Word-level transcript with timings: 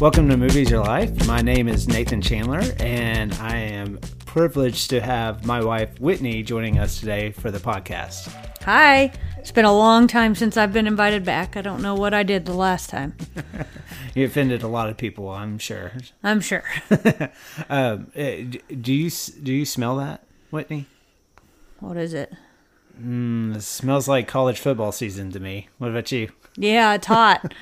Welcome 0.00 0.30
to 0.30 0.36
Movies 0.38 0.72
are 0.72 0.78
Life. 0.78 1.26
My 1.26 1.42
name 1.42 1.68
is 1.68 1.86
Nathan 1.86 2.22
Chandler, 2.22 2.62
and 2.78 3.34
I 3.34 3.56
am 3.56 3.98
privileged 4.24 4.88
to 4.88 5.00
have 5.02 5.44
my 5.44 5.62
wife 5.62 6.00
Whitney 6.00 6.42
joining 6.42 6.78
us 6.78 6.98
today 6.98 7.32
for 7.32 7.50
the 7.50 7.58
podcast. 7.58 8.32
Hi. 8.64 9.12
It's 9.36 9.52
been 9.52 9.66
a 9.66 9.76
long 9.76 10.06
time 10.06 10.34
since 10.34 10.56
I've 10.56 10.72
been 10.72 10.86
invited 10.86 11.22
back. 11.22 11.54
I 11.54 11.60
don't 11.60 11.82
know 11.82 11.94
what 11.94 12.14
I 12.14 12.22
did 12.22 12.46
the 12.46 12.54
last 12.54 12.88
time. 12.88 13.14
You 14.14 14.24
offended 14.24 14.62
a 14.62 14.68
lot 14.68 14.88
of 14.88 14.96
people, 14.96 15.28
I'm 15.28 15.58
sure. 15.58 15.92
I'm 16.24 16.40
sure. 16.40 16.64
Um, 17.68 18.10
eh, 18.16 18.44
do 18.80 18.92
you 18.92 19.10
do 19.10 19.52
you 19.52 19.64
smell 19.64 19.96
that, 19.98 20.24
Whitney? 20.50 20.86
What 21.78 21.96
is 21.96 22.12
it? 22.14 22.32
Mm, 23.00 23.54
it 23.56 23.62
smells 23.62 24.08
like 24.08 24.26
college 24.26 24.58
football 24.58 24.92
season 24.92 25.30
to 25.32 25.38
me. 25.40 25.68
What 25.78 25.90
about 25.90 26.10
you? 26.10 26.32
Yeah, 26.60 26.94
it's 26.94 27.06
hot. 27.06 27.54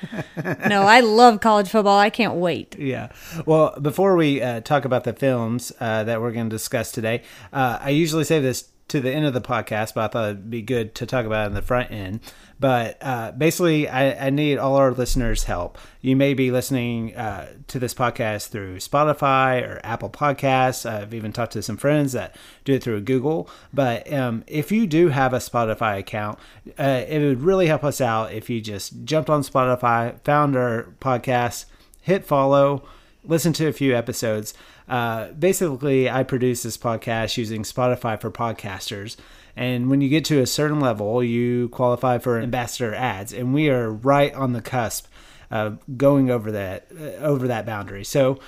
no, 0.69 0.83
I 0.83 1.01
love 1.01 1.41
college 1.41 1.69
football. 1.69 1.99
I 1.99 2.11
can't 2.11 2.35
wait. 2.35 2.77
Yeah. 2.79 3.13
Well, 3.47 3.79
before 3.81 4.17
we 4.17 4.43
uh, 4.43 4.61
talk 4.61 4.85
about 4.85 5.05
the 5.05 5.13
films 5.13 5.73
uh, 5.79 6.05
that 6.05 6.21
we're 6.21 6.33
going 6.33 6.51
to 6.51 6.55
discuss 6.55 6.91
today, 6.91 7.23
uh, 7.53 7.79
I 7.81 7.91
usually 7.91 8.25
save 8.25 8.43
this 8.43 8.69
to 8.89 9.01
the 9.01 9.13
end 9.13 9.27
of 9.27 9.35
the 9.35 9.41
podcast, 9.41 9.95
but 9.95 10.05
I 10.05 10.09
thought 10.09 10.25
it'd 10.31 10.51
be 10.51 10.63
good 10.63 10.95
to 10.97 11.07
talk 11.07 11.27
about 11.27 11.45
it 11.45 11.47
in 11.49 11.55
the 11.55 11.63
front 11.63 11.91
end. 11.93 12.21
But 12.61 12.99
uh, 13.01 13.33
basically, 13.33 13.89
I, 13.89 14.27
I 14.27 14.31
need 14.31 14.59
all 14.59 14.77
our 14.77 14.91
listeners' 14.91 15.45
help. 15.45 15.79
You 16.01 16.17
may 16.17 16.35
be 16.35 16.51
listening 16.51 17.15
uh, 17.15 17.53
to 17.69 17.79
this 17.79 17.95
podcast 17.95 18.49
through 18.49 18.79
Spotify 18.79 19.63
or 19.63 19.81
Apple 19.85 20.11
Podcasts. 20.11 20.89
I've 20.89 21.15
even 21.15 21.33
talked 21.33 21.53
to 21.53 21.63
some 21.63 21.77
friends 21.77 22.13
that 22.13 22.35
do 22.65 22.75
it 22.75 22.83
through 22.83 23.01
Google. 23.03 23.49
But 23.73 24.13
um, 24.13 24.45
if 24.47 24.73
you 24.73 24.87
do 24.87 25.09
have 25.09 25.33
a 25.33 25.39
Spotify 25.39 25.99
account, 25.99 26.39
uh, 26.79 27.05
it 27.07 27.21
would 27.21 27.43
really 27.43 27.67
help 27.67 27.85
us 27.85 28.01
out 28.01 28.33
if 28.33 28.51
you 28.51 28.61
just 28.61 29.05
jumped 29.05 29.31
on 29.31 29.43
Spotify, 29.43 30.21
found 30.25 30.57
our 30.57 30.95
podcast, 31.01 31.67
hit 32.03 32.25
follow, 32.25 32.83
listen 33.29 33.53
to 33.53 33.69
a 33.69 33.73
few 33.73 33.95
episodes. 33.95 34.55
Uh, 34.89 35.29
basically, 35.33 36.11
I 36.11 36.25
produce 36.25 36.65
this 36.65 36.77
podcast 36.77 37.37
using 37.37 37.63
Spotify 37.63 38.21
for 38.21 38.31
podcasters. 38.31 39.17
And 39.55 39.91
when 39.91 40.01
you 40.01 40.09
get 40.09 40.25
to 40.27 40.41
a 40.41 40.47
certain 40.47 40.81
level, 40.81 41.23
you 41.23 41.69
qualify 41.69 42.19
for 42.19 42.39
ambassador 42.39 42.95
ads, 42.95 43.33
and 43.33 43.53
we 43.53 43.69
are 43.69 43.91
right 43.91 44.33
on 44.35 44.53
the 44.53 44.63
cusp 44.63 45.07
of 45.51 45.79
going 45.97 46.31
over 46.31 46.53
that 46.53 46.87
uh, 46.97 47.25
over 47.25 47.49
that 47.49 47.67
boundary. 47.67 48.05
So, 48.05 48.39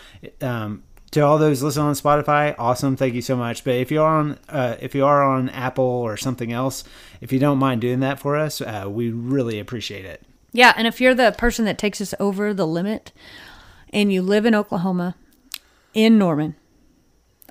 um, 0.41 0.85
to 1.11 1.21
all 1.21 1.39
those 1.39 1.63
listening 1.63 1.87
on 1.87 1.95
Spotify, 1.95 2.55
awesome, 2.59 2.97
thank 2.97 3.15
you 3.15 3.23
so 3.23 3.37
much. 3.37 3.65
But 3.65 3.75
if 3.75 3.91
you 3.91 4.01
are 4.03 4.19
on 4.19 4.39
uh, 4.49 4.77
if 4.81 4.95
you 4.95 5.05
are 5.05 5.23
on 5.23 5.49
Apple 5.49 5.85
or 5.85 6.17
something 6.17 6.53
else, 6.53 6.85
if 7.21 7.33
you 7.33 7.41
don't 7.41 7.59
mind 7.59 7.81
doing 7.81 8.01
that 8.01 8.21
for 8.21 8.37
us, 8.37 8.61
uh, 8.61 8.85
we 8.89 9.11
really 9.11 9.59
appreciate 9.59 10.05
it. 10.05 10.23
Yeah, 10.53 10.73
and 10.77 10.87
if 10.87 11.01
you're 11.01 11.15
the 11.15 11.35
person 11.37 11.65
that 11.65 11.79
takes 11.79 12.01
us 12.01 12.15
over 12.21 12.55
the 12.55 12.67
limit 12.67 13.13
and 13.93 14.13
you 14.13 14.23
live 14.23 14.47
in 14.47 14.55
Oklahoma, 14.55 15.17
in 15.95 16.19
Norman, 16.19 16.57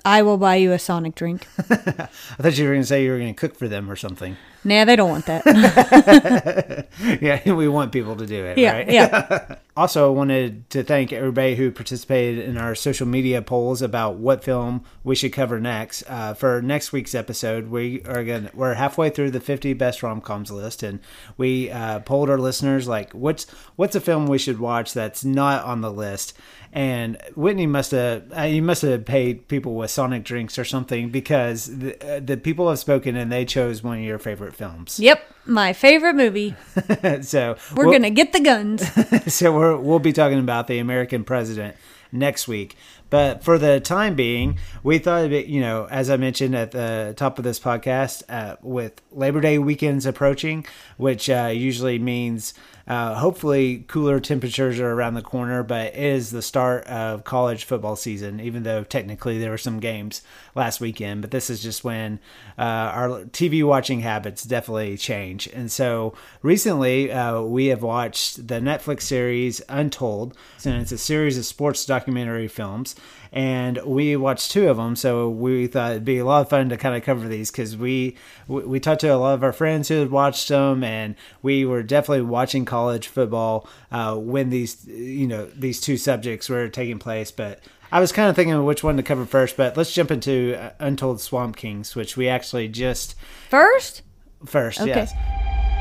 I 0.04 0.22
will 0.22 0.38
buy 0.38 0.56
you 0.56 0.72
a 0.72 0.78
Sonic 0.78 1.14
drink. 1.14 1.46
I 1.58 2.08
thought 2.40 2.56
you 2.56 2.64
were 2.64 2.72
going 2.72 2.82
to 2.82 2.86
say 2.86 3.04
you 3.04 3.10
were 3.10 3.18
going 3.18 3.34
to 3.34 3.38
cook 3.38 3.56
for 3.56 3.68
them 3.68 3.90
or 3.90 3.96
something. 3.96 4.36
nah, 4.64 4.84
they 4.84 4.96
don't 4.96 5.10
want 5.10 5.26
that. 5.26 6.88
yeah, 7.20 7.52
we 7.52 7.68
want 7.68 7.92
people 7.92 8.16
to 8.16 8.26
do 8.26 8.44
it, 8.44 8.58
yeah, 8.58 8.72
right? 8.72 8.90
yeah. 8.90 9.54
Also, 9.76 10.06
I 10.06 10.10
wanted 10.14 10.68
to 10.70 10.82
thank 10.82 11.10
everybody 11.10 11.54
who 11.54 11.70
participated 11.70 12.44
in 12.44 12.58
our 12.58 12.74
social 12.74 13.06
media 13.06 13.40
polls 13.40 13.80
about 13.80 14.16
what 14.16 14.44
film 14.44 14.84
we 15.04 15.14
should 15.14 15.32
cover 15.32 15.58
next. 15.58 16.02
Uh, 16.06 16.34
for 16.34 16.60
next 16.60 16.92
week's 16.92 17.14
episode, 17.14 17.68
we 17.70 18.02
are 18.02 18.22
going 18.22 18.50
we're 18.52 18.74
halfway 18.74 19.08
through 19.08 19.30
the 19.30 19.40
50 19.40 19.72
best 19.74 20.02
rom 20.02 20.20
coms 20.20 20.50
list, 20.50 20.82
and 20.82 21.00
we 21.38 21.70
uh, 21.70 22.00
polled 22.00 22.28
our 22.28 22.36
listeners 22.36 22.88
like, 22.88 23.12
what's 23.12 23.48
what's 23.76 23.96
a 23.96 24.00
film 24.00 24.26
we 24.26 24.36
should 24.36 24.58
watch 24.58 24.92
that's 24.92 25.24
not 25.24 25.64
on 25.64 25.80
the 25.80 25.92
list? 25.92 26.36
And 26.72 27.18
Whitney 27.34 27.66
must 27.66 27.90
have 27.90 28.30
uh, 28.36 28.42
you 28.42 28.62
must 28.62 28.82
have 28.82 29.04
paid 29.04 29.48
people 29.48 29.74
with 29.74 29.90
Sonic 29.90 30.22
drinks 30.22 30.56
or 30.56 30.64
something 30.64 31.10
because 31.10 31.66
the, 31.78 32.16
uh, 32.16 32.20
the 32.20 32.36
people 32.36 32.68
have 32.68 32.78
spoken 32.78 33.16
and 33.16 33.30
they 33.32 33.44
chose 33.44 33.82
one 33.82 33.98
of 33.98 34.04
your 34.04 34.20
favorite 34.20 34.54
films. 34.54 35.00
Yep, 35.00 35.20
my 35.46 35.72
favorite 35.72 36.14
movie. 36.14 36.54
so 37.22 37.56
We're 37.74 37.84
we'll- 37.86 37.92
going 37.92 38.02
to 38.02 38.10
get 38.10 38.32
the 38.32 38.40
guns. 38.40 38.84
so 39.34 39.52
we're, 39.52 39.76
we'll 39.78 39.98
be 39.98 40.12
talking 40.12 40.38
about 40.38 40.68
the 40.68 40.78
American 40.78 41.24
president 41.24 41.74
next 42.12 42.46
week. 42.46 42.76
But 43.08 43.42
for 43.42 43.58
the 43.58 43.80
time 43.80 44.14
being, 44.14 44.58
we 44.84 44.98
thought 44.98 45.32
it, 45.32 45.46
you 45.46 45.60
know, 45.60 45.88
as 45.90 46.08
I 46.10 46.16
mentioned 46.16 46.54
at 46.54 46.70
the 46.70 47.14
top 47.16 47.38
of 47.38 47.44
this 47.44 47.58
podcast, 47.58 48.22
uh, 48.28 48.54
with 48.62 49.02
Labor 49.10 49.40
Day 49.40 49.58
weekends 49.58 50.06
approaching, 50.06 50.64
which 50.96 51.28
uh, 51.28 51.50
usually 51.52 51.98
means 51.98 52.54
uh, 52.90 53.14
hopefully 53.14 53.84
cooler 53.86 54.18
temperatures 54.18 54.80
are 54.80 54.90
around 54.90 55.14
the 55.14 55.22
corner, 55.22 55.62
but 55.62 55.94
it 55.94 55.94
is 55.94 56.32
the 56.32 56.42
start 56.42 56.84
of 56.88 57.22
college 57.22 57.62
football 57.62 57.94
season, 57.94 58.40
even 58.40 58.64
though 58.64 58.82
technically 58.82 59.38
there 59.38 59.52
were 59.52 59.58
some 59.58 59.78
games 59.78 60.22
last 60.56 60.80
weekend. 60.80 61.20
But 61.20 61.30
this 61.30 61.48
is 61.50 61.62
just 61.62 61.84
when 61.84 62.18
uh, 62.58 62.62
our 62.62 63.08
TV 63.26 63.62
watching 63.62 64.00
habits 64.00 64.42
definitely 64.42 64.96
change. 64.96 65.46
And 65.46 65.70
so 65.70 66.14
recently, 66.42 67.12
uh, 67.12 67.42
we 67.42 67.66
have 67.66 67.84
watched 67.84 68.48
the 68.48 68.56
Netflix 68.56 69.02
series 69.02 69.62
Untold, 69.68 70.36
and 70.64 70.82
it's 70.82 70.90
a 70.90 70.98
series 70.98 71.38
of 71.38 71.46
sports 71.46 71.86
documentary 71.86 72.48
films. 72.48 72.96
And 73.32 73.80
we 73.84 74.16
watched 74.16 74.50
two 74.50 74.68
of 74.68 74.76
them, 74.76 74.96
so 74.96 75.28
we 75.28 75.68
thought 75.68 75.92
it'd 75.92 76.04
be 76.04 76.18
a 76.18 76.24
lot 76.24 76.40
of 76.40 76.48
fun 76.50 76.68
to 76.70 76.76
kind 76.76 76.96
of 76.96 77.04
cover 77.04 77.28
these 77.28 77.50
because 77.50 77.76
we 77.76 78.16
we 78.48 78.62
we 78.62 78.80
talked 78.80 79.02
to 79.02 79.08
a 79.08 79.14
lot 79.16 79.34
of 79.34 79.44
our 79.44 79.52
friends 79.52 79.86
who 79.88 80.00
had 80.00 80.10
watched 80.10 80.48
them, 80.48 80.82
and 80.82 81.14
we 81.40 81.64
were 81.64 81.84
definitely 81.84 82.22
watching 82.22 82.64
college 82.64 83.06
football 83.06 83.68
uh, 83.92 84.16
when 84.16 84.50
these 84.50 84.84
you 84.86 85.28
know 85.28 85.46
these 85.54 85.80
two 85.80 85.96
subjects 85.96 86.48
were 86.48 86.68
taking 86.68 86.98
place. 86.98 87.30
But 87.30 87.60
I 87.92 88.00
was 88.00 88.10
kind 88.10 88.28
of 88.28 88.34
thinking 88.34 88.54
of 88.54 88.64
which 88.64 88.82
one 88.82 88.96
to 88.96 89.02
cover 89.04 89.24
first, 89.24 89.56
but 89.56 89.76
let's 89.76 89.92
jump 89.92 90.10
into 90.10 90.56
uh, 90.60 90.70
Untold 90.80 91.20
Swamp 91.20 91.54
Kings, 91.56 91.94
which 91.94 92.16
we 92.16 92.28
actually 92.28 92.66
just 92.66 93.14
First? 93.48 94.02
first. 94.44 94.80
Okay. 94.80 94.90
Yes. 94.90 95.12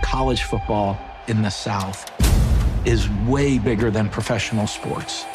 college 0.04 0.44
football 0.44 1.00
in 1.28 1.42
the 1.42 1.50
South 1.50 2.09
is 2.86 3.09
way 3.28 3.58
bigger 3.59 3.90
than 3.92 4.08
professional 4.09 4.68
sports. 4.68 5.26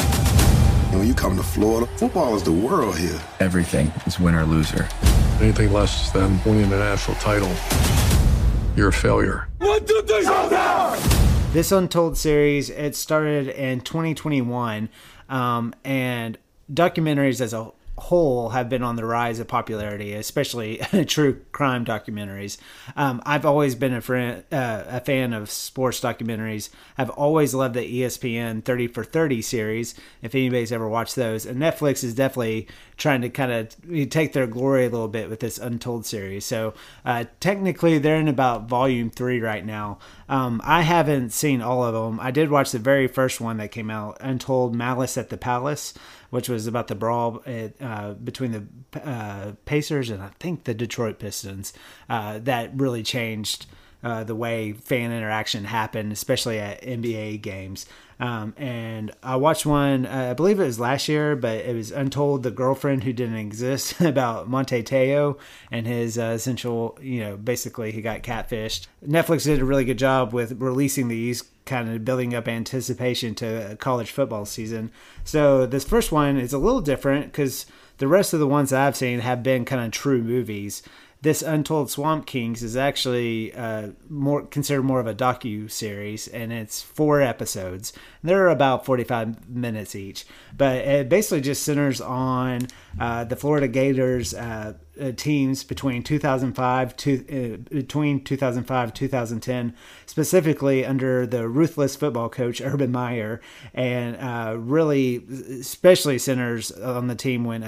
And 0.95 1.01
when 1.01 1.09
you 1.09 1.15
come 1.15 1.37
to 1.37 1.43
Florida, 1.43 1.91
football 1.97 2.37
is 2.37 2.45
the 2.45 2.53
world 2.53 2.97
here. 2.97 3.21
Everything 3.41 3.91
is 4.07 4.21
win 4.21 4.33
or 4.33 4.45
loser. 4.45 4.89
Anything 5.41 5.73
less 5.73 6.13
than 6.13 6.41
winning 6.45 6.71
the 6.71 6.79
national 6.79 7.17
title, 7.17 7.53
you're 8.77 8.91
a 8.91 8.93
failure. 8.93 9.49
This 11.53 11.73
Untold 11.73 12.17
series 12.17 12.71
it 12.71 12.95
started 12.95 13.49
in 13.49 13.81
2021, 13.81 14.89
um, 15.29 15.75
and 15.83 16.39
documentaries 16.73 17.41
as 17.41 17.53
a 17.53 17.73
whole 17.97 18.51
have 18.51 18.69
been 18.69 18.83
on 18.83 18.97
the 18.97 19.05
rise 19.05 19.39
of 19.39 19.47
popularity, 19.47 20.15
especially 20.15 20.79
true 21.07 21.41
crime 21.53 21.85
documentaries. 21.85 22.59
Um, 22.97 23.23
I've 23.25 23.47
always 23.47 23.75
been 23.75 23.95
a 23.95 24.01
friend, 24.01 24.43
uh, 24.51 24.85
a 24.89 25.01
fan 25.01 25.33
of 25.33 25.51
sports 25.51 26.01
documentaries. 26.01 26.71
I've 26.99 27.11
always 27.11 27.55
loved 27.55 27.75
the 27.75 28.03
ESPN 28.03 28.65
30 28.65 28.89
for 28.89 29.05
30 29.05 29.43
series. 29.43 29.95
If 30.23 30.35
anybody's 30.35 30.73
ever 30.73 30.89
watched 30.89 31.15
those, 31.15 31.47
and 31.47 31.61
Netflix 31.61 32.03
is 32.03 32.15
definitely 32.15 32.67
trying 32.97 33.23
to 33.23 33.29
kind 33.29 33.53
of 33.53 34.11
take 34.11 34.33
their 34.33 34.47
glory 34.47 34.87
a 34.87 34.91
little 34.91 35.09
bit 35.09 35.29
with 35.29 35.41
this 35.41 35.59
Untold 35.59 36.07
series. 36.07 36.45
So 36.45 36.75
uh, 37.05 37.25
technically, 37.41 37.99
they're 37.99 38.21
in 38.21 38.29
about 38.29 38.69
volume 38.69 39.11
three 39.11 39.41
right 39.41 39.65
now. 39.65 39.99
Um, 40.29 40.61
I 40.65 40.83
haven't 40.83 41.31
seen 41.31 41.61
all 41.61 41.85
of 41.85 41.95
them. 41.95 42.19
I 42.21 42.31
did 42.31 42.51
watch 42.51 42.73
the 42.73 42.79
very 42.79 43.07
first 43.07 43.41
one 43.41 43.59
that 43.59 43.71
came 43.71 43.91
out, 43.91 44.17
Untold 44.21 44.75
Malice 44.75 45.17
at 45.19 45.29
the 45.29 45.37
Palace, 45.37 45.95
which 46.35 46.49
was 46.49 46.67
about 46.67 46.89
the 46.89 46.97
brawl 46.97 47.41
uh, 47.81 48.13
between 48.15 48.51
the 48.51 49.01
uh, 49.01 49.53
Pacers 49.67 50.11
and 50.11 50.21
I 50.21 50.31
think 50.41 50.65
the 50.65 50.75
Detroit 50.75 51.21
Pistons. 51.21 51.73
Uh, 52.09 52.41
that 52.41 52.73
really 52.75 53.05
changed 53.05 53.67
uh, 54.03 54.25
the 54.25 54.35
way 54.35 54.73
fan 54.73 55.13
interaction 55.13 55.63
happened, 55.63 56.11
especially 56.11 56.59
at 56.59 56.83
NBA 56.83 57.41
games. 57.41 57.87
Um, 58.19 58.53
and 58.57 59.13
I 59.23 59.37
watched 59.37 59.65
one, 59.65 60.07
uh, 60.07 60.31
I 60.31 60.35
believe 60.35 60.59
it 60.59 60.65
was 60.65 60.81
last 60.81 61.09
year, 61.09 61.37
but 61.37 61.59
it 61.59 61.73
was 61.73 61.93
Untold, 61.93 62.43
the 62.43 62.51
girlfriend 62.51 63.05
who 63.05 63.13
didn't 63.13 63.37
exist, 63.37 64.01
about 64.01 64.51
Manti 64.51 64.83
Te'o 64.83 65.39
and 65.71 65.87
his 65.87 66.19
uh, 66.19 66.33
essential, 66.35 66.99
you 67.01 67.21
know, 67.21 67.37
basically 67.37 67.93
he 67.93 68.03
got 68.03 68.25
catfished. 68.25 68.89
Netflix 69.07 69.45
did 69.45 69.61
a 69.61 69.65
really 69.65 69.85
good 69.85 70.01
job 70.01 70.33
with 70.33 70.61
releasing 70.61 71.07
these, 71.07 71.45
kind 71.67 71.89
of 71.89 72.05
building 72.05 72.35
up 72.35 72.49
anticipation 72.49 73.35
to 73.37 73.77
college 73.81 74.11
football 74.11 74.45
season. 74.45 74.91
So 75.25 75.67
this 75.67 75.85
first 75.85 76.13
one 76.13 76.37
is 76.37 76.53
a 76.53 76.59
little 76.59 76.81
different 76.81 77.27
because 77.27 77.67
the 77.99 78.09
rest 78.09 78.33
of 78.33 78.41
the 78.41 78.47
ones 78.47 78.73
I've 78.73 78.97
seen 78.97 79.21
have 79.21 79.43
been 79.43 79.65
kind 79.65 79.85
of 79.85 79.91
true 79.91 80.23
movies 80.23 80.83
this 81.25 81.41
Untold 81.41 81.91
Swamp 81.91 82.27
Kings 82.27 82.63
is 82.63 82.77
actually 82.77 83.53
uh, 83.55 83.89
more 84.11 84.43
considered 84.43 84.83
more 84.83 85.01
of 85.01 85.07
a 85.07 85.15
docu 85.15 85.71
series, 85.71 86.29
and 86.29 86.53
it's 86.53 86.83
four 86.83 87.23
episodes. 87.23 87.95
They're 88.23 88.49
about 88.49 88.85
forty 88.85 89.05
five 89.05 89.49
minutes 89.49 89.97
each, 89.97 90.27
but 90.57 90.77
it 90.77 91.09
basically 91.09 91.41
just 91.41 91.63
centers 91.63 92.03
on 92.03 92.69
uh, 93.01 93.25
the 93.25 93.37
Florida 93.37 93.67
Gators. 93.67 94.35
Uh, 94.35 94.75
uh, 95.01 95.11
teams 95.11 95.65
between 95.65 96.05
2005 96.05 96.97
to 96.99 97.55
uh, 97.55 97.57
between 97.57 98.23
2005 98.23 98.95
2010 98.95 99.75
specifically 100.07 100.87
under 100.87 101.27
the 101.27 101.49
ruthless 101.49 101.97
football 101.97 102.29
coach 102.29 102.61
Urban 102.61 102.93
Meyer 102.93 103.41
and 103.75 104.17
uh, 104.19 104.57
really 104.57 105.17
especially 105.59 106.17
centers 106.17 106.71
on 106.71 107.09
the 107.09 107.17
team 107.17 107.43
when 107.43 107.65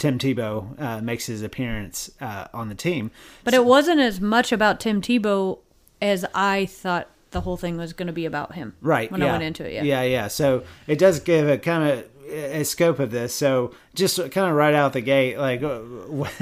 Tim 0.00 0.18
Tebow 0.18 0.80
uh, 0.80 1.00
makes 1.00 1.26
his 1.26 1.42
appearance 1.42 2.10
uh, 2.20 2.48
on 2.52 2.68
the 2.68 2.74
team 2.74 3.12
But 3.44 3.54
it 3.54 3.64
wasn't 3.64 4.00
as 4.00 4.20
much 4.20 4.50
about 4.50 4.80
Tim 4.80 5.00
Tebow 5.00 5.60
as 6.02 6.26
I 6.34 6.66
thought 6.66 7.08
the 7.30 7.42
whole 7.42 7.56
thing 7.56 7.76
was 7.76 7.92
going 7.92 8.08
to 8.08 8.12
be 8.12 8.26
about 8.26 8.54
him. 8.54 8.74
right 8.80 9.12
When 9.12 9.20
yeah. 9.20 9.28
I 9.28 9.30
went 9.32 9.44
into 9.44 9.64
it, 9.64 9.72
yeah. 9.74 9.82
yeah 9.82 10.02
yeah 10.02 10.28
so 10.28 10.64
it 10.88 10.98
does 10.98 11.20
give 11.20 11.48
a 11.48 11.58
kind 11.58 11.88
of 11.88 12.06
a 12.28 12.64
scope 12.64 12.98
of 12.98 13.12
this 13.12 13.32
so 13.32 13.74
just 13.94 14.16
kind 14.16 14.48
of 14.48 14.54
right 14.54 14.74
out 14.74 14.92
the 14.92 15.00
gate 15.00 15.38
like 15.38 15.62
uh, 15.62 15.80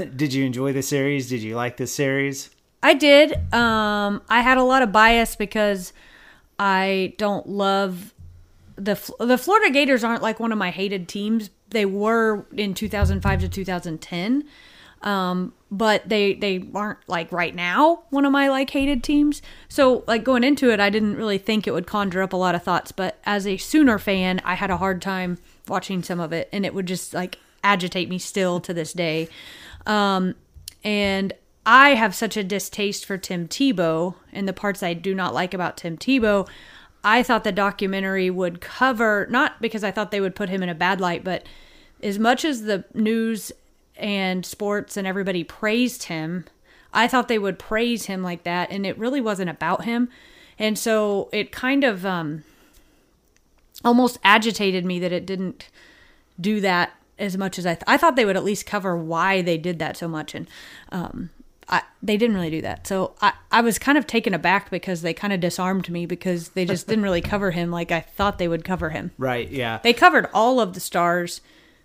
did 0.17 0.33
you 0.33 0.45
enjoy 0.45 0.73
the 0.73 0.83
series 0.83 1.29
did 1.29 1.43
you 1.43 1.55
like 1.57 1.77
this 1.77 1.95
series 1.95 2.51
I 2.83 2.95
did. 2.95 3.33
Um, 3.53 4.23
I 4.29 4.41
had 4.41 4.59
a 4.59 4.63
lot 4.63 4.83
of 4.83 4.93
bias 4.93 5.37
because 5.37 5.93
I 6.59 7.15
don't 7.19 7.49
love 7.49 8.15
the 8.77 8.95
the 9.19 9.37
Florida 9.37 9.73
Gators 9.73 10.05
aren't 10.05 10.23
like 10.23 10.39
one 10.39 10.53
of 10.53 10.59
my 10.59 10.71
hated 10.71 11.09
teams. 11.09 11.51
They 11.71 11.85
were 11.85 12.47
in 12.53 12.75
2005 12.75 13.41
to 13.41 13.49
2010. 13.49 14.45
Um, 15.03 15.53
but 15.71 16.09
they 16.09 16.35
they 16.35 16.69
aren't 16.75 16.99
like 17.09 17.31
right 17.31 17.55
now 17.55 18.03
one 18.11 18.25
of 18.25 18.33
my 18.33 18.49
like 18.49 18.71
hated 18.71 19.05
teams. 19.05 19.43
So 19.69 20.03
like 20.07 20.25
going 20.25 20.43
into 20.43 20.73
it, 20.73 20.81
I 20.81 20.91
didn't 20.91 21.17
really 21.17 21.39
think 21.39 21.67
it 21.67 21.73
would 21.73 21.87
conjure 21.87 22.23
up 22.23 22.33
a 22.33 22.37
lot 22.37 22.55
of 22.55 22.63
thoughts. 22.63 22.91
But 22.91 23.19
as 23.25 23.47
a 23.47 23.59
Sooner 23.59 23.99
fan, 23.99 24.41
I 24.45 24.55
had 24.55 24.71
a 24.71 24.79
hard 24.79 25.01
time 25.01 25.39
watching 25.69 26.03
some 26.03 26.19
of 26.19 26.33
it, 26.33 26.49
and 26.53 26.67
it 26.67 26.75
would 26.75 26.87
just 26.87 27.15
like 27.15 27.39
agitate 27.63 28.09
me 28.09 28.19
still 28.19 28.61
to 28.61 28.75
this 28.75 28.93
day. 28.93 29.29
Um, 29.87 30.35
and 30.83 31.33
I 31.67 31.91
have 31.91 32.15
such 32.15 32.37
a 32.37 32.45
distaste 32.45 33.05
for 33.05 33.19
Tim 33.19 33.47
Tebow 33.47 34.15
and 34.33 34.49
the 34.49 34.53
parts 34.53 34.83
I 34.83 34.95
do 34.95 35.15
not 35.15 35.35
like 35.35 35.53
about 35.53 35.77
Tim 35.77 35.99
Tebow. 35.99 36.49
I 37.05 37.23
thought 37.23 37.45
the 37.45 37.53
documentary 37.53 38.31
would 38.31 38.61
cover, 38.61 39.27
not 39.31 39.61
because 39.61 39.85
I 39.85 39.91
thought 39.91 40.11
they 40.11 40.21
would 40.21 40.35
put 40.35 40.49
him 40.49 40.63
in 40.63 40.69
a 40.69 40.75
bad 40.75 41.01
light, 41.01 41.25
but 41.25 41.45
as 42.03 42.19
much 42.19 42.45
as 42.45 42.63
the 42.63 42.85
news 42.95 43.53
and 43.97 44.45
sports 44.45 44.97
and 44.97 45.07
everybody 45.07 45.45
praised 45.45 46.05
him, 46.05 46.45
I 46.93 47.09
thought 47.09 47.29
they 47.29 47.39
would 47.39 47.59
praise 47.59 48.07
him 48.07 48.23
like 48.23 48.45
that, 48.45 48.71
and 48.71 48.87
it 48.87 48.99
really 48.99 49.21
wasn't 49.21 49.51
about 49.51 49.85
him. 49.85 50.09
And 50.59 50.79
so 50.79 51.29
it 51.33 51.53
kind 51.53 51.85
of 51.85 52.05
um, 52.05 52.45
almost 53.85 54.19
agitated 54.25 54.85
me 54.85 54.99
that 54.99 55.13
it 55.13 55.27
didn't 55.27 55.69
do 56.41 56.61
that 56.61 56.93
as 57.19 57.37
much 57.37 57.59
as 57.59 57.67
I 57.67 57.75
th- 57.75 57.85
I 57.87 57.97
thought 57.97 58.17
they 58.17 58.25
would 58.25 58.37
at 58.37 58.45
least 58.45 58.67
cover 58.67 58.97
why 58.97 59.43
they 59.43 59.59
did 59.59 59.79
that 59.81 59.97
so 59.97 60.07
much 60.07 60.35
and 60.35 60.49
um 60.93 61.31
I, 61.69 61.83
they 62.03 62.17
didn't 62.17 62.35
really 62.37 62.51
do 62.51 62.63
that. 62.63 62.87
So 62.87 63.15
I, 63.21 63.33
I 63.53 63.61
was 63.61 63.79
kind 63.79 63.99
of 63.99 64.07
taken 64.07 64.33
aback 64.35 64.71
because 64.71 65.03
they 65.03 65.13
kind 65.13 65.33
of 65.33 65.41
disarmed 65.41 65.89
me 65.91 66.07
because 66.07 66.51
they 66.51 66.65
just 66.65 66.87
didn't 66.87 67.05
really 67.05 67.21
cover 67.35 67.51
him 67.51 67.71
like 67.71 67.93
I 67.93 68.01
thought 68.01 68.39
they 68.39 68.49
would 68.49 68.65
cover 68.65 68.91
him. 68.91 69.11
right 69.19 69.51
yeah 69.51 69.79
They 69.83 69.93
covered 69.93 70.29
all 70.33 70.61
of 70.61 70.75
the 70.75 70.81
stars 70.81 71.41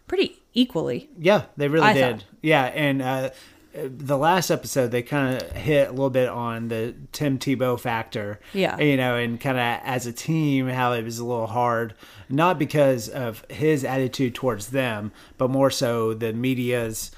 pretty 0.08 0.42
equally. 0.54 1.10
Yeah, 1.18 1.46
they 1.58 1.68
really 1.68 1.86
I 1.88 1.94
did. 1.94 2.20
thought. 2.20 2.26
Yeah, 2.42 2.66
and 2.66 3.02
uh, 3.02 3.30
the 3.74 4.18
last 4.18 4.52
episode 4.52 4.92
they 4.92 5.02
kind 5.02 5.42
of 5.42 5.52
hit 5.54 5.88
a 5.88 5.92
little 5.92 6.10
bit 6.12 6.30
on 6.30 6.68
the 6.68 6.94
Tim 7.12 7.40
Tebow 7.40 7.80
factor. 7.80 8.40
Yeah. 8.54 8.78
you 8.80 8.98
know, 8.98 9.16
and 9.16 9.40
kind 9.40 9.58
of 9.58 9.82
as 9.84 10.06
a 10.06 10.14
team, 10.14 10.68
how 10.68 10.94
it 10.94 11.04
was 11.04 11.20
a 11.20 11.26
little 11.26 11.48
hard, 11.48 11.96
not 12.30 12.60
because 12.60 13.10
of 13.10 13.44
his 13.50 13.84
attitude 13.84 14.36
towards 14.36 14.68
them, 14.68 15.12
but 15.38 15.50
more 15.50 15.72
so 15.72 16.14
the 16.14 16.34
media's 16.34 17.12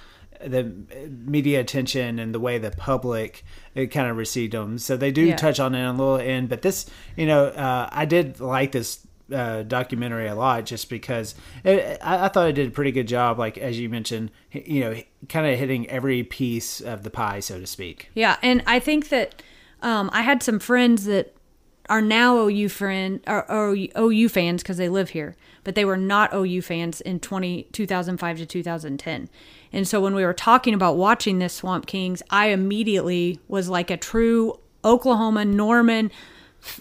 the 0.47 1.07
media 1.09 1.59
attention 1.59 2.19
and 2.19 2.33
the 2.33 2.39
way 2.39 2.57
the 2.57 2.71
public 2.71 3.43
it 3.73 3.87
kind 3.87 4.09
of 4.09 4.17
received 4.17 4.53
them. 4.53 4.77
So 4.77 4.95
they 4.95 5.11
do 5.11 5.25
Yeah. 5.25 5.35
touch 5.35 5.59
on 5.59 5.75
it 5.75 5.83
a 5.85 5.91
little 5.91 6.17
end, 6.17 6.49
but 6.49 6.61
this, 6.61 6.85
you 7.17 7.25
know, 7.25 7.45
uh, 7.47 7.89
I 7.91 8.05
did 8.05 8.39
like 8.39 8.71
this 8.71 9.05
uh, 9.33 9.63
documentary 9.63 10.27
a 10.27 10.35
lot 10.35 10.65
just 10.65 10.89
because 10.89 11.33
it, 11.63 11.97
I, 12.01 12.25
I 12.25 12.27
thought 12.29 12.47
it 12.49 12.53
did 12.53 12.67
a 12.67 12.71
pretty 12.71 12.91
good 12.91 13.07
job. 13.07 13.39
Like 13.39 13.57
as 13.57 13.79
you 13.79 13.89
mentioned, 13.89 14.31
you 14.51 14.81
know, 14.81 14.95
kind 15.29 15.47
of 15.47 15.57
hitting 15.57 15.89
every 15.89 16.23
piece 16.23 16.79
of 16.79 17.03
the 17.03 17.09
pie, 17.09 17.39
so 17.39 17.59
to 17.59 17.65
speak. 17.67 18.11
Yeah, 18.13 18.37
and 18.41 18.61
I 18.67 18.79
think 18.79 19.09
that 19.09 19.41
um, 19.81 20.09
I 20.13 20.21
had 20.21 20.43
some 20.43 20.59
friends 20.59 21.05
that 21.05 21.35
are 21.89 22.01
now 22.01 22.37
OU 22.47 22.69
friend 22.69 23.19
or, 23.27 23.49
or 23.51 23.75
OU 23.97 24.29
fans 24.29 24.63
because 24.63 24.77
they 24.77 24.89
live 24.89 25.09
here, 25.09 25.35
but 25.63 25.75
they 25.75 25.85
were 25.85 25.97
not 25.97 26.33
OU 26.33 26.61
fans 26.63 27.01
in 27.01 27.19
20, 27.19 27.63
2005 27.71 28.37
to 28.39 28.45
2010. 28.45 29.29
And 29.75 29.85
so 29.85 29.99
when 29.99 30.15
we 30.15 30.23
were 30.23 30.33
talking 30.33 30.73
about 30.73 30.95
watching 30.95 31.39
this 31.39 31.53
Swamp 31.53 31.85
Kings, 31.85 32.23
I 32.29 32.47
immediately 32.47 33.41
was 33.49 33.67
like 33.67 33.91
a 33.91 33.97
true 33.97 34.57
Oklahoma 34.85 35.43
Norman 35.43 36.11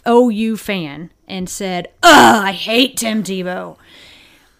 OU 0.08 0.56
fan 0.56 1.11
and 1.26 1.50
said, 1.50 1.88
"Ugh, 2.05 2.44
I 2.44 2.52
hate 2.52 2.96
Tim 2.96 3.25
Tebow." 3.25 3.76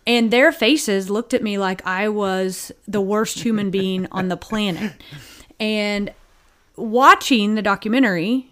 And 0.05 0.33
their 0.33 0.51
faces 0.51 1.09
looked 1.09 1.33
at 1.33 1.45
me 1.45 1.59
like 1.59 1.87
I 1.87 2.09
was 2.09 2.73
the 2.89 3.01
worst 3.01 3.39
human 3.39 3.71
being 3.71 4.09
on 4.11 4.27
the 4.29 4.37
planet. 4.37 4.93
And 5.61 6.13
watching 6.75 7.55
the 7.55 7.63
documentary 7.63 8.51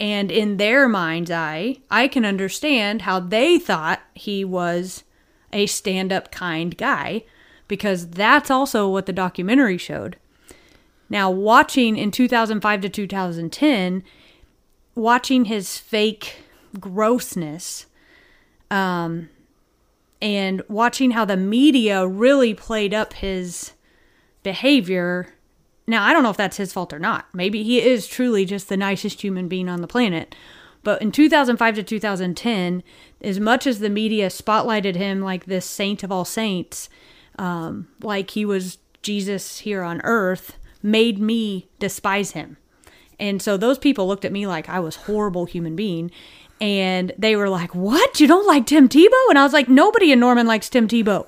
and 0.00 0.32
in 0.32 0.56
their 0.56 0.88
mind's 0.88 1.30
eye, 1.30 1.76
I 1.88 2.08
can 2.08 2.24
understand 2.24 3.02
how 3.02 3.20
they 3.20 3.60
thought 3.60 4.00
he 4.14 4.44
was 4.44 5.04
a 5.52 5.66
stand 5.66 6.12
up 6.12 6.32
kind 6.32 6.76
guy 6.76 7.22
because 7.68 8.08
that's 8.08 8.50
also 8.50 8.88
what 8.88 9.06
the 9.06 9.12
documentary 9.12 9.78
showed. 9.78 10.16
Now, 11.08 11.30
watching 11.30 11.96
in 11.96 12.10
2005 12.10 12.80
to 12.80 12.88
2010, 12.88 14.02
watching 14.94 15.44
his 15.46 15.78
fake 15.78 16.36
grossness, 16.80 17.86
um, 18.70 19.28
and 20.22 20.62
watching 20.68 21.10
how 21.10 21.24
the 21.24 21.36
media 21.36 22.06
really 22.06 22.54
played 22.54 22.94
up 22.94 23.12
his 23.12 23.72
behavior. 24.42 25.34
Now, 25.86 26.04
I 26.04 26.12
don't 26.12 26.22
know 26.22 26.30
if 26.30 26.36
that's 26.36 26.56
his 26.56 26.72
fault 26.72 26.92
or 26.92 27.00
not. 27.00 27.26
Maybe 27.34 27.64
he 27.64 27.82
is 27.82 28.06
truly 28.06 28.44
just 28.44 28.68
the 28.68 28.76
nicest 28.76 29.20
human 29.20 29.48
being 29.48 29.68
on 29.68 29.82
the 29.82 29.88
planet. 29.88 30.34
But 30.84 31.02
in 31.02 31.12
2005 31.12 31.74
to 31.74 31.82
2010, 31.82 32.82
as 33.20 33.40
much 33.40 33.66
as 33.66 33.80
the 33.80 33.90
media 33.90 34.28
spotlighted 34.28 34.94
him 34.94 35.20
like 35.20 35.44
this 35.44 35.66
saint 35.66 36.02
of 36.02 36.12
all 36.12 36.24
saints, 36.24 36.88
um, 37.38 37.88
like 38.02 38.30
he 38.30 38.44
was 38.44 38.78
Jesus 39.02 39.60
here 39.60 39.82
on 39.82 40.00
earth, 40.02 40.56
made 40.82 41.18
me 41.18 41.68
despise 41.78 42.32
him. 42.32 42.56
And 43.18 43.40
so 43.40 43.56
those 43.56 43.78
people 43.78 44.06
looked 44.08 44.24
at 44.24 44.32
me 44.32 44.46
like 44.46 44.68
I 44.68 44.80
was 44.80 44.96
horrible 44.96 45.44
human 45.44 45.76
being. 45.76 46.10
And 46.60 47.12
they 47.18 47.34
were 47.36 47.48
like, 47.48 47.74
What? 47.74 48.20
You 48.20 48.26
don't 48.26 48.46
like 48.46 48.66
Tim 48.66 48.88
Tebow? 48.88 49.28
And 49.30 49.38
I 49.38 49.42
was 49.42 49.52
like, 49.52 49.68
Nobody 49.68 50.12
in 50.12 50.20
Norman 50.20 50.46
likes 50.46 50.68
Tim 50.68 50.86
Tebow. 50.86 51.26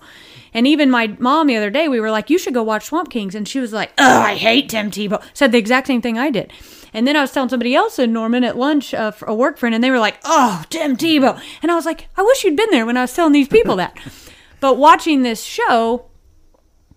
And 0.52 0.68
even 0.68 0.90
my 0.90 1.08
mom 1.18 1.48
the 1.48 1.56
other 1.56 1.70
day, 1.70 1.88
we 1.88 1.98
were 1.98 2.10
like, 2.12 2.30
You 2.30 2.38
should 2.38 2.54
go 2.54 2.62
watch 2.62 2.86
Swamp 2.86 3.10
Kings. 3.10 3.34
And 3.34 3.46
she 3.46 3.58
was 3.58 3.72
like, 3.72 3.92
Oh, 3.98 4.20
I 4.20 4.34
hate 4.34 4.68
Tim 4.68 4.90
Tebow. 4.90 5.22
Said 5.34 5.50
the 5.52 5.58
exact 5.58 5.88
same 5.88 6.00
thing 6.00 6.18
I 6.18 6.30
did. 6.30 6.52
And 6.92 7.08
then 7.08 7.16
I 7.16 7.20
was 7.22 7.32
telling 7.32 7.48
somebody 7.48 7.74
else 7.74 7.98
in 7.98 8.12
Norman 8.12 8.44
at 8.44 8.56
lunch, 8.56 8.94
uh, 8.94 9.10
a 9.22 9.34
work 9.34 9.58
friend, 9.58 9.74
and 9.74 9.82
they 9.82 9.90
were 9.90 9.98
like, 9.98 10.18
Oh, 10.24 10.62
Tim 10.70 10.96
Tebow. 10.96 11.40
And 11.62 11.72
I 11.72 11.74
was 11.74 11.86
like, 11.86 12.08
I 12.16 12.22
wish 12.22 12.44
you'd 12.44 12.56
been 12.56 12.70
there 12.70 12.86
when 12.86 12.96
I 12.96 13.02
was 13.02 13.12
telling 13.12 13.32
these 13.32 13.48
people 13.48 13.76
that. 13.76 13.98
But 14.64 14.78
watching 14.78 15.20
this 15.20 15.42
show, 15.42 16.06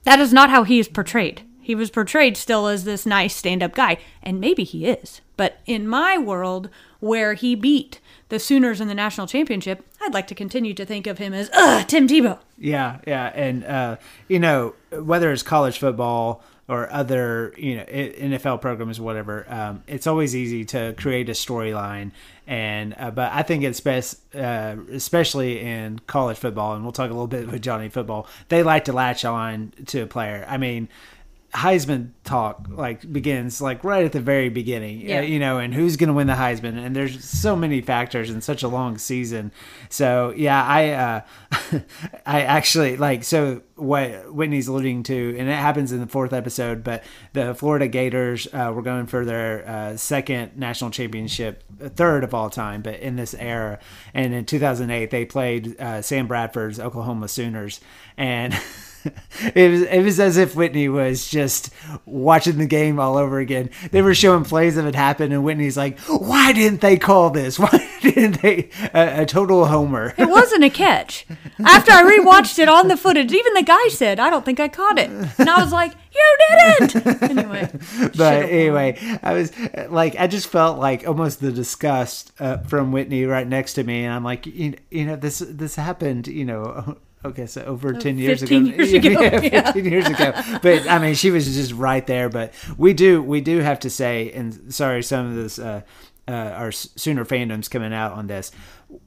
that 0.03 0.21
is 0.21 0.31
not 0.31 0.49
how 0.49 0.63
he 0.63 0.79
is 0.79 0.87
portrayed. 0.87 1.41
He 1.59 1.75
was 1.75 1.91
portrayed 1.91 2.37
still 2.37 2.67
as 2.67 2.85
this 2.85 3.05
nice 3.05 3.35
stand 3.35 3.61
up 3.61 3.75
guy, 3.75 3.97
and 4.23 4.39
maybe 4.39 4.63
he 4.63 4.85
is. 4.85 5.19
But 5.35 5.59
in 5.65 5.85
my 5.85 6.17
world, 6.17 6.69
where 7.01 7.33
he 7.33 7.55
beat 7.55 7.99
the 8.29 8.39
Sooners 8.39 8.79
in 8.79 8.87
the 8.87 8.95
national 8.95 9.27
championship, 9.27 9.85
I'd 10.01 10.13
like 10.13 10.27
to 10.27 10.33
continue 10.33 10.73
to 10.75 10.85
think 10.85 11.07
of 11.07 11.17
him 11.17 11.33
as, 11.33 11.49
ugh, 11.51 11.85
Tim 11.85 12.07
Tebow. 12.07 12.39
Yeah, 12.57 12.99
yeah, 13.05 13.33
and 13.35 13.65
uh, 13.65 13.97
you 14.29 14.39
know 14.39 14.73
whether 14.93 15.29
it's 15.33 15.43
college 15.43 15.77
football 15.77 16.41
or 16.69 16.91
other 16.91 17.53
you 17.57 17.77
know 17.77 17.83
NFL 17.83 18.61
programs, 18.61 18.99
whatever, 18.99 19.45
um, 19.49 19.83
it's 19.87 20.07
always 20.07 20.35
easy 20.35 20.65
to 20.65 20.93
create 20.97 21.29
a 21.29 21.33
storyline. 21.33 22.11
And 22.45 22.95
uh, 22.97 23.11
but 23.11 23.31
I 23.33 23.43
think 23.43 23.63
it's 23.63 23.79
best, 23.79 24.19
uh, 24.35 24.75
especially 24.91 25.59
in 25.59 25.99
college 26.07 26.37
football, 26.37 26.75
and 26.75 26.83
we'll 26.83 26.93
talk 26.93 27.09
a 27.09 27.13
little 27.13 27.27
bit 27.27 27.51
with 27.51 27.61
Johnny 27.61 27.89
football. 27.89 28.27
They 28.49 28.63
like 28.63 28.85
to 28.85 28.93
latch 28.93 29.25
on 29.25 29.73
to 29.87 30.01
a 30.01 30.07
player. 30.07 30.45
I 30.47 30.57
mean, 30.57 30.87
Heisman 31.53 32.11
talk 32.23 32.67
like 32.69 33.11
begins 33.11 33.61
like 33.61 33.83
right 33.83 34.03
at 34.05 34.11
the 34.11 34.19
very 34.19 34.49
beginning, 34.49 35.01
Yeah. 35.01 35.19
uh, 35.19 35.21
you 35.21 35.39
know, 35.39 35.59
and 35.59 35.73
who's 35.73 35.95
going 35.95 36.09
to 36.09 36.13
win 36.13 36.27
the 36.27 36.33
Heisman? 36.33 36.77
And 36.77 36.95
there's 36.95 37.23
so 37.23 37.55
many 37.55 37.79
factors 37.81 38.29
in 38.29 38.41
such 38.41 38.63
a 38.63 38.67
long 38.67 38.97
season. 38.97 39.51
So 39.89 40.33
yeah, 40.35 40.61
I 40.63 40.89
uh, 40.89 41.21
I 42.25 42.41
actually 42.41 42.97
like 42.97 43.23
so 43.23 43.61
what 43.75 44.33
Whitney's 44.33 44.67
alluding 44.67 45.03
to, 45.03 45.35
and 45.39 45.47
it 45.47 45.53
happens 45.55 45.91
in 45.91 45.99
the 46.01 46.07
fourth 46.07 46.33
episode. 46.33 46.83
But 46.83 47.03
the 47.33 47.55
Florida 47.55 47.87
Gators 47.87 48.47
uh, 48.53 48.71
were 48.75 48.81
going 48.81 49.07
for 49.07 49.23
their 49.23 49.67
uh, 49.67 49.97
second 49.97 50.57
national 50.57 50.91
championship, 50.91 51.63
third 51.79 52.23
of 52.25 52.33
all 52.33 52.49
time, 52.49 52.81
but 52.81 52.99
in 52.99 53.15
this 53.15 53.33
era. 53.33 53.79
And 54.13 54.33
in 54.33 54.45
2008, 54.45 55.11
they 55.11 55.25
played 55.25 55.79
uh, 55.79 56.01
Sam 56.01 56.27
Bradford's 56.27 56.79
Oklahoma 56.79 57.29
Sooners, 57.29 57.79
and. 58.17 58.53
it 59.55 59.71
was 59.71 59.81
it 59.83 60.01
was 60.01 60.19
as 60.19 60.37
if 60.37 60.55
Whitney 60.55 60.89
was 60.89 61.29
just 61.29 61.73
watching 62.05 62.57
the 62.57 62.65
game 62.65 62.99
all 62.99 63.17
over 63.17 63.39
again. 63.39 63.69
They 63.91 64.01
were 64.01 64.13
showing 64.13 64.43
plays 64.43 64.75
that 64.75 64.85
had 64.85 64.95
happened, 64.95 65.33
and 65.33 65.43
Whitney's 65.43 65.77
like, 65.77 65.99
"Why 66.01 66.53
didn't 66.53 66.81
they 66.81 66.97
call 66.97 67.29
this? 67.29 67.59
Why 67.59 67.87
didn't 68.01 68.41
they?" 68.41 68.69
A, 68.93 69.23
a 69.23 69.25
total 69.25 69.65
homer. 69.65 70.13
It 70.17 70.29
wasn't 70.29 70.63
a 70.63 70.69
catch. 70.69 71.25
After 71.63 71.91
I 71.91 72.03
rewatched 72.03 72.59
it 72.59 72.69
on 72.69 72.87
the 72.87 72.97
footage, 72.97 73.31
even 73.31 73.53
the 73.53 73.63
guy 73.63 73.87
said, 73.89 74.19
"I 74.19 74.29
don't 74.29 74.45
think 74.45 74.59
I 74.59 74.67
caught 74.67 74.99
it," 74.99 75.09
and 75.09 75.49
I 75.49 75.61
was 75.61 75.71
like, 75.71 75.93
"You 76.13 76.37
didn't." 76.49 77.21
Anyway, 77.23 77.69
but 78.17 78.43
anyway, 78.43 79.19
I 79.23 79.33
was 79.33 79.51
like, 79.89 80.15
I 80.19 80.27
just 80.27 80.47
felt 80.47 80.79
like 80.79 81.07
almost 81.07 81.39
the 81.39 81.51
disgust 81.51 82.31
uh, 82.39 82.57
from 82.59 82.91
Whitney 82.91 83.25
right 83.25 83.47
next 83.47 83.73
to 83.73 83.83
me, 83.83 84.05
and 84.05 84.13
I'm 84.13 84.23
like, 84.23 84.45
you, 84.45 84.75
you 84.91 85.05
know, 85.05 85.15
this 85.15 85.39
this 85.39 85.75
happened, 85.75 86.27
you 86.27 86.45
know. 86.45 86.97
Okay, 87.27 87.45
so 87.45 87.63
over 87.63 87.93
ten 87.93 88.17
years 88.17 88.41
ago, 88.41 88.63
15 88.63 88.65
years 88.67 88.93
ago, 88.93 89.09
yeah, 89.21 89.41
yeah. 89.41 89.71
fifteen 89.71 89.91
years 89.91 90.07
ago. 90.07 90.33
But 90.61 90.89
I 90.89 90.99
mean, 90.99 91.15
she 91.15 91.31
was 91.31 91.45
just 91.45 91.73
right 91.73 92.05
there. 92.07 92.29
But 92.29 92.53
we 92.77 92.93
do, 92.93 93.21
we 93.21 93.41
do 93.41 93.59
have 93.59 93.79
to 93.81 93.89
say, 93.89 94.31
and 94.31 94.73
sorry, 94.73 95.03
some 95.03 95.27
of 95.27 95.35
this, 95.35 95.59
uh, 95.59 95.81
uh, 96.27 96.31
our 96.31 96.71
Sooner 96.71 97.25
fandoms 97.25 97.69
coming 97.69 97.93
out 97.93 98.13
on 98.13 98.27
this. 98.27 98.51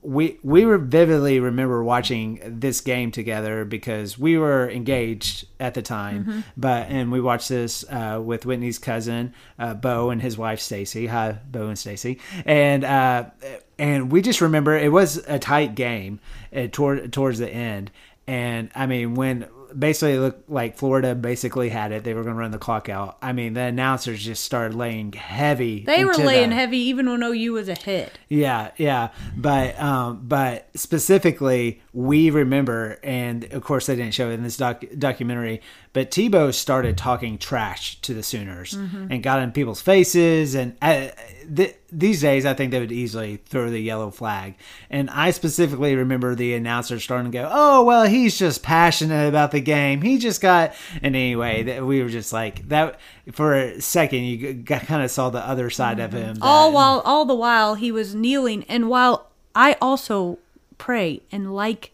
We 0.03 0.39
we 0.43 0.65
vividly 0.65 1.41
remember 1.41 1.83
watching 1.83 2.41
this 2.45 2.83
game 2.83 3.11
together 3.11 3.65
because 3.65 4.19
we 4.19 4.37
were 4.37 4.69
engaged 4.71 5.47
at 5.59 5.75
the 5.75 5.83
time. 5.83 6.25
Mm-hmm. 6.25 6.41
But 6.57 6.89
and 6.89 7.11
we 7.11 7.21
watched 7.21 7.49
this 7.49 7.85
uh, 7.89 8.21
with 8.23 8.45
Whitney's 8.45 8.79
cousin 8.79 9.35
uh, 9.59 9.75
Bo 9.75 10.11
and 10.11 10.21
his 10.21 10.37
wife 10.37 10.61
Stacy. 10.61 11.07
Hi, 11.07 11.39
Bo 11.51 11.69
and 11.69 11.79
Stacy. 11.79 12.21
And 12.45 12.85
uh, 12.85 13.31
and 13.79 14.13
we 14.13 14.21
just 14.21 14.43
remember 14.43 14.77
it 14.77 14.93
was 14.93 15.17
a 15.27 15.39
tight 15.39 15.75
game 15.75 16.21
uh, 16.55 16.67
toward 16.71 17.13
towards 17.13 17.39
the 17.39 17.51
end. 17.51 17.91
And 18.31 18.71
I 18.77 18.87
mean, 18.87 19.17
when 19.17 19.49
basically 19.77 20.13
it 20.13 20.21
looked 20.21 20.49
like 20.49 20.77
Florida 20.77 21.17
basically 21.17 21.69
had 21.69 21.91
it, 21.91 22.05
they 22.05 22.15
were 22.15 22.23
going 22.23 22.37
to 22.37 22.39
run 22.39 22.53
the 22.53 22.59
clock 22.59 22.89
out. 22.89 23.19
I 23.21 23.33
mean, 23.33 23.55
the 23.55 23.63
announcers 23.63 24.23
just 24.23 24.45
started 24.45 24.77
laying 24.77 25.13
heavy. 25.13 25.85
they 25.85 26.05
were 26.05 26.15
laying 26.15 26.53
heavy 26.53 26.79
even 26.79 27.11
when 27.11 27.25
OU 27.25 27.53
was 27.55 27.69
ahead. 27.69 28.13
yeah, 28.29 28.71
yeah, 28.77 29.09
but 29.37 29.77
um, 29.81 30.21
but 30.29 30.69
specifically, 30.77 31.83
we 31.93 32.31
remember, 32.31 33.01
and 33.03 33.53
of 33.53 33.65
course, 33.65 33.87
they 33.87 33.97
didn't 33.97 34.15
show 34.15 34.31
it 34.31 34.35
in 34.35 34.45
this 34.45 34.57
doc- 34.57 34.85
documentary. 34.97 35.61
But 35.93 36.13
Tebow 36.13 36.55
started 36.55 36.97
talking 36.97 37.37
trash 37.37 38.01
to 38.03 38.15
the 38.15 38.23
Sooners 38.23 38.75
and 38.75 39.23
got 39.25 39.43
in 39.43 39.51
people's 39.51 39.81
faces, 39.81 40.55
and 40.55 40.77
uh, 40.81 41.09
th- 41.53 41.75
these 41.91 42.21
days, 42.21 42.47
I 42.47 42.55
think 42.55 42.71
they 42.71 42.79
would 42.79 42.93
easily 42.93 43.39
throw 43.39 43.69
the 43.71 43.81
yellow 43.81 44.13
flag. 44.13 44.55
And 44.89 45.11
I 45.11 45.33
specifically 45.33 45.97
remember 45.97 46.37
the 46.37 46.55
announcer 46.55 47.01
starting 47.01 47.33
to 47.33 47.37
go, 47.37 47.49
"Oh, 47.51 47.83
well, 47.83 48.05
he's 48.07 48.39
just 48.39 48.63
passionate 48.63 49.29
about 49.29 49.51
the 49.51 49.61
game. 49.61 50.03
He 50.03 50.19
just 50.19 50.41
got." 50.41 50.75
And 51.03 51.17
anyway, 51.17 51.65
that 51.65 51.85
we 51.85 52.01
were 52.05 52.09
just 52.09 52.33
like 52.33 52.69
that 52.69 53.01
for 53.33 53.55
a 53.55 53.81
second. 53.81 54.23
You 54.23 54.53
got, 54.55 54.83
kind 54.83 55.03
of 55.03 55.11
saw 55.11 55.29
the 55.31 55.45
other 55.45 55.71
side 55.71 55.99
of 55.99 56.13
him. 56.13 56.39
all 56.41 56.73
while 56.73 57.01
all 57.05 57.25
the 57.25 57.35
while 57.35 57.75
he 57.75 57.91
was 57.91 58.15
kneeling 58.15 58.63
and 58.69 58.89
while 58.89 59.29
i 59.57 59.77
also 59.81 60.39
pray 60.79 61.21
and 61.33 61.53
like 61.55 61.93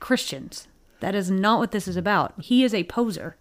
christians 0.00 0.68
that 1.02 1.14
is 1.14 1.30
not 1.30 1.58
what 1.58 1.72
this 1.72 1.86
is 1.86 1.96
about. 1.96 2.32
He 2.40 2.64
is 2.64 2.72
a 2.72 2.84
poser. 2.84 3.36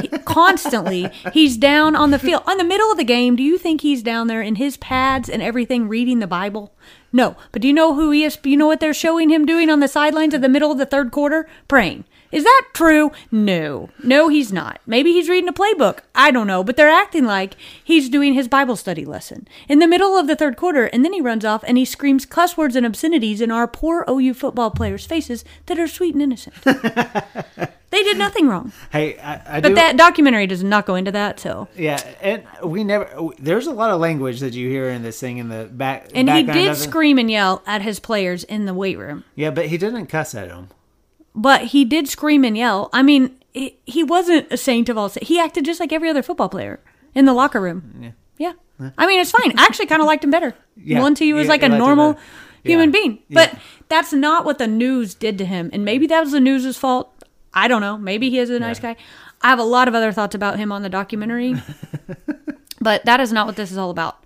He, 0.00 0.08
constantly 0.08 1.10
he's 1.32 1.56
down 1.56 1.94
on 1.94 2.10
the 2.10 2.18
field. 2.18 2.42
On 2.46 2.56
the 2.56 2.64
middle 2.64 2.90
of 2.90 2.96
the 2.96 3.04
game 3.04 3.36
do 3.36 3.42
you 3.42 3.58
think 3.58 3.82
he's 3.82 4.02
down 4.02 4.26
there 4.26 4.42
in 4.42 4.56
his 4.56 4.76
pads 4.78 5.28
and 5.28 5.42
everything 5.42 5.88
reading 5.88 6.18
the 6.18 6.26
bible? 6.26 6.72
No. 7.12 7.36
But 7.52 7.62
do 7.62 7.68
you 7.68 7.74
know 7.74 7.94
who 7.94 8.10
he 8.10 8.24
is? 8.24 8.38
You 8.42 8.56
know 8.56 8.66
what 8.66 8.80
they're 8.80 8.94
showing 8.94 9.28
him 9.28 9.44
doing 9.44 9.68
on 9.68 9.80
the 9.80 9.88
sidelines 9.88 10.32
of 10.34 10.40
the 10.40 10.48
middle 10.48 10.72
of 10.72 10.78
the 10.78 10.86
third 10.86 11.12
quarter? 11.12 11.46
Praying 11.68 12.04
is 12.32 12.44
that 12.44 12.68
true? 12.72 13.12
No. 13.30 13.90
No, 14.02 14.28
he's 14.28 14.52
not. 14.52 14.80
Maybe 14.86 15.12
he's 15.12 15.28
reading 15.28 15.48
a 15.48 15.52
playbook. 15.52 16.00
I 16.14 16.30
don't 16.30 16.46
know, 16.46 16.64
but 16.64 16.76
they're 16.76 16.88
acting 16.88 17.24
like 17.24 17.56
he's 17.82 18.08
doing 18.08 18.34
his 18.34 18.48
Bible 18.48 18.74
study 18.76 19.04
lesson 19.04 19.46
in 19.68 19.78
the 19.78 19.86
middle 19.86 20.16
of 20.16 20.26
the 20.26 20.34
third 20.34 20.56
quarter, 20.56 20.86
and 20.86 21.04
then 21.04 21.12
he 21.12 21.20
runs 21.20 21.44
off 21.44 21.62
and 21.66 21.76
he 21.78 21.84
screams 21.84 22.26
cuss 22.26 22.56
words 22.56 22.74
and 22.74 22.86
obscenities 22.86 23.40
in 23.40 23.50
our 23.50 23.68
poor 23.68 24.04
OU 24.08 24.34
football 24.34 24.70
players' 24.70 25.06
faces 25.06 25.44
that 25.66 25.78
are 25.78 25.86
sweet 25.86 26.14
and 26.14 26.22
innocent. 26.22 26.54
they 26.64 28.02
did 28.02 28.16
nothing 28.16 28.48
wrong. 28.48 28.72
Hey, 28.90 29.18
I, 29.18 29.58
I 29.58 29.60
But 29.60 29.68
do, 29.68 29.74
that 29.74 29.96
documentary 29.98 30.46
does 30.46 30.64
not 30.64 30.86
go 30.86 30.94
into 30.94 31.12
that, 31.12 31.38
so. 31.38 31.68
Yeah, 31.76 32.02
and 32.22 32.44
we 32.64 32.82
never. 32.82 33.30
There's 33.38 33.66
a 33.66 33.72
lot 33.72 33.90
of 33.90 34.00
language 34.00 34.40
that 34.40 34.54
you 34.54 34.70
hear 34.70 34.88
in 34.88 35.02
this 35.02 35.20
thing 35.20 35.36
in 35.36 35.50
the 35.50 35.68
back. 35.70 36.10
And 36.14 36.30
he 36.30 36.42
did 36.44 36.76
scream 36.76 37.18
and 37.18 37.30
yell 37.30 37.62
at 37.66 37.82
his 37.82 38.00
players 38.00 38.44
in 38.44 38.64
the 38.64 38.74
weight 38.74 38.98
room. 38.98 39.24
Yeah, 39.34 39.50
but 39.50 39.66
he 39.66 39.76
didn't 39.76 40.06
cuss 40.06 40.34
at 40.34 40.48
them. 40.48 40.68
But 41.34 41.66
he 41.66 41.84
did 41.84 42.08
scream 42.08 42.44
and 42.44 42.56
yell. 42.56 42.90
I 42.92 43.02
mean, 43.02 43.38
he, 43.52 43.78
he 43.86 44.02
wasn't 44.04 44.52
a 44.52 44.56
saint 44.56 44.88
of 44.88 44.98
all 44.98 45.08
saints. 45.08 45.28
He 45.28 45.38
acted 45.40 45.64
just 45.64 45.80
like 45.80 45.92
every 45.92 46.10
other 46.10 46.22
football 46.22 46.48
player 46.48 46.80
in 47.14 47.24
the 47.24 47.32
locker 47.32 47.60
room. 47.60 48.14
Yeah. 48.38 48.52
I 48.98 49.06
mean, 49.06 49.20
it's 49.20 49.30
fine. 49.30 49.56
I 49.58 49.64
actually 49.64 49.86
kind 49.86 50.02
of 50.02 50.06
liked 50.06 50.24
him 50.24 50.30
better 50.30 50.54
Yeah, 50.76 51.00
once 51.00 51.20
he 51.20 51.32
was 51.32 51.46
like 51.46 51.62
a 51.62 51.68
normal 51.68 52.18
human 52.64 52.88
Yeah. 52.88 53.00
being. 53.00 53.18
But 53.30 53.56
that's 53.88 54.12
not 54.12 54.44
what 54.44 54.58
the 54.58 54.66
news 54.66 55.14
did 55.14 55.38
to 55.38 55.44
him. 55.44 55.70
And 55.72 55.84
maybe 55.84 56.06
that 56.08 56.20
was 56.20 56.32
the 56.32 56.40
news's 56.40 56.76
fault. 56.76 57.12
I 57.54 57.68
don't 57.68 57.80
know. 57.80 57.96
Maybe 57.96 58.28
he 58.30 58.38
is 58.38 58.50
a 58.50 58.58
nice 58.58 58.80
guy. 58.80 58.96
I 59.40 59.48
have 59.50 59.58
a 59.58 59.64
lot 59.64 59.86
of 59.88 59.94
other 59.94 60.10
thoughts 60.12 60.34
about 60.34 60.58
him 60.58 60.72
on 60.72 60.82
the 60.82 60.88
documentary, 60.88 61.54
but 62.80 63.04
that 63.04 63.20
is 63.20 63.32
not 63.32 63.46
what 63.46 63.56
this 63.56 63.70
is 63.70 63.78
all 63.78 63.90
about. 63.90 64.24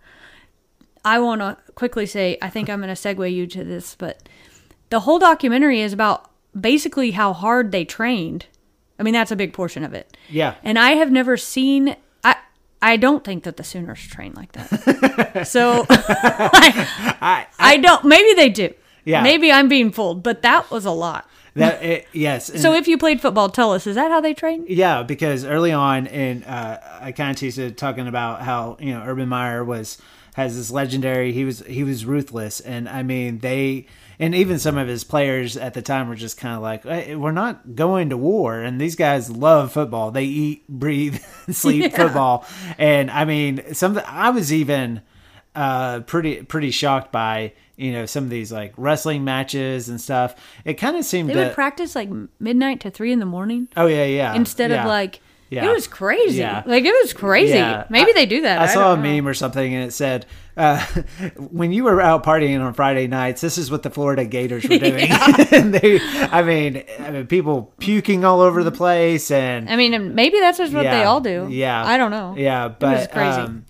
I 1.05 1.19
want 1.19 1.41
to 1.41 1.57
quickly 1.75 2.07
say, 2.07 2.37
I 2.43 2.51
think 2.51 2.69
I'm 2.69 2.81
going 2.81 2.95
to 2.95 3.01
segue 3.01 3.33
you 3.33 3.47
to 3.47 3.65
this, 3.65 3.95
but 3.95 4.29
the 4.91 5.01
whole 5.01 5.19
documentary 5.19 5.81
is 5.81 5.93
about 5.93 6.31
basically 6.59 7.13
how 7.13 7.33
hard 7.33 7.73
they 7.73 7.85
trained. 7.85 8.47
I 8.99 9.03
mean, 9.03 9.13
that's 9.13 9.31
a 9.31 9.37
big 9.37 9.53
portion 9.53 9.85
of 9.85 9.93
it. 9.95 10.17
Yeah. 10.29 10.55
And 10.63 10.79
I 10.79 10.93
have 10.93 11.13
never 11.13 11.37
seen. 11.37 11.97
I 12.25 12.37
I 12.81 12.97
don't 12.97 13.25
think 13.25 13.45
that 13.45 13.57
the 13.57 13.65
Sooners 13.65 14.07
train 14.07 14.33
like 14.35 14.53
that. 14.53 15.47
so 15.47 15.87
I, 15.91 17.47
I 17.59 17.77
don't. 17.79 18.05
Maybe 18.05 18.35
they 18.35 18.49
do. 18.49 18.73
Yeah. 19.05 19.23
Maybe 19.23 19.53
I'm 19.53 19.69
being 19.69 19.93
fooled, 19.93 20.23
but 20.23 20.43
that 20.43 20.71
was 20.71 20.85
a 20.85 20.91
lot. 20.91 21.29
That 21.55 21.83
it, 21.83 22.09
yes. 22.13 22.61
So 22.61 22.75
if 22.75 22.87
you 22.87 22.99
played 22.99 23.23
football, 23.23 23.49
tell 23.49 23.73
us. 23.73 23.87
Is 23.87 23.95
that 23.95 24.11
how 24.11 24.21
they 24.21 24.35
train? 24.35 24.67
yeah, 24.69 25.03
because 25.03 25.45
early 25.45 25.73
on, 25.73 26.07
and 26.09 26.45
uh, 26.45 26.79
I 27.01 27.13
kind 27.13 27.31
of 27.31 27.37
teased 27.37 27.59
it 27.59 27.79
talking 27.79 28.07
about 28.09 28.43
how 28.43 28.77
you 28.79 28.93
know 28.93 29.03
Urban 29.03 29.29
Meyer 29.29 29.65
was 29.65 29.97
has 30.35 30.55
this 30.57 30.71
legendary. 30.71 31.33
He 31.33 31.47
was 31.47 31.61
he 31.61 31.83
was 31.83 32.05
ruthless, 32.05 32.61
and 32.61 32.89
I 32.89 33.03
mean 33.03 33.39
they. 33.39 33.87
And 34.19 34.35
even 34.35 34.59
some 34.59 34.79
of 34.79 34.89
his 34.89 35.05
players 35.05 35.57
at 35.57 35.75
the 35.75 35.83
time 35.83 36.09
were 36.09 36.15
just 36.15 36.39
kind 36.39 36.55
of 36.55 36.63
like, 36.63 36.85
"Hey, 36.85 37.15
"We're 37.17 37.33
not 37.33 37.75
going 37.75 38.11
to 38.11 38.17
war." 38.17 38.61
And 38.61 38.81
these 38.81 38.97
guys 38.97 39.31
love 39.31 39.73
football; 39.73 40.11
they 40.11 40.25
eat, 40.25 40.67
breathe, 40.69 41.21
sleep 41.51 41.95
football. 41.95 42.47
And 42.79 43.11
I 43.11 43.25
mean, 43.25 43.75
some. 43.75 44.01
I 44.07 44.31
was 44.31 44.53
even 44.53 45.03
uh, 45.55 46.01
pretty 46.01 46.43
pretty 46.43 46.71
shocked 46.71 47.13
by 47.13 47.53
you 47.77 47.93
know 47.93 48.07
some 48.07 48.25
of 48.25 48.31
these 48.31 48.53
like 48.53 48.73
wrestling 48.77 49.25
matches 49.25 49.89
and 49.89 50.01
stuff. 50.01 50.35
It 50.65 50.75
kind 50.75 50.97
of 50.97 51.05
seemed 51.05 51.31
They 51.31 51.35
that 51.35 51.47
would 51.49 51.55
practice 51.55 51.95
like 51.95 52.11
midnight 52.39 52.81
to 52.81 52.91
three 52.91 53.13
in 53.13 53.21
the 53.21 53.27
morning 53.27 53.69
oh 53.77 53.87
yeah 53.87 54.05
yeah 54.05 54.35
instead 54.35 54.71
yeah. 54.71 54.83
of 54.83 54.89
like. 54.89 55.21
Yeah. 55.49 55.67
It 55.67 55.73
was 55.73 55.87
crazy. 55.87 56.39
Yeah. 56.39 56.63
Like 56.67 56.85
it 56.85 56.95
was 57.03 57.13
crazy. 57.13 57.55
Yeah. 57.55 57.85
Maybe 57.89 58.11
I- 58.11 58.15
they 58.15 58.27
do 58.27 58.43
that. 58.43 58.61
I, 58.61 58.67
saw 58.67 58.93
a 58.93 58.97
know. 58.97 59.03
meme 59.03 59.29
or 59.29 59.35
something, 59.35 59.75
and 59.75 59.85
it 59.85 59.93
said, 59.93 60.27
uh, 60.57 60.85
"When 61.37 61.73
you 61.73 61.85
were 61.85 62.01
out 62.01 62.25
partying 62.25 62.61
on 62.61 62.75
Friday 62.75 63.07
nights, 63.07 63.43
this 63.43 63.57
is 63.57 63.71
what 63.71 63.83
the 63.83 63.91
Florida 63.91 64.25
Gators 64.25 64.65
were 64.69 64.79
doing." 64.79 65.09
and 65.53 65.73
they, 65.73 66.01
I 66.01 66.43
mean, 66.43 66.83
I 66.99 67.11
mean, 67.11 67.27
people 67.27 67.73
puking 67.79 68.25
all 68.25 68.41
over 68.41 68.65
the 68.65 68.73
place, 68.73 69.31
and 69.31 69.71
I 69.71 69.77
mean, 69.77 70.15
maybe 70.15 70.41
that's 70.41 70.59
just 70.59 70.73
what 70.73 70.83
they 70.83 71.05
all 71.05 71.21
do. 71.21 71.47
Yeah, 71.49 71.85
I 71.85 71.97
don't 71.97 72.11
know. 72.11 72.35
Yeah, 72.37 72.69
but 72.69 72.99
was 72.99 73.07
crazy. 73.09 73.41
Um, 73.41 73.65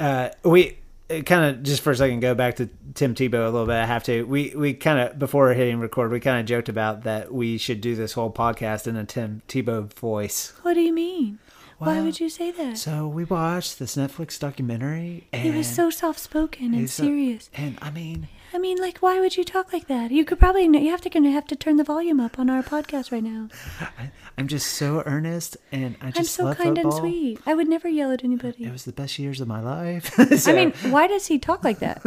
uh, 0.00 0.30
we 0.44 0.78
kind 1.26 1.44
of 1.56 1.62
just 1.62 1.82
for 1.82 1.90
a 1.90 1.96
second 1.96 2.20
go 2.20 2.34
back 2.34 2.56
to 2.56 2.68
Tim 3.00 3.14
Tebow 3.14 3.46
a 3.46 3.50
little 3.50 3.64
bit. 3.64 3.76
I 3.76 3.86
have 3.86 4.04
to. 4.04 4.24
We 4.24 4.52
we 4.54 4.74
kind 4.74 5.00
of 5.00 5.18
before 5.18 5.54
hitting 5.54 5.80
record, 5.80 6.12
we 6.12 6.20
kind 6.20 6.38
of 6.38 6.44
joked 6.44 6.68
about 6.68 7.04
that 7.04 7.32
we 7.32 7.56
should 7.56 7.80
do 7.80 7.96
this 7.96 8.12
whole 8.12 8.30
podcast 8.30 8.86
in 8.86 8.94
a 8.94 9.06
Tim 9.06 9.40
Tebow 9.48 9.90
voice. 9.94 10.52
What 10.60 10.74
do 10.74 10.82
you 10.82 10.92
mean? 10.92 11.38
Why 11.78 12.02
would 12.02 12.20
you 12.20 12.28
say 12.28 12.50
that? 12.50 12.76
So 12.76 13.08
we 13.08 13.24
watched 13.24 13.78
this 13.78 13.96
Netflix 13.96 14.38
documentary. 14.38 15.26
And 15.32 15.42
he 15.44 15.50
was 15.50 15.66
so 15.66 15.88
soft 15.88 16.20
spoken 16.20 16.66
and 16.66 16.74
he's 16.74 16.92
so- 16.92 17.04
serious. 17.04 17.48
and 17.54 17.78
I 17.80 17.90
mean, 17.90 18.28
I 18.52 18.58
mean, 18.58 18.78
like, 18.78 18.98
why 18.98 19.20
would 19.20 19.36
you 19.36 19.44
talk 19.44 19.72
like 19.72 19.86
that? 19.86 20.10
You 20.10 20.24
could 20.24 20.38
probably 20.38 20.64
you 20.64 20.90
have 20.90 21.00
to 21.02 21.10
gonna 21.10 21.30
have 21.30 21.46
to 21.46 21.56
turn 21.56 21.76
the 21.76 21.84
volume 21.84 22.18
up 22.18 22.38
on 22.38 22.50
our 22.50 22.62
podcast 22.62 23.12
right 23.12 23.22
now. 23.22 23.48
I'm 24.38 24.48
just 24.48 24.68
so 24.68 25.02
earnest, 25.06 25.56
and 25.70 25.96
I 26.00 26.10
just 26.10 26.18
I'm 26.18 26.24
so 26.24 26.54
kind 26.54 26.76
football. 26.76 26.92
and 26.92 27.00
sweet. 27.00 27.40
I 27.46 27.54
would 27.54 27.68
never 27.68 27.88
yell 27.88 28.10
at 28.10 28.24
anybody. 28.24 28.64
It 28.64 28.72
was 28.72 28.84
the 28.84 28.92
best 28.92 29.18
years 29.18 29.40
of 29.40 29.46
my 29.46 29.60
life. 29.60 30.12
I 30.48 30.52
mean, 30.52 30.72
why 30.90 31.06
does 31.06 31.26
he 31.26 31.38
talk 31.38 31.62
like 31.62 31.78
that? 31.78 32.02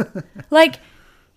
like, 0.50 0.80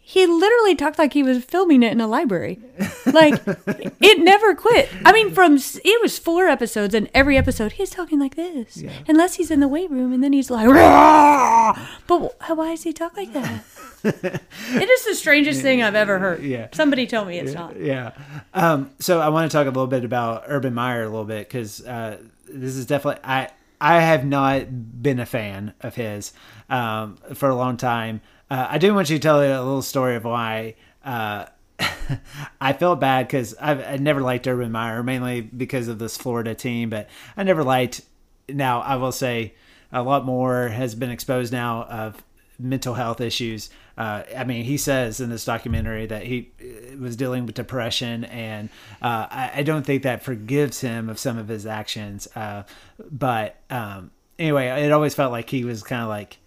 he 0.09 0.25
literally 0.25 0.73
talked 0.73 0.97
like 0.97 1.11
he 1.11 1.21
was 1.21 1.43
filming 1.43 1.83
it 1.83 1.91
in 1.91 1.99
a 1.99 2.07
library. 2.07 2.61
Like, 3.05 3.41
it 3.45 4.19
never 4.19 4.55
quit. 4.55 4.87
I 5.03 5.11
mean, 5.11 5.33
from 5.33 5.55
it 5.57 6.01
was 6.01 6.17
four 6.17 6.47
episodes, 6.47 6.93
and 6.93 7.09
every 7.13 7.35
episode 7.35 7.73
he's 7.73 7.89
talking 7.89 8.17
like 8.17 8.35
this, 8.35 8.81
unless 9.09 9.35
he's 9.35 9.51
in 9.51 9.59
the 9.59 9.67
weight 9.67 9.91
room, 9.91 10.13
and 10.13 10.23
then 10.23 10.31
he's 10.31 10.49
like, 10.49 10.65
"Rah!" 10.69 11.77
but 12.07 12.39
why 12.55 12.69
does 12.69 12.83
he 12.83 12.93
talk 12.93 13.17
like 13.17 13.33
that? 13.33 13.65
it 14.05 14.89
is 14.89 15.05
the 15.05 15.13
strangest 15.13 15.61
thing 15.61 15.83
I've 15.83 15.93
ever 15.95 16.19
heard. 16.19 16.41
Yeah. 16.41 16.69
somebody 16.71 17.05
tell 17.05 17.25
me 17.25 17.39
it's 17.39 17.51
not. 17.53 17.77
yeah. 17.77 18.13
Um, 18.53 18.91
so 18.99 19.19
I 19.19 19.27
want 19.27 19.51
to 19.51 19.57
talk 19.57 19.65
a 19.65 19.71
little 19.71 19.87
bit 19.87 20.05
about 20.05 20.45
Urban 20.47 20.73
Meyer 20.73 21.03
a 21.03 21.09
little 21.09 21.25
bit 21.25 21.49
because 21.49 21.85
uh, 21.85 22.17
this 22.47 22.77
is 22.77 22.85
definitely 22.85 23.19
I 23.25 23.49
I 23.81 23.99
have 23.99 24.25
not 24.25 25.01
been 25.03 25.19
a 25.19 25.25
fan 25.25 25.73
of 25.81 25.95
his 25.95 26.31
um, 26.69 27.17
for 27.33 27.49
a 27.49 27.55
long 27.55 27.75
time. 27.75 28.21
Uh, 28.49 28.67
I 28.69 28.77
do 28.77 28.93
want 28.93 29.09
you 29.09 29.17
to 29.17 29.21
tell 29.21 29.43
you 29.43 29.51
a 29.51 29.59
little 29.59 29.81
story 29.81 30.15
of 30.15 30.23
why. 30.23 30.75
Uh, 31.03 31.45
I 32.61 32.73
felt 32.73 32.99
bad 32.99 33.27
because 33.27 33.55
I 33.59 33.97
never 33.97 34.21
liked 34.21 34.47
Urban 34.47 34.71
Meyer, 34.71 35.03
mainly 35.03 35.41
because 35.41 35.87
of 35.87 35.99
this 35.99 36.17
Florida 36.17 36.55
team, 36.55 36.89
but 36.89 37.09
I 37.35 37.43
never 37.43 37.63
liked. 37.63 38.01
Now, 38.49 38.81
I 38.81 38.95
will 38.95 39.11
say 39.11 39.53
a 39.91 40.01
lot 40.01 40.25
more 40.25 40.69
has 40.69 40.95
been 40.95 41.09
exposed 41.09 41.51
now 41.51 41.83
of 41.83 42.23
mental 42.59 42.93
health 42.93 43.21
issues. 43.21 43.69
Uh, 43.97 44.23
I 44.35 44.43
mean, 44.43 44.63
he 44.63 44.77
says 44.77 45.19
in 45.19 45.29
this 45.29 45.43
documentary 45.45 46.05
that 46.05 46.23
he 46.23 46.51
uh, 46.61 46.97
was 46.97 47.15
dealing 47.15 47.45
with 47.45 47.55
depression, 47.55 48.25
and 48.25 48.69
uh, 49.01 49.27
I, 49.29 49.51
I 49.55 49.63
don't 49.63 49.85
think 49.85 50.03
that 50.03 50.23
forgives 50.23 50.81
him 50.81 51.09
of 51.09 51.19
some 51.19 51.37
of 51.37 51.47
his 51.47 51.65
actions. 51.65 52.27
Uh, 52.35 52.63
but 53.11 53.57
um, 53.69 54.11
anyway, 54.37 54.67
it 54.67 54.91
always 54.91 55.15
felt 55.15 55.31
like 55.31 55.49
he 55.49 55.63
was 55.63 55.83
kind 55.83 56.03
of 56.03 56.09
like 56.09 56.37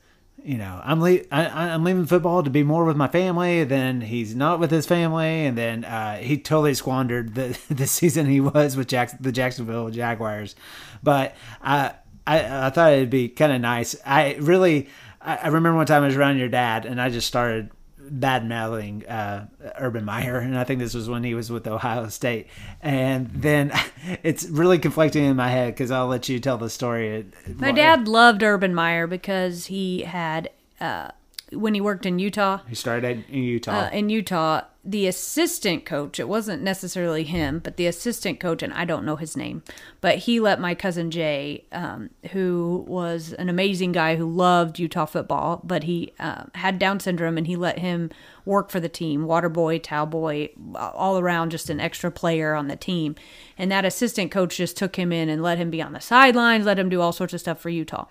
you 0.45 0.59
know, 0.59 0.81
I'm 0.85 1.01
le- 1.01 1.27
I, 1.31 1.71
I'm 1.71 1.85
leaving 1.85 2.07
football 2.07 2.43
to 2.43 2.51
be 2.51 2.63
more 2.63 2.85
with 2.85 2.97
my 2.97 3.09
family. 3.09 3.65
Then 3.65 4.01
he's 4.01 4.35
not 4.35 4.61
with 4.61 4.71
his 4.71 4.87
family, 4.87 5.47
and 5.47 5.57
then 5.57 5.85
uh, 5.85 6.19
he 6.19 6.39
totally 6.39 6.75
squandered 6.75 7.35
the 7.35 7.59
the 7.71 7.87
season 7.87 8.27
he 8.27 8.41
was 8.41 8.77
with 8.77 8.89
Jackson, 8.89 9.19
the 9.21 9.33
Jacksonville 9.33 9.91
Jaguars. 9.91 10.55
But 11.03 11.35
I 11.63 11.95
I, 12.27 12.67
I 12.67 12.71
thought 12.71 12.93
it'd 12.93 13.11
be 13.11 13.29
kind 13.29 13.53
of 13.53 13.61
nice. 13.61 13.97
I 14.05 14.37
really 14.41 14.89
I, 15.21 15.37
I 15.37 15.47
remember 15.49 15.77
one 15.77 15.87
time 15.87 16.03
I 16.03 16.07
was 16.07 16.17
around 16.17 16.39
your 16.39 16.49
dad, 16.49 16.87
and 16.87 17.01
I 17.01 17.11
just 17.11 17.27
started 17.27 17.71
bad 18.11 18.49
mouthing 18.49 19.07
uh, 19.07 19.47
Urban 19.79 20.05
Meyer, 20.05 20.39
and 20.39 20.59
I 20.59 20.65
think 20.65 20.81
this 20.81 20.95
was 20.95 21.09
when 21.09 21.25
he 21.25 21.35
was 21.35 21.51
with 21.51 21.67
Ohio 21.67 22.09
State. 22.09 22.49
And 22.83 23.31
then 23.31 23.73
it's 24.23 24.49
really 24.49 24.79
conflicting 24.79 25.25
in 25.25 25.37
my 25.37 25.49
head 25.49 25.75
because 25.75 25.91
I'll 25.91 26.07
let 26.09 26.29
you 26.29 26.41
tell 26.41 26.59
the 26.59 26.71
story. 26.71 27.27
My 27.57 27.73
dad 27.73 28.09
loved 28.09 28.43
Urban 28.43 28.75
Meyer 28.75 29.07
because 29.07 29.67
he 29.67 30.03
had 30.03 30.51
uh, 30.81 31.11
when 31.53 31.75
he 31.75 31.81
worked 31.81 32.07
in 32.07 32.19
Utah. 32.19 32.61
He 32.69 32.75
started 32.75 33.25
in 33.29 33.43
Utah. 33.43 33.87
uh, 33.87 33.91
in 33.91 34.11
Utah, 34.11 34.63
the 34.83 35.07
assistant 35.07 35.85
coach, 35.85 36.19
it 36.19 36.29
wasn't 36.29 36.63
necessarily 36.63 37.25
him, 37.25 37.59
but 37.59 37.77
the 37.77 37.87
assistant 37.87 38.41
coach, 38.41 38.63
and 38.63 38.73
I 38.73 38.87
don't 38.87 39.05
know 39.05 39.17
his 39.17 39.37
name, 39.37 39.63
but 40.01 40.19
he 40.19 40.41
let 40.41 40.59
my 40.59 40.75
cousin 40.75 41.11
Jay, 41.11 41.67
um, 41.71 42.09
who 42.31 42.87
was 42.89 43.35
an 43.35 43.51
amazing 43.51 43.93
guy 43.93 44.17
who 44.17 44.27
loved 44.27 44.79
Utah 44.79 45.05
football, 45.05 45.61
but 45.65 45.83
he 45.83 46.15
uh, 46.19 46.45
had 46.55 46.79
Down 46.79 46.99
syndrome, 46.99 47.37
and 47.37 47.47
he 47.47 47.57
let 47.57 47.79
him 47.79 48.11
work 48.47 48.71
for 48.71 48.81
the 48.81 48.89
team, 48.89 49.27
water 49.27 49.51
boy, 49.51 49.79
towel 49.79 50.07
boy, 50.07 50.49
all 50.75 51.19
around 51.19 51.51
just 51.51 51.69
an 51.69 51.79
extra 51.79 52.11
player 52.11 52.55
on 52.55 52.69
the 52.69 52.77
team. 52.77 53.15
And 53.59 53.71
that 53.71 53.85
assistant 53.85 54.31
coach 54.31 54.57
just 54.57 54.79
took 54.79 54.97
him 54.97 55.13
in 55.13 55.29
and 55.29 55.43
let 55.43 55.59
him 55.59 55.71
be 55.71 55.83
on 55.83 55.93
the 55.93 56.01
sidelines, 56.01 56.65
let 56.65 56.79
him 56.79 56.89
do 56.89 57.03
all 57.03 57.13
sorts 57.13 57.35
of 57.35 57.41
stuff 57.41 57.61
for 57.61 57.69
Utah. 57.69 58.07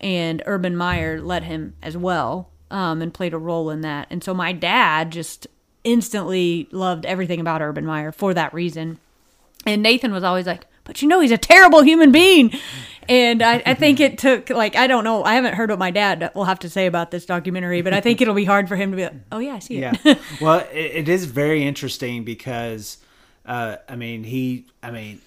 And 0.00 0.42
Urban 0.46 0.76
Meyer 0.76 1.20
let 1.20 1.44
him 1.44 1.74
as 1.80 1.96
well 1.96 2.50
um, 2.70 3.02
and 3.02 3.14
played 3.14 3.34
a 3.34 3.38
role 3.38 3.70
in 3.70 3.82
that. 3.82 4.08
And 4.10 4.22
so 4.22 4.34
my 4.34 4.52
dad 4.52 5.12
just 5.12 5.46
instantly 5.84 6.68
loved 6.70 7.06
everything 7.06 7.40
about 7.40 7.62
Urban 7.62 7.84
Meyer 7.84 8.12
for 8.12 8.34
that 8.34 8.52
reason. 8.52 8.98
And 9.66 9.82
Nathan 9.82 10.12
was 10.12 10.24
always 10.24 10.46
like, 10.46 10.66
but 10.84 11.02
you 11.02 11.08
know, 11.08 11.20
he's 11.20 11.30
a 11.30 11.38
terrible 11.38 11.82
human 11.82 12.12
being. 12.12 12.52
And 13.08 13.42
I, 13.42 13.62
I 13.64 13.74
think 13.74 14.00
it 14.00 14.18
took, 14.18 14.50
like, 14.50 14.76
I 14.76 14.86
don't 14.86 15.02
know. 15.02 15.24
I 15.24 15.34
haven't 15.34 15.54
heard 15.54 15.70
what 15.70 15.78
my 15.78 15.90
dad 15.90 16.30
will 16.34 16.44
have 16.44 16.58
to 16.60 16.68
say 16.68 16.86
about 16.86 17.10
this 17.10 17.24
documentary, 17.24 17.80
but 17.80 17.94
I 17.94 18.00
think 18.02 18.20
it'll 18.20 18.34
be 18.34 18.44
hard 18.44 18.68
for 18.68 18.76
him 18.76 18.90
to 18.90 18.96
be 18.96 19.04
like, 19.04 19.14
oh, 19.32 19.38
yeah, 19.38 19.54
I 19.54 19.58
see 19.60 19.78
it. 19.78 19.98
yeah. 20.04 20.14
well, 20.42 20.66
it, 20.72 20.76
it 20.76 21.08
is 21.08 21.24
very 21.24 21.66
interesting 21.66 22.24
because, 22.24 22.98
uh, 23.46 23.76
I 23.88 23.96
mean, 23.96 24.24
he, 24.24 24.66
I 24.82 24.90
mean, 24.90 25.20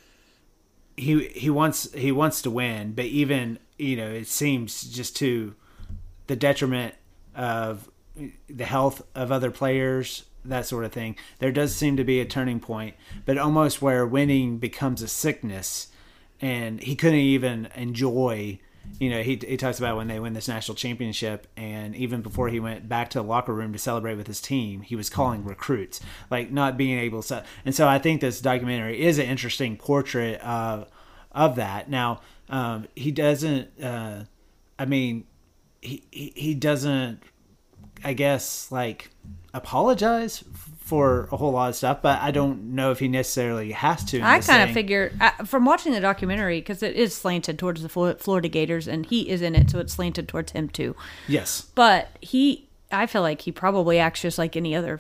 he 1.02 1.28
he 1.30 1.50
wants 1.50 1.92
he 1.94 2.12
wants 2.12 2.42
to 2.44 2.52
win, 2.52 2.94
but 2.94 3.06
even 3.06 3.58
you 3.78 3.96
know, 3.96 4.10
it 4.10 4.28
seems 4.28 4.84
just 4.84 5.16
to 5.18 5.56
the 6.28 6.36
detriment 6.36 6.94
of 7.36 7.90
the 8.48 8.66
health 8.66 9.02
of 9.16 9.32
other 9.32 9.50
players, 9.50 10.26
that 10.46 10.66
sort 10.66 10.86
of 10.86 10.92
thing. 10.92 11.16
There 11.40 11.52
does 11.52 11.76
seem 11.76 11.98
to 11.98 12.04
be 12.04 12.20
a 12.20 12.26
turning 12.26 12.60
point, 12.60 12.96
but 13.26 13.38
almost 13.38 13.82
where 13.82 14.06
winning 14.06 14.58
becomes 14.58 15.02
a 15.02 15.08
sickness, 15.08 15.88
and 16.40 16.82
he 16.82 16.96
couldn't 16.96 17.20
even 17.20 17.68
enjoy. 17.76 18.60
You 19.00 19.12
know, 19.12 19.22
he 19.22 19.40
he 19.48 19.58
talks 19.58 19.78
about 19.78 19.96
when 19.96 20.08
they 20.08 20.20
win 20.20 20.34
this 20.34 20.48
national 20.48 20.76
championship, 20.76 21.48
and 21.56 21.96
even 21.96 22.22
before 22.22 22.50
he 22.50 22.60
went 22.60 22.90
back 22.90 23.10
to 23.12 23.20
the 23.20 23.24
locker 23.24 23.54
room 23.54 23.74
to 23.74 23.80
celebrate 23.80 24.16
with 24.16 24.28
his 24.28 24.42
team, 24.42 24.82
he 24.82 24.96
was 24.96 25.10
calling 25.10 25.46
recruits, 25.46 26.02
like 26.32 26.52
not 26.52 26.78
being 26.78 26.98
able 26.98 27.22
to. 27.24 27.44
And 27.64 27.76
so 27.76 27.88
I 27.88 28.00
think 28.00 28.22
this 28.22 28.42
documentary 28.42 29.02
is 29.02 29.20
an 29.20 29.28
interesting 29.28 29.78
portrait 29.78 30.42
of 30.42 30.90
of 31.32 31.56
that. 31.56 31.90
Now, 31.90 32.22
um, 32.50 32.88
he 32.96 33.12
doesn't. 33.12 33.70
Uh, 33.82 34.24
I 34.80 34.86
mean, 34.86 35.26
he, 35.82 36.04
he 36.12 36.34
he 36.36 36.54
doesn't 36.56 37.22
I 38.04 38.14
guess 38.14 38.72
like 38.72 39.10
apologize 39.54 40.44
for 40.80 41.30
a 41.32 41.38
whole 41.38 41.52
lot 41.54 41.70
of 41.70 41.76
stuff, 41.76 42.02
but 42.02 42.20
I 42.22 42.32
don't 42.32 42.76
know 42.76 42.92
if 42.92 43.00
he 43.00 43.08
necessarily 43.08 43.72
has 43.72 44.04
to. 44.06 44.22
I 44.22 44.40
kind 44.40 44.64
of 44.68 44.74
figure 44.74 45.14
uh, 45.22 45.32
from 45.46 45.64
watching 45.66 45.94
the 45.94 46.02
documentary 46.02 46.60
because 46.60 46.84
it 46.84 46.96
is 46.96 47.16
slanted 47.16 47.58
towards 47.58 47.82
the 47.82 47.90
Florida 47.90 48.48
Gators, 48.50 48.88
and 48.88 49.06
he 49.06 49.30
is 49.30 49.42
in 49.42 49.56
it, 49.56 49.70
so 49.70 49.80
it's 49.80 49.94
slanted 49.94 50.28
towards 50.28 50.52
him 50.52 50.68
too. 50.68 50.96
Yes. 51.28 51.62
But 51.76 52.10
he, 52.20 52.68
I 52.92 53.06
feel 53.06 53.22
like 53.22 53.42
he 53.42 53.52
probably 53.52 54.00
acts 54.00 54.22
just 54.22 54.38
like 54.38 54.58
any 54.58 54.76
other 54.76 55.00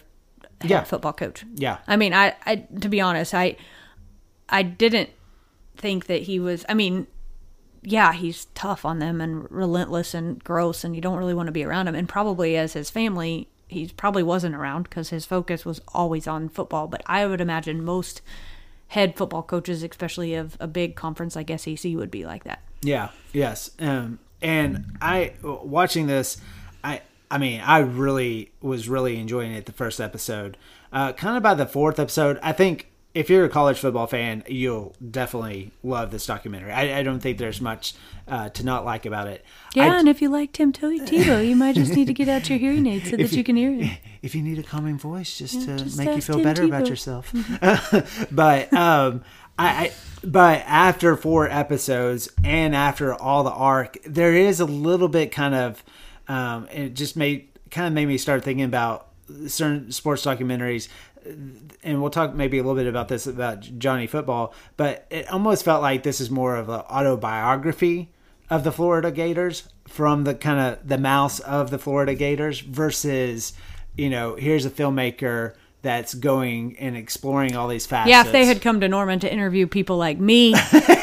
head 0.62 0.70
Yeah. 0.70 0.84
football 0.84 1.14
coach. 1.14 1.44
Yeah. 1.56 1.80
I 1.88 1.98
mean, 1.98 2.14
I, 2.14 2.36
I, 2.46 2.56
to 2.80 2.88
be 2.88 3.02
honest, 3.02 3.34
I, 3.34 3.58
I 4.48 4.64
didn't 4.64 5.10
think 5.76 6.06
that 6.06 6.22
he 6.22 6.40
was. 6.40 6.64
I 6.70 6.74
mean, 6.74 7.08
yeah, 7.84 8.14
he's 8.14 8.46
tough 8.54 8.86
on 8.86 9.00
them 9.00 9.22
and 9.22 9.50
relentless 9.52 10.14
and 10.14 10.44
gross, 10.44 10.84
and 10.84 10.96
you 10.96 11.02
don't 11.02 11.18
really 11.18 11.34
want 11.34 11.48
to 11.48 11.52
be 11.52 11.64
around 11.64 11.88
him. 11.88 11.96
And 11.96 12.08
probably 12.08 12.56
as 12.56 12.74
his 12.74 12.90
family, 12.90 13.48
he 13.68 13.88
probably 13.96 14.24
wasn't 14.24 14.56
around 14.56 14.84
because 14.84 15.10
his 15.10 15.26
focus 15.26 15.66
was 15.66 15.82
always 15.90 16.28
on 16.28 16.50
football. 16.50 16.88
But 16.88 17.02
I 17.06 17.26
would 17.26 17.42
imagine 17.42 17.84
most 17.84 18.22
head 18.90 19.16
football 19.18 19.42
coaches, 19.42 19.82
especially 19.82 20.36
of 20.36 20.58
a 20.60 20.68
big 20.68 20.96
conference 20.96 21.36
like 21.36 21.50
SEC, 21.60 21.94
would 21.96 22.12
be 22.12 22.26
like 22.26 22.44
that. 22.44 22.62
Yeah. 22.82 23.10
Yes. 23.34 23.72
Um, 23.80 24.20
and 24.42 24.98
I 25.02 25.34
watching 25.42 26.08
this, 26.08 26.38
I 26.84 27.02
I 27.30 27.38
mean, 27.38 27.62
I 27.62 27.80
really 27.80 28.52
was 28.62 28.90
really 28.90 29.18
enjoying 29.18 29.54
it 29.54 29.66
the 29.66 29.72
first 29.72 30.02
episode. 30.02 30.58
Uh, 30.92 31.14
kind 31.14 31.38
of 31.38 31.42
by 31.42 31.54
the 31.54 31.66
fourth 31.66 32.00
episode, 32.00 32.38
I 32.44 32.52
think 32.52 32.91
if 33.14 33.30
you're 33.30 33.44
a 33.44 33.50
college 33.50 33.80
football 33.80 34.08
fan, 34.08 34.44
you'll 34.48 34.96
definitely 35.10 35.72
love 35.84 36.12
this 36.12 36.26
documentary. 36.26 36.72
I, 36.72 37.00
I 37.00 37.04
don't 37.04 37.20
think 37.20 37.38
there's 37.38 37.60
much 37.60 37.94
uh, 38.28 38.50
to 38.50 38.64
not 38.66 38.86
like 38.86 39.06
about 39.06 39.28
it. 39.28 39.44
Yeah, 39.76 39.94
I- 39.94 40.00
and 40.00 40.08
if 40.08 40.22
you 40.22 40.30
like 40.30 40.54
Tim 40.54 40.72
Tebow, 40.72 41.46
you 41.48 41.56
might 41.56 41.76
just 41.76 41.94
need 41.94 42.08
to 42.08 42.14
get 42.14 42.30
out 42.30 42.50
your 42.50 42.58
hearing 42.58 42.88
aid 42.88 43.04
so 43.04 43.12
that 43.18 43.20
if 43.20 43.34
you, 43.34 43.44
can 43.44 43.56
hear 43.56 43.72
him. 43.74 43.98
If 44.22 44.36
you 44.36 44.44
need 44.44 44.60
a 44.60 44.64
calming 44.64 45.00
voice, 45.00 45.38
just 45.40 45.62
to 45.66 45.78
just 45.78 45.98
make 45.98 46.16
you 46.16 46.22
feel 46.22 46.36
Tim 46.36 46.44
better 46.44 46.64
about 46.64 46.84
Tebow. 46.84 46.90
yourself. 46.90 47.34
but 48.32 48.72
um, 48.72 49.24
I, 49.58 49.68
I, 49.68 49.92
but 50.24 50.64
after 50.68 51.16
four 51.16 51.50
episodes 51.50 52.30
and 52.44 52.76
after 52.76 53.14
all 53.14 53.44
the 53.44 53.52
arc, 53.52 53.98
there 54.06 54.36
is 54.36 54.60
a 54.60 54.66
little 54.66 55.08
bit 55.08 55.32
kind 55.32 55.56
of, 55.56 55.84
um, 56.28 56.68
it 56.72 56.94
just 56.94 57.18
made 57.18 57.48
kind 57.72 57.88
of 57.88 57.94
made 57.94 58.06
me 58.06 58.18
start 58.18 58.44
thinking 58.44 58.66
about 58.66 59.08
certain 59.48 59.92
sports 59.92 60.24
documentaries. 60.26 60.88
And 61.84 62.02
we'll 62.02 62.10
talk 62.10 62.34
maybe 62.34 62.58
a 62.58 62.64
little 62.64 62.76
bit 62.76 62.88
about 62.88 63.08
this 63.08 63.28
about 63.28 63.62
Johnny 63.78 64.08
Football, 64.08 64.54
but 64.78 65.06
it 65.10 65.32
almost 65.32 65.64
felt 65.66 65.82
like 65.82 66.04
this 66.04 66.20
is 66.22 66.30
more 66.32 66.56
of 66.56 66.70
an 66.70 66.82
autobiography 66.82 68.10
of 68.50 68.64
the 68.64 68.72
Florida 68.72 69.12
Gators 69.12 69.68
from 69.88 70.24
the 70.24 70.34
kind 70.36 70.60
of 70.60 70.88
the 70.88 70.98
mouse 70.98 71.40
of 71.40 71.70
the 71.70 71.78
Florida 71.80 72.16
Gators 72.16 72.60
versus, 72.60 73.54
you 73.96 74.10
know, 74.10 74.36
here's 74.36 74.66
a 74.66 74.70
filmmaker 74.70 75.54
that's 75.84 76.14
going 76.14 76.78
and 76.78 76.96
exploring 76.96 77.56
all 77.56 77.68
these 77.68 77.88
facets. 77.88 78.10
Yeah, 78.12 78.24
if 78.24 78.32
they 78.32 78.46
had 78.46 78.62
come 78.62 78.80
to 78.82 78.88
Norman 78.88 79.20
to 79.22 79.32
interview 79.32 79.66
people 79.66 79.98
like 79.98 80.20
me 80.20 80.54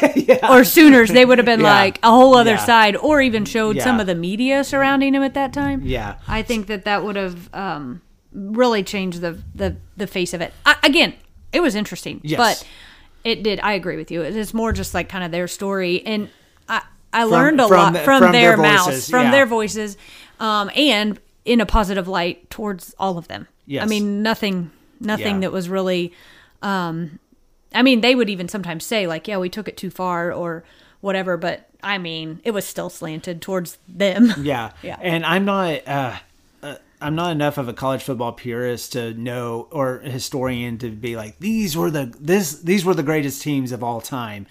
or 0.49 0.63
Sooners, 0.63 1.09
they 1.09 1.25
would 1.25 1.37
have 1.37 1.45
been 1.45 1.59
Yeah. 1.59 1.73
like 1.73 1.99
a 2.01 2.09
whole 2.09 2.35
other 2.35 2.51
Yeah. 2.51 2.57
side, 2.65 2.95
or 2.95 3.21
even 3.21 3.43
showed 3.45 3.81
some 3.81 3.99
of 3.99 4.07
the 4.07 4.15
media 4.15 4.63
surrounding 4.63 5.13
him 5.15 5.23
at 5.23 5.33
that 5.33 5.51
time. 5.51 5.81
Yeah. 5.83 6.15
I 6.27 6.43
think 6.43 6.67
that 6.67 6.85
that 6.85 7.03
would 7.03 7.17
have 7.17 7.53
um, 7.53 8.01
really 8.33 8.83
changed 8.83 9.21
the 9.21 9.41
the 9.55 9.75
the 9.97 10.07
face 10.07 10.33
of 10.33 10.41
it. 10.41 10.53
I, 10.65 10.75
again, 10.83 11.13
it 11.51 11.61
was 11.61 11.75
interesting, 11.75 12.21
Yes. 12.23 12.37
but 12.37 12.67
it 13.23 13.43
did. 13.43 13.59
I 13.61 13.73
agree 13.73 13.97
with 13.97 14.11
you. 14.11 14.21
It 14.21 14.35
is 14.35 14.53
more 14.53 14.71
just 14.71 14.93
like 14.93 15.09
kind 15.09 15.23
of 15.23 15.31
their 15.31 15.47
story, 15.47 16.05
and 16.05 16.29
I 16.67 16.81
I 17.11 17.23
learned 17.23 17.59
a 17.59 17.67
from 17.67 17.77
lot 17.93 17.97
from, 18.03 18.21
from 18.23 18.31
their, 18.31 18.55
their 18.55 18.57
mouths, 18.57 18.85
voices, 18.85 19.09
from 19.09 19.23
yeah. 19.25 19.31
their 19.31 19.45
voices, 19.45 19.97
um, 20.39 20.69
and 20.75 21.19
in 21.45 21.61
a 21.61 21.65
positive 21.65 22.07
light 22.07 22.49
towards 22.49 22.93
all 22.99 23.17
of 23.17 23.27
them. 23.27 23.47
Yes. 23.65 23.83
I 23.83 23.87
mean 23.87 24.21
nothing 24.23 24.71
nothing 24.99 25.35
Yeah. 25.35 25.41
that 25.41 25.51
was 25.51 25.69
really. 25.69 26.13
Um, 26.61 27.19
I 27.73 27.83
mean, 27.83 28.01
they 28.01 28.15
would 28.15 28.29
even 28.29 28.47
sometimes 28.49 28.85
say 28.85 29.05
like, 29.07 29.27
"Yeah, 29.27 29.37
we 29.37 29.49
took 29.49 29.67
it 29.67 29.77
too 29.77 29.89
far," 29.89 30.31
or 30.33 30.63
whatever. 31.01 31.37
But 31.37 31.69
I 31.81 31.97
mean, 31.97 32.41
it 32.43 32.51
was 32.51 32.65
still 32.65 32.89
slanted 32.89 33.41
towards 33.41 33.77
them. 33.87 34.33
Yeah. 34.41 34.71
Yeah. 34.83 34.97
And 35.01 35.25
I'm 35.25 35.45
not 35.45 35.87
uh 35.87 36.17
I'm 37.01 37.15
not 37.15 37.31
enough 37.31 37.57
of 37.57 37.67
a 37.67 37.73
college 37.73 38.03
football 38.03 38.33
purist 38.33 38.93
to 38.93 39.13
know 39.13 39.67
or 39.71 39.99
historian 39.99 40.77
to 40.79 40.89
be 40.89 41.15
like 41.15 41.39
these 41.39 41.77
were 41.77 41.89
the 41.89 42.13
this 42.19 42.59
these 42.59 42.83
were 42.83 42.93
the 42.93 43.03
greatest 43.03 43.41
teams 43.41 43.71
of 43.71 43.83
all 43.83 44.01
time. 44.01 44.47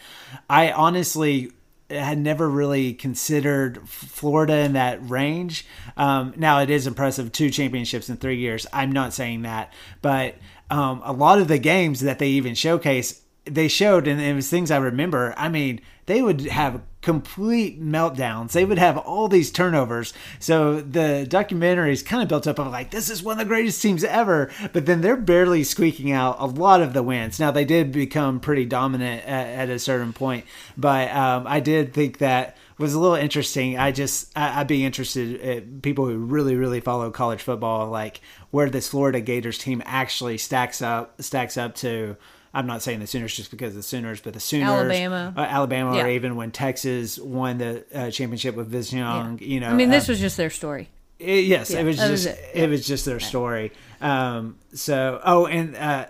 I 0.49 0.73
honestly 0.73 1.53
had 1.91 2.19
never 2.19 2.49
really 2.49 2.93
considered 2.93 3.89
Florida 3.89 4.59
in 4.59 4.75
that 4.75 4.99
range. 5.09 5.67
Um, 5.97 6.35
now 6.37 6.61
it 6.61 6.71
is 6.71 6.87
impressive 6.87 7.33
two 7.33 7.51
championships 7.51 8.09
in 8.11 8.17
three 8.17 8.37
years. 8.39 8.67
I'm 8.73 8.93
not 8.93 9.15
saying 9.15 9.43
that, 9.43 9.73
but 10.03 10.37
um, 10.71 11.01
a 11.05 11.13
lot 11.13 11.39
of 11.39 11.49
the 11.49 11.59
games 11.59 12.01
that 12.01 12.19
they 12.19 12.29
even 12.29 12.55
showcase 12.55 13.23
they 13.45 13.69
showed 13.69 14.07
and 14.07 14.21
it 14.21 14.35
was 14.35 14.51
things 14.51 14.71
I 14.71 14.77
remember. 14.77 15.35
I 15.37 15.49
mean, 15.49 15.81
they 16.09 16.23
would 16.23 16.41
have 16.47 16.83
complete 17.01 17.81
meltdowns. 17.81 18.53
They 18.53 18.65
would 18.65 18.79
have 18.79 18.97
all 18.97 19.29
these 19.29 19.53
turnovers. 19.53 20.13
So 20.41 20.81
the 20.81 21.27
documentary 21.29 21.93
is 21.93 22.03
kind 22.03 22.23
of 22.23 22.29
built 22.29 22.47
up 22.47 22.59
of 22.59 22.73
like 22.73 22.91
this 22.91 23.09
is 23.09 23.23
one 23.23 23.35
of 23.35 23.39
the 23.39 23.45
greatest 23.45 23.81
teams 23.81 24.03
ever, 24.03 24.51
but 24.73 24.87
then 24.87 25.01
they're 25.01 25.17
barely 25.17 25.63
squeaking 25.65 26.11
out 26.11 26.37
a 26.41 26.47
lot 26.47 26.83
of 26.83 26.95
the 26.95 27.03
wins. 27.03 27.39
Now 27.39 27.51
they 27.51 27.65
did 27.65 27.93
become 27.93 28.41
pretty 28.41 28.65
dominant 28.65 29.25
at, 29.25 29.47
at 29.47 29.71
a 29.71 29.79
certain 29.79 30.13
point, 30.13 30.45
but 30.77 31.11
um, 31.15 31.47
I 31.47 31.61
did 31.61 31.95
think 31.95 32.19
that 32.19 32.57
was 32.79 32.95
a 32.95 33.01
little 33.01 33.17
interesting. 33.17 33.79
I 33.79 33.93
just 33.93 34.37
I, 34.37 34.61
I'd 34.61 34.67
be 34.67 34.85
interested 34.85 35.41
in 35.41 35.81
people 35.83 36.07
who 36.07 36.19
really 36.19 36.57
really 36.57 36.81
follow 36.81 37.11
college 37.11 37.43
football, 37.43 37.89
like 37.91 38.21
where 38.51 38.71
this 38.71 38.89
Florida 38.89 39.21
Gators 39.21 39.59
team 39.59 39.83
actually 39.85 40.39
stacks 40.39 40.83
up 40.83 41.23
stacks 41.23 41.57
up 41.57 41.75
to. 41.77 42.17
I'm 42.55 42.67
not 42.67 42.83
saying 42.83 43.01
the 43.01 43.07
Sooners 43.07 43.37
just 43.37 43.51
because 43.51 43.71
of 43.71 43.77
the 43.77 43.83
Sooners, 43.83 44.21
but 44.21 44.33
the 44.35 44.41
Sooners, 44.41 44.69
Alabama. 44.71 45.35
uh, 45.37 45.41
Alabama, 45.41 45.97
Yeah. 45.97 46.05
or 46.05 46.09
even 46.11 46.35
when 46.37 46.51
Texas 46.51 47.19
won 47.19 47.59
the 47.59 47.85
uh, 47.95 48.11
championship 48.11 48.55
with 48.55 48.69
Vince 48.69 48.93
Young. 48.93 49.39
You 49.41 49.61
know, 49.61 49.69
I 49.69 49.75
mean, 49.75 49.91
this 49.91 50.09
uh, 50.09 50.13
was 50.13 50.21
just 50.21 50.37
their 50.37 50.51
story. 50.51 50.89
it- 51.19 51.45
yes, 51.45 51.71
Yeah, 51.71 51.81
it 51.81 51.85
was 51.85 51.97
just 51.97 52.11
was 52.11 52.27
it. 52.27 52.39
it. 52.55 52.71
was 52.71 52.87
just 52.87 53.05
their 53.05 53.21
story. 53.21 53.73
Um, 54.01 54.57
so 54.73 55.21
oh, 55.25 55.47
and 55.47 55.77
uh, 55.77 56.07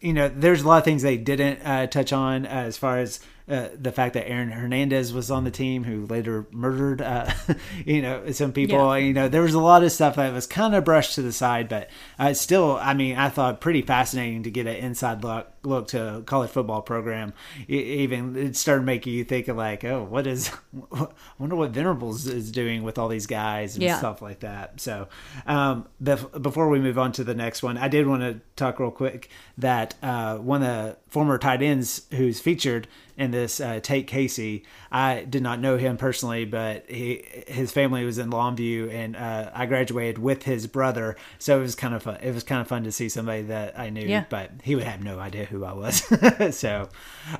you 0.00 0.12
know, 0.12 0.28
there's 0.28 0.62
a 0.62 0.68
lot 0.68 0.78
of 0.78 0.84
things 0.84 1.02
they 1.02 1.16
didn't 1.16 1.60
uh, 1.64 1.86
touch 1.86 2.12
on 2.12 2.46
uh, 2.46 2.48
as 2.48 2.76
far 2.76 2.98
as. 2.98 3.20
Uh, 3.46 3.68
the 3.78 3.92
fact 3.92 4.14
that 4.14 4.26
Aaron 4.26 4.50
Hernandez 4.50 5.12
was 5.12 5.30
on 5.30 5.44
the 5.44 5.50
team, 5.50 5.84
who 5.84 6.06
later 6.06 6.46
murdered, 6.50 7.02
uh, 7.02 7.30
you 7.84 8.00
know, 8.00 8.30
some 8.32 8.52
people. 8.52 8.78
Yeah. 8.96 9.04
You 9.04 9.12
know, 9.12 9.28
there 9.28 9.42
was 9.42 9.52
a 9.52 9.60
lot 9.60 9.84
of 9.84 9.92
stuff 9.92 10.16
that 10.16 10.32
was 10.32 10.46
kind 10.46 10.74
of 10.74 10.82
brushed 10.84 11.14
to 11.16 11.22
the 11.22 11.30
side, 11.32 11.68
but 11.68 11.90
uh, 12.18 12.32
still, 12.32 12.78
I 12.80 12.94
mean, 12.94 13.16
I 13.16 13.28
thought 13.28 13.60
pretty 13.60 13.82
fascinating 13.82 14.44
to 14.44 14.50
get 14.50 14.66
an 14.66 14.76
inside 14.76 15.22
look 15.22 15.48
look 15.62 15.88
to 15.88 16.16
a 16.16 16.22
college 16.22 16.50
football 16.50 16.80
program. 16.82 17.34
E- 17.68 17.74
Even 18.02 18.34
it 18.36 18.56
started 18.56 18.84
making 18.86 19.12
you 19.12 19.24
think 19.24 19.48
of 19.48 19.56
like, 19.58 19.84
oh, 19.84 20.04
what 20.04 20.26
is? 20.26 20.50
I 20.92 21.06
wonder 21.38 21.56
what 21.56 21.70
Venables 21.70 22.26
is 22.26 22.50
doing 22.50 22.82
with 22.82 22.96
all 22.98 23.08
these 23.08 23.26
guys 23.26 23.74
and 23.74 23.82
Yeah. 23.82 23.98
stuff 23.98 24.22
like 24.22 24.40
that. 24.40 24.80
So, 24.80 25.08
um, 25.46 25.86
bef- 26.02 26.40
before 26.42 26.68
we 26.70 26.78
move 26.80 26.98
on 26.98 27.12
to 27.12 27.24
the 27.24 27.34
next 27.34 27.62
one, 27.62 27.76
I 27.78 27.88
did 27.88 28.06
want 28.06 28.22
to 28.22 28.40
talk 28.56 28.78
real 28.80 28.90
quick 28.90 29.28
that 29.58 29.94
uh, 30.02 30.36
one 30.38 30.62
of 30.62 30.68
the 30.68 30.96
former 31.08 31.36
tight 31.38 31.62
ends 31.62 32.02
who's 32.10 32.40
featured 32.40 32.86
in 33.16 33.30
this 33.30 33.60
uh, 33.60 33.80
Tate 33.80 34.06
Casey, 34.06 34.64
I 34.90 35.22
did 35.24 35.42
not 35.42 35.60
know 35.60 35.76
him 35.76 35.96
personally, 35.96 36.44
but 36.44 36.84
he 36.88 37.24
his 37.46 37.70
family 37.72 38.04
was 38.04 38.18
in 38.18 38.30
Longview, 38.30 38.92
and 38.92 39.14
uh, 39.16 39.50
I 39.54 39.66
graduated 39.66 40.18
with 40.18 40.42
his 40.42 40.66
brother, 40.66 41.16
so 41.38 41.58
it 41.58 41.62
was 41.62 41.74
kind 41.74 41.94
of 41.94 42.02
fun. 42.02 42.16
It 42.22 42.34
was 42.34 42.42
kind 42.42 42.60
of 42.60 42.66
fun 42.66 42.84
to 42.84 42.92
see 42.92 43.08
somebody 43.08 43.42
that 43.42 43.78
I 43.78 43.90
knew, 43.90 44.06
Yeah. 44.06 44.24
but 44.28 44.50
he 44.62 44.74
would 44.74 44.84
have 44.84 45.02
no 45.04 45.18
idea 45.20 45.44
who 45.44 45.64
I 45.64 45.72
was. 45.74 46.02
so, 46.56 46.88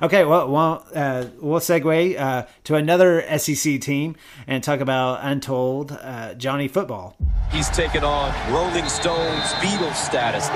okay, 0.01 0.23
well, 0.23 0.49
well 0.49 0.85
uh, 0.95 1.25
we'll 1.39 1.59
segue 1.59 2.19
uh, 2.19 2.45
to 2.65 2.75
another 2.75 3.21
SEC 3.37 3.81
team 3.81 4.15
and 4.47 4.63
talk 4.63 4.79
about 4.79 5.19
Untold 5.23 5.91
uh, 5.91 6.33
Johnny 6.35 6.67
Football. 6.67 7.17
He's 7.51 7.69
taken 7.69 8.03
on 8.03 8.33
Rolling 8.51 8.87
Stones 8.87 9.43
Beatles 9.61 9.95
status. 9.95 10.47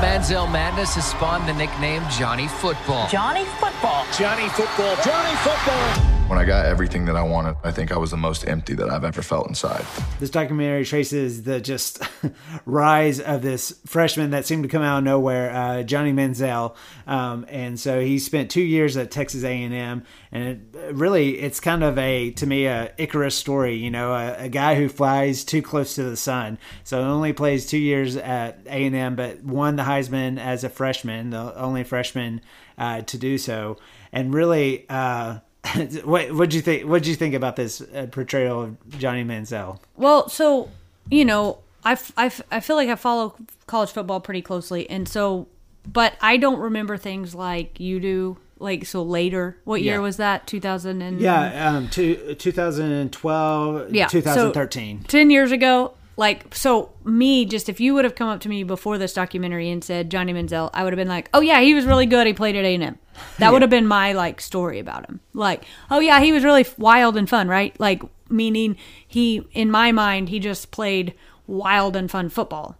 Manziel 0.00 0.50
Madness 0.50 0.94
has 0.94 1.04
spawned 1.04 1.48
the 1.48 1.52
nickname 1.52 2.04
Johnny 2.08 2.46
Football. 2.46 3.08
Johnny 3.08 3.44
Football. 3.58 4.06
Johnny 4.16 4.48
Football. 4.50 4.94
Johnny 5.02 5.34
Football. 5.42 6.17
When 6.28 6.38
I 6.38 6.44
got 6.44 6.66
everything 6.66 7.06
that 7.06 7.16
I 7.16 7.22
wanted, 7.22 7.56
I 7.64 7.70
think 7.70 7.90
I 7.90 7.96
was 7.96 8.10
the 8.10 8.18
most 8.18 8.46
empty 8.46 8.74
that 8.74 8.90
I've 8.90 9.02
ever 9.02 9.22
felt 9.22 9.48
inside. 9.48 9.86
This 10.20 10.28
documentary 10.28 10.84
traces 10.84 11.44
the 11.44 11.58
just 11.58 12.02
rise 12.66 13.18
of 13.18 13.40
this 13.40 13.80
freshman 13.86 14.32
that 14.32 14.44
seemed 14.44 14.64
to 14.64 14.68
come 14.68 14.82
out 14.82 14.98
of 14.98 15.04
nowhere, 15.04 15.50
uh, 15.50 15.82
Johnny 15.84 16.12
Manziel, 16.12 16.76
um, 17.06 17.46
and 17.48 17.80
so 17.80 18.02
he 18.02 18.18
spent 18.18 18.50
two 18.50 18.60
years 18.60 18.94
at 18.98 19.10
Texas 19.10 19.42
A 19.42 19.48
and 19.50 20.12
it, 20.30 20.60
really, 20.92 21.38
it's 21.38 21.60
kind 21.60 21.82
of 21.82 21.96
a 21.96 22.30
to 22.32 22.46
me 22.46 22.66
a 22.66 22.92
Icarus 22.98 23.34
story. 23.34 23.76
You 23.76 23.90
know, 23.90 24.12
a, 24.12 24.44
a 24.44 24.48
guy 24.50 24.74
who 24.74 24.90
flies 24.90 25.44
too 25.44 25.62
close 25.62 25.94
to 25.94 26.02
the 26.02 26.16
sun, 26.16 26.58
so 26.84 27.00
only 27.00 27.32
plays 27.32 27.66
two 27.66 27.78
years 27.78 28.16
at 28.16 28.60
A 28.66 28.84
and 28.84 28.94
M, 28.94 29.16
but 29.16 29.42
won 29.42 29.76
the 29.76 29.84
Heisman 29.84 30.38
as 30.38 30.62
a 30.62 30.68
freshman, 30.68 31.30
the 31.30 31.58
only 31.58 31.84
freshman 31.84 32.42
uh, 32.76 33.00
to 33.00 33.16
do 33.16 33.38
so, 33.38 33.78
and 34.12 34.34
really. 34.34 34.84
Uh, 34.90 35.38
what 36.04 36.32
what'd 36.32 36.54
you 36.54 36.60
think? 36.60 36.84
What'd 36.84 37.06
you 37.06 37.14
think 37.14 37.34
about 37.34 37.56
this 37.56 37.80
uh, 37.80 38.06
portrayal 38.10 38.62
of 38.62 38.98
Johnny 38.98 39.24
Manziel? 39.24 39.78
Well, 39.96 40.28
so 40.28 40.70
you 41.10 41.24
know, 41.24 41.58
I, 41.84 41.98
I, 42.16 42.30
I 42.50 42.60
feel 42.60 42.76
like 42.76 42.88
I 42.88 42.94
follow 42.96 43.34
college 43.66 43.90
football 43.90 44.20
pretty 44.20 44.42
closely, 44.42 44.88
and 44.90 45.08
so, 45.08 45.46
but 45.90 46.14
I 46.20 46.36
don't 46.36 46.58
remember 46.60 46.96
things 46.96 47.34
like 47.34 47.78
you 47.80 48.00
do. 48.00 48.36
Like 48.60 48.86
so 48.86 49.04
later, 49.04 49.56
what 49.62 49.82
year 49.82 49.94
Yeah. 49.94 50.00
was 50.00 50.16
that? 50.16 50.48
Two 50.48 50.58
thousand 50.58 51.00
and 51.00 51.20
Yeah, 51.20 51.68
um, 51.76 51.88
two, 51.88 52.34
2012, 52.34 53.94
yeah, 53.94 54.06
so 54.08 54.20
2013. 54.20 55.04
ten 55.08 55.30
years 55.30 55.52
ago. 55.52 55.94
Like 56.16 56.52
so, 56.52 56.90
me 57.04 57.44
just 57.44 57.68
if 57.68 57.78
you 57.78 57.94
would 57.94 58.04
have 58.04 58.16
come 58.16 58.28
up 58.28 58.40
to 58.40 58.48
me 58.48 58.64
before 58.64 58.98
this 58.98 59.12
documentary 59.12 59.70
and 59.70 59.84
said 59.84 60.10
Johnny 60.10 60.32
Manziel, 60.32 60.70
I 60.74 60.82
would 60.82 60.92
have 60.92 60.98
been 60.98 61.06
like, 61.06 61.30
oh 61.32 61.40
yeah, 61.40 61.60
he 61.60 61.72
was 61.74 61.84
really 61.84 62.06
good. 62.06 62.26
He 62.26 62.32
played 62.32 62.56
at 62.56 62.64
A 62.64 62.74
and 62.74 62.82
M. 62.82 62.98
That 63.38 63.52
would 63.52 63.62
have 63.62 63.70
been 63.70 63.86
my 63.86 64.12
like 64.12 64.40
story 64.40 64.78
about 64.78 65.08
him. 65.08 65.20
Like, 65.34 65.64
oh 65.90 66.00
yeah, 66.00 66.20
he 66.20 66.32
was 66.32 66.44
really 66.44 66.66
wild 66.76 67.16
and 67.16 67.28
fun, 67.28 67.48
right? 67.48 67.78
Like 67.80 68.02
meaning 68.28 68.76
he, 69.06 69.46
in 69.52 69.70
my 69.70 69.92
mind, 69.92 70.28
he 70.28 70.38
just 70.38 70.70
played 70.70 71.14
wild 71.46 71.96
and 71.96 72.10
fun 72.10 72.28
football. 72.28 72.76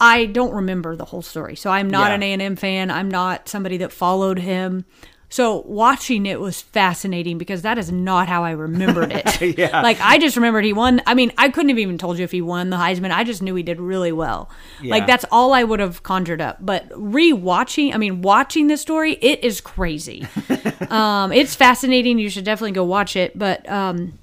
I 0.00 0.26
don't 0.26 0.52
remember 0.52 0.96
the 0.96 1.04
whole 1.06 1.22
story. 1.22 1.54
So 1.56 1.70
I'm 1.70 1.88
not 1.88 2.08
Yeah. 2.10 2.14
an 2.14 2.22
A&M 2.40 2.56
fan. 2.56 2.90
I'm 2.90 3.08
not 3.10 3.48
somebody 3.48 3.76
that 3.78 3.92
followed 3.92 4.38
him. 4.40 4.84
So 5.32 5.62
watching 5.64 6.26
it 6.26 6.38
was 6.40 6.60
fascinating 6.60 7.38
because 7.38 7.62
that 7.62 7.78
is 7.78 7.90
not 7.90 8.28
how 8.28 8.44
I 8.44 8.50
remembered 8.50 9.12
it. 9.12 9.40
Yeah. 9.58 9.80
Like 9.80 9.98
I 10.00 10.18
just 10.18 10.36
remembered 10.36 10.64
he 10.64 10.74
won. 10.74 11.00
I 11.06 11.14
mean, 11.14 11.32
I 11.38 11.48
couldn't 11.48 11.70
have 11.70 11.78
even 11.78 11.96
told 11.96 12.18
you 12.18 12.24
if 12.24 12.30
he 12.32 12.42
won 12.42 12.68
the 12.68 12.76
Heisman. 12.76 13.10
I 13.10 13.24
just 13.24 13.40
knew 13.40 13.54
he 13.54 13.62
did 13.62 13.80
really 13.80 14.12
well. 14.12 14.50
Yeah. 14.82 14.90
Like 14.90 15.06
that's 15.06 15.24
all 15.30 15.54
I 15.54 15.64
would 15.64 15.80
have 15.80 16.02
conjured 16.02 16.42
up. 16.42 16.58
But 16.60 16.86
re-watching, 16.94 17.94
I 17.94 17.96
mean, 17.96 18.20
watching 18.20 18.66
this 18.66 18.82
story, 18.82 19.12
it 19.22 19.42
is 19.42 19.62
crazy. 19.62 20.26
um, 20.90 21.32
it's 21.32 21.54
fascinating. 21.54 22.18
You 22.18 22.28
should 22.28 22.44
definitely 22.44 22.72
go 22.72 22.84
watch 22.84 23.16
it. 23.16 23.38
But 23.38 23.66
um, 23.70 24.18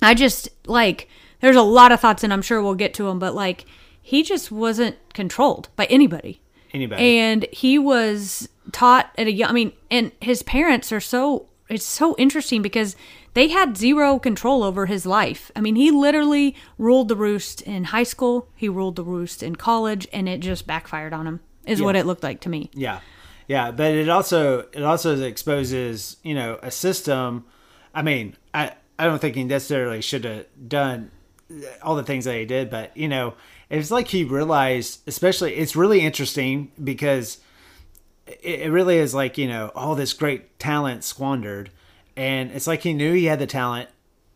I 0.00 0.14
just 0.14 0.48
like 0.66 1.08
there's 1.40 1.56
a 1.56 1.62
lot 1.62 1.90
of 1.90 1.98
thoughts, 1.98 2.22
and 2.22 2.32
I'm 2.32 2.42
sure 2.42 2.62
we'll 2.62 2.76
get 2.76 2.94
to 2.94 3.04
them. 3.04 3.18
But 3.18 3.34
like 3.34 3.64
he 4.00 4.22
just 4.22 4.52
wasn't 4.52 4.96
controlled 5.12 5.70
by 5.74 5.86
anybody. 5.86 6.40
Anybody. 6.76 7.18
And 7.18 7.46
he 7.52 7.78
was 7.78 8.48
taught 8.70 9.10
at 9.16 9.26
a 9.26 9.32
young. 9.32 9.50
I 9.50 9.52
mean, 9.52 9.72
and 9.90 10.12
his 10.20 10.42
parents 10.42 10.92
are 10.92 11.00
so. 11.00 11.46
It's 11.68 11.84
so 11.84 12.14
interesting 12.16 12.62
because 12.62 12.94
they 13.34 13.48
had 13.48 13.76
zero 13.76 14.20
control 14.20 14.62
over 14.62 14.86
his 14.86 15.04
life. 15.04 15.50
I 15.56 15.60
mean, 15.60 15.74
he 15.74 15.90
literally 15.90 16.54
ruled 16.78 17.08
the 17.08 17.16
roost 17.16 17.60
in 17.62 17.84
high 17.84 18.04
school. 18.04 18.48
He 18.54 18.68
ruled 18.68 18.94
the 18.94 19.02
roost 19.02 19.42
in 19.42 19.56
college, 19.56 20.06
and 20.12 20.28
it 20.28 20.38
just 20.38 20.66
backfired 20.66 21.12
on 21.12 21.26
him. 21.26 21.40
Is 21.66 21.82
what 21.82 21.96
it 21.96 22.06
looked 22.06 22.22
like 22.22 22.40
to 22.42 22.48
me. 22.48 22.70
Yeah, 22.74 23.00
yeah, 23.48 23.72
but 23.72 23.92
it 23.92 24.08
also 24.08 24.60
it 24.72 24.82
also 24.82 25.20
exposes 25.22 26.18
you 26.22 26.34
know 26.34 26.58
a 26.62 26.70
system. 26.70 27.46
I 27.94 28.02
mean, 28.02 28.36
I 28.54 28.72
I 28.98 29.04
don't 29.06 29.18
think 29.18 29.34
he 29.34 29.44
necessarily 29.44 30.02
should 30.02 30.24
have 30.24 30.46
done 30.68 31.10
all 31.82 31.96
the 31.96 32.04
things 32.04 32.26
that 32.26 32.36
he 32.36 32.44
did, 32.44 32.70
but 32.70 32.96
you 32.96 33.08
know, 33.08 33.34
it's 33.70 33.90
like 33.90 34.08
he 34.08 34.24
realized. 34.24 35.00
Especially, 35.06 35.54
it's 35.54 35.76
really 35.76 36.00
interesting 36.00 36.70
because 36.82 37.38
it, 38.26 38.60
it 38.60 38.70
really 38.70 38.98
is 38.98 39.14
like 39.14 39.38
you 39.38 39.48
know 39.48 39.70
all 39.74 39.94
this 39.94 40.12
great 40.12 40.58
talent 40.58 41.04
squandered, 41.04 41.70
and 42.16 42.50
it's 42.50 42.66
like 42.66 42.82
he 42.82 42.92
knew 42.92 43.12
he 43.12 43.26
had 43.26 43.38
the 43.38 43.46
talent, 43.46 43.88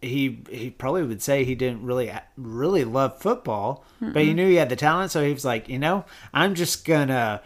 he 0.03 0.43
he 0.51 0.71
probably 0.71 1.03
would 1.03 1.23
say 1.23 1.45
he 1.45 1.55
didn't 1.55 1.85
really 1.85 2.13
really 2.37 2.85
love 2.85 3.21
football, 3.21 3.85
but 4.01 4.23
he 4.23 4.33
knew 4.33 4.49
he 4.49 4.55
had 4.55 4.69
the 4.71 4.77
talent, 4.77 5.11
so 5.11 5.25
he 5.25 5.33
was 5.33 5.45
like, 5.45 5.69
you 5.69 5.79
know, 5.79 6.05
I'm 6.33 6.55
just 6.55 6.85
gonna 6.85 7.43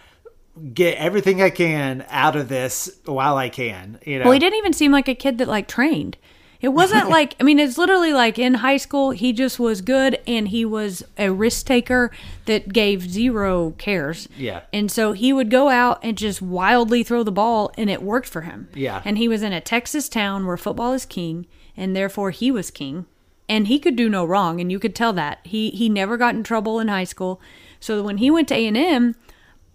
get 0.72 0.96
everything 0.98 1.42
I 1.42 1.50
can 1.50 2.04
out 2.08 2.36
of 2.36 2.48
this 2.48 2.88
while 3.06 3.36
I 3.36 3.48
can. 3.48 3.98
You 4.06 4.20
know, 4.20 4.26
Well, 4.26 4.32
he 4.32 4.38
didn't 4.38 4.58
even 4.58 4.72
seem 4.72 4.92
like 4.92 5.08
a 5.08 5.14
kid 5.14 5.38
that 5.38 5.48
like 5.48 5.66
trained. 5.66 6.16
It 6.64 6.68
wasn't 6.72 7.10
like 7.10 7.36
I 7.38 7.42
mean, 7.42 7.58
it's 7.58 7.76
literally 7.76 8.14
like 8.14 8.38
in 8.38 8.54
high 8.54 8.78
school 8.78 9.10
he 9.10 9.34
just 9.34 9.58
was 9.60 9.82
good 9.82 10.18
and 10.26 10.48
he 10.48 10.64
was 10.64 11.04
a 11.18 11.30
risk 11.30 11.66
taker 11.66 12.10
that 12.46 12.72
gave 12.72 13.02
zero 13.02 13.72
cares. 13.76 14.28
Yeah. 14.38 14.62
And 14.72 14.90
so 14.90 15.12
he 15.12 15.32
would 15.34 15.50
go 15.50 15.68
out 15.68 15.98
and 16.02 16.16
just 16.16 16.40
wildly 16.40 17.02
throw 17.02 17.22
the 17.22 17.30
ball 17.30 17.70
and 17.76 17.90
it 17.90 18.02
worked 18.02 18.28
for 18.28 18.40
him. 18.40 18.68
Yeah. 18.74 19.02
And 19.04 19.18
he 19.18 19.28
was 19.28 19.42
in 19.42 19.52
a 19.52 19.60
Texas 19.60 20.08
town 20.08 20.46
where 20.46 20.56
football 20.56 20.94
is 20.94 21.04
king 21.04 21.46
and 21.76 21.94
therefore 21.94 22.30
he 22.30 22.50
was 22.50 22.70
king 22.70 23.04
and 23.46 23.66
he 23.66 23.78
could 23.78 23.94
do 23.94 24.08
no 24.08 24.24
wrong 24.24 24.58
and 24.58 24.72
you 24.72 24.78
could 24.78 24.94
tell 24.94 25.12
that. 25.12 25.40
He 25.44 25.68
he 25.68 25.90
never 25.90 26.16
got 26.16 26.34
in 26.34 26.42
trouble 26.42 26.80
in 26.80 26.88
high 26.88 27.04
school. 27.04 27.42
So 27.78 28.02
when 28.02 28.16
he 28.16 28.30
went 28.30 28.48
to 28.48 28.54
A&M, 28.54 29.16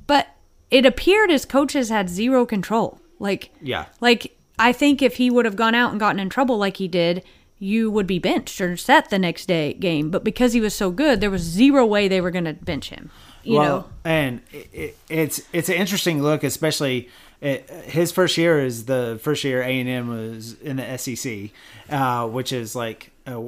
but 0.08 0.30
it 0.72 0.88
appeared 0.88 1.30
his 1.30 1.46
coaches 1.46 1.90
had 1.90 2.10
zero 2.10 2.48
control. 2.48 3.00
Like 3.20 3.52
Yeah. 3.62 3.86
like 4.02 4.36
I 4.60 4.74
think 4.74 5.02
if 5.02 5.16
he 5.16 5.32
would 5.32 5.46
have 5.46 5.56
gone 5.56 5.74
out 5.74 5.92
and 5.92 6.00
gotten 6.00 6.20
in 6.20 6.30
trouble 6.30 6.58
like 6.58 6.78
he 6.78 6.88
did, 6.88 7.24
you 7.60 7.90
would 7.90 8.08
be 8.08 8.20
benched 8.20 8.60
or 8.62 8.78
set 8.78 9.10
the 9.10 9.18
next 9.18 9.48
day 9.48 9.74
game. 9.74 10.12
But 10.12 10.24
because 10.24 10.54
he 10.54 10.62
was 10.62 10.74
so 10.74 10.92
good, 10.92 11.22
there 11.22 11.32
was 11.32 11.42
zero 11.42 11.86
way 11.86 12.08
they 12.08 12.22
were 12.22 12.32
going 12.32 12.46
to 12.46 12.54
bench 12.54 12.90
him. 12.90 13.10
You 13.42 13.60
know, 13.60 13.86
and 14.04 14.42
it, 14.52 14.70
it, 14.74 14.98
it's 15.10 15.42
it's 15.54 15.70
an 15.70 15.76
interesting 15.76 16.22
look, 16.22 16.44
especially 16.44 17.10
it, 17.42 17.70
his 17.86 18.12
first 18.12 18.38
year 18.38 18.60
is 18.60 18.86
the 18.86 19.18
first 19.24 19.44
year 19.44 19.62
A 19.62 19.80
and 19.80 19.88
M 19.88 20.10
was 20.10 20.54
in 20.60 20.76
the 20.76 20.98
SEC, 20.98 21.50
uh, 21.90 22.28
which 22.28 22.52
is 22.52 22.76
like 22.76 23.12
uh, 23.26 23.42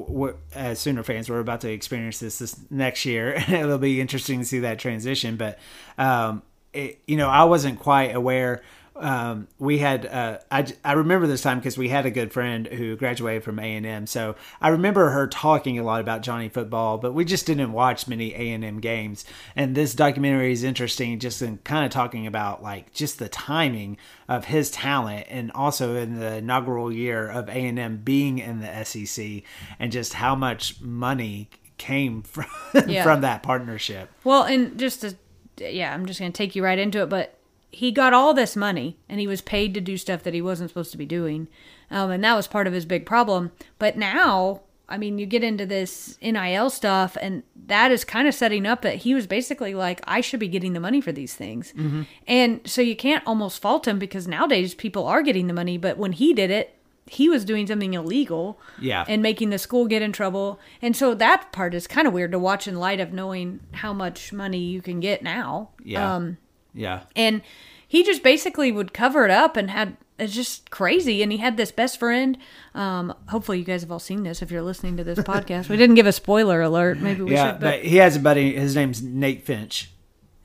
as 0.55 0.79
Sooner 0.79 1.03
fans 1.03 1.29
we're 1.29 1.39
about 1.39 1.61
to 1.61 1.71
experience 1.71 2.19
this 2.19 2.39
this 2.39 2.55
next 2.69 3.05
year. 3.05 3.33
It'll 3.49 3.77
be 3.77 3.99
interesting 3.99 4.39
to 4.39 4.45
see 4.45 4.59
that 4.59 4.79
transition, 4.79 5.35
but 5.35 5.59
um, 5.97 6.41
it, 6.73 6.99
you 7.05 7.17
know 7.17 7.27
I 7.27 7.43
wasn't 7.43 7.79
quite 7.79 8.15
aware. 8.15 8.63
Um, 9.01 9.47
we 9.57 9.79
had 9.79 10.05
uh, 10.05 10.37
I, 10.51 10.65
I 10.85 10.93
remember 10.93 11.25
this 11.25 11.41
time 11.41 11.57
because 11.57 11.77
we 11.77 11.89
had 11.89 12.05
a 12.05 12.11
good 12.11 12.31
friend 12.31 12.67
who 12.67 12.95
graduated 12.95 13.43
from 13.43 13.57
A 13.57 13.63
and 13.75 13.85
M, 13.85 14.05
so 14.07 14.35
I 14.61 14.69
remember 14.69 15.09
her 15.09 15.25
talking 15.27 15.79
a 15.79 15.83
lot 15.83 16.01
about 16.01 16.21
Johnny 16.21 16.49
football, 16.49 16.99
but 16.99 17.13
we 17.13 17.25
just 17.25 17.45
didn't 17.47 17.73
watch 17.73 18.07
many 18.07 18.33
A 18.35 18.51
and 18.51 18.63
M 18.63 18.79
games. 18.79 19.25
And 19.55 19.73
this 19.75 19.95
documentary 19.95 20.51
is 20.51 20.63
interesting, 20.63 21.17
just 21.19 21.41
in 21.41 21.57
kind 21.63 21.83
of 21.83 21.91
talking 21.91 22.27
about 22.27 22.61
like 22.61 22.93
just 22.93 23.17
the 23.17 23.27
timing 23.27 23.97
of 24.29 24.45
his 24.45 24.69
talent, 24.69 25.25
and 25.29 25.51
also 25.53 25.95
in 25.95 26.19
the 26.19 26.35
inaugural 26.37 26.91
year 26.93 27.27
of 27.27 27.49
A 27.49 27.53
and 27.53 27.79
M 27.79 27.97
being 27.97 28.37
in 28.37 28.59
the 28.61 28.83
SEC, 28.85 29.41
and 29.79 29.91
just 29.91 30.13
how 30.13 30.35
much 30.35 30.79
money 30.79 31.49
came 31.79 32.21
from 32.21 32.45
Yeah. 32.87 33.01
from 33.03 33.21
that 33.21 33.41
partnership. 33.41 34.11
Well, 34.23 34.43
and 34.43 34.77
just 34.77 35.01
to, 35.01 35.15
yeah, 35.57 35.91
I'm 35.91 36.05
just 36.05 36.19
going 36.19 36.31
to 36.31 36.37
take 36.37 36.55
you 36.55 36.63
right 36.63 36.77
into 36.77 37.01
it, 37.01 37.09
but 37.09 37.39
he 37.71 37.91
got 37.91 38.13
all 38.13 38.33
this 38.33 38.55
money 38.55 38.97
and 39.07 39.19
he 39.19 39.27
was 39.27 39.41
paid 39.41 39.73
to 39.73 39.81
do 39.81 39.97
stuff 39.97 40.23
that 40.23 40.33
he 40.33 40.41
wasn't 40.41 40.69
supposed 40.69 40.91
to 40.91 40.97
be 40.97 41.05
doing. 41.05 41.47
Um, 41.89 42.11
and 42.11 42.23
that 42.23 42.35
was 42.35 42.47
part 42.47 42.67
of 42.67 42.73
his 42.73 42.85
big 42.85 43.05
problem. 43.05 43.51
But 43.79 43.97
now, 43.97 44.61
I 44.89 44.97
mean, 44.97 45.17
you 45.17 45.25
get 45.25 45.43
into 45.43 45.65
this 45.65 46.17
NIL 46.21 46.69
stuff, 46.69 47.15
and 47.21 47.43
that 47.67 47.91
is 47.91 48.03
kind 48.03 48.27
of 48.27 48.33
setting 48.35 48.65
up 48.65 48.81
that 48.81 48.97
he 48.97 49.13
was 49.15 49.25
basically 49.25 49.73
like, 49.73 50.01
I 50.05 50.19
should 50.19 50.39
be 50.41 50.49
getting 50.49 50.73
the 50.73 50.79
money 50.81 50.99
for 50.99 51.13
these 51.13 51.33
things. 51.33 51.73
Mhm. 51.77 52.05
And 52.27 52.59
so 52.65 52.81
you 52.81 52.95
can't 52.95 53.23
almost 53.25 53.61
fault 53.61 53.87
him 53.87 53.99
because 53.99 54.27
nowadays 54.27 54.73
people 54.73 55.05
are 55.07 55.21
getting 55.21 55.47
the 55.47 55.53
money, 55.53 55.77
but 55.77 55.97
when 55.97 56.11
he 56.11 56.33
did 56.33 56.51
it, 56.51 56.75
he 57.07 57.29
was 57.29 57.43
doing 57.45 57.67
something 57.67 57.93
illegal 57.93 58.59
Yeah. 58.79 59.05
and 59.07 59.21
making 59.21 59.49
the 59.49 59.57
school 59.57 59.85
get 59.87 60.01
in 60.01 60.11
trouble. 60.11 60.59
And 60.81 60.95
so 60.95 61.13
that 61.15 61.51
part 61.51 61.73
is 61.73 61.87
kind 61.87 62.05
of 62.07 62.13
weird 62.13 62.31
to 62.33 62.39
watch 62.39 62.67
in 62.67 62.75
light 62.77 62.99
of 62.99 63.11
knowing 63.13 63.59
how 63.71 63.91
much 63.93 64.31
money 64.33 64.59
you 64.59 64.81
can 64.81 64.99
get 64.99 65.23
now. 65.23 65.69
Yeah. 65.83 66.15
Um, 66.15 66.37
yeah. 66.73 67.01
and 67.15 67.41
he 67.87 68.03
just 68.03 68.23
basically 68.23 68.71
would 68.71 68.93
cover 68.93 69.25
it 69.25 69.31
up 69.31 69.57
and 69.57 69.69
had 69.69 69.97
it's 70.17 70.33
just 70.33 70.69
crazy. 70.69 71.23
And 71.23 71.31
he 71.31 71.39
had 71.39 71.57
this 71.57 71.71
best 71.71 71.97
friend. 71.97 72.37
Um, 72.75 73.13
hopefully, 73.29 73.57
you 73.57 73.65
guys 73.65 73.81
have 73.81 73.91
all 73.91 73.97
seen 73.99 74.21
this 74.23 74.41
if 74.43 74.51
you're 74.51 74.61
listening 74.61 74.95
to 74.97 75.03
this 75.03 75.17
podcast. 75.33 75.67
We 75.67 75.77
didn't 75.77 75.95
give 75.95 76.05
a 76.05 76.11
spoiler 76.11 76.61
alert. 76.61 76.99
Maybe 76.99 77.21
we 77.23 77.29
should. 77.31 77.35
yeah, 77.35 77.51
should. 77.53 77.61
but 77.61 77.83
he 77.83 77.97
has 77.97 78.15
a 78.15 78.19
buddy. 78.19 78.53
His 78.53 78.75
name's 78.75 79.01
Nate 79.01 79.43
Finch. 79.43 79.89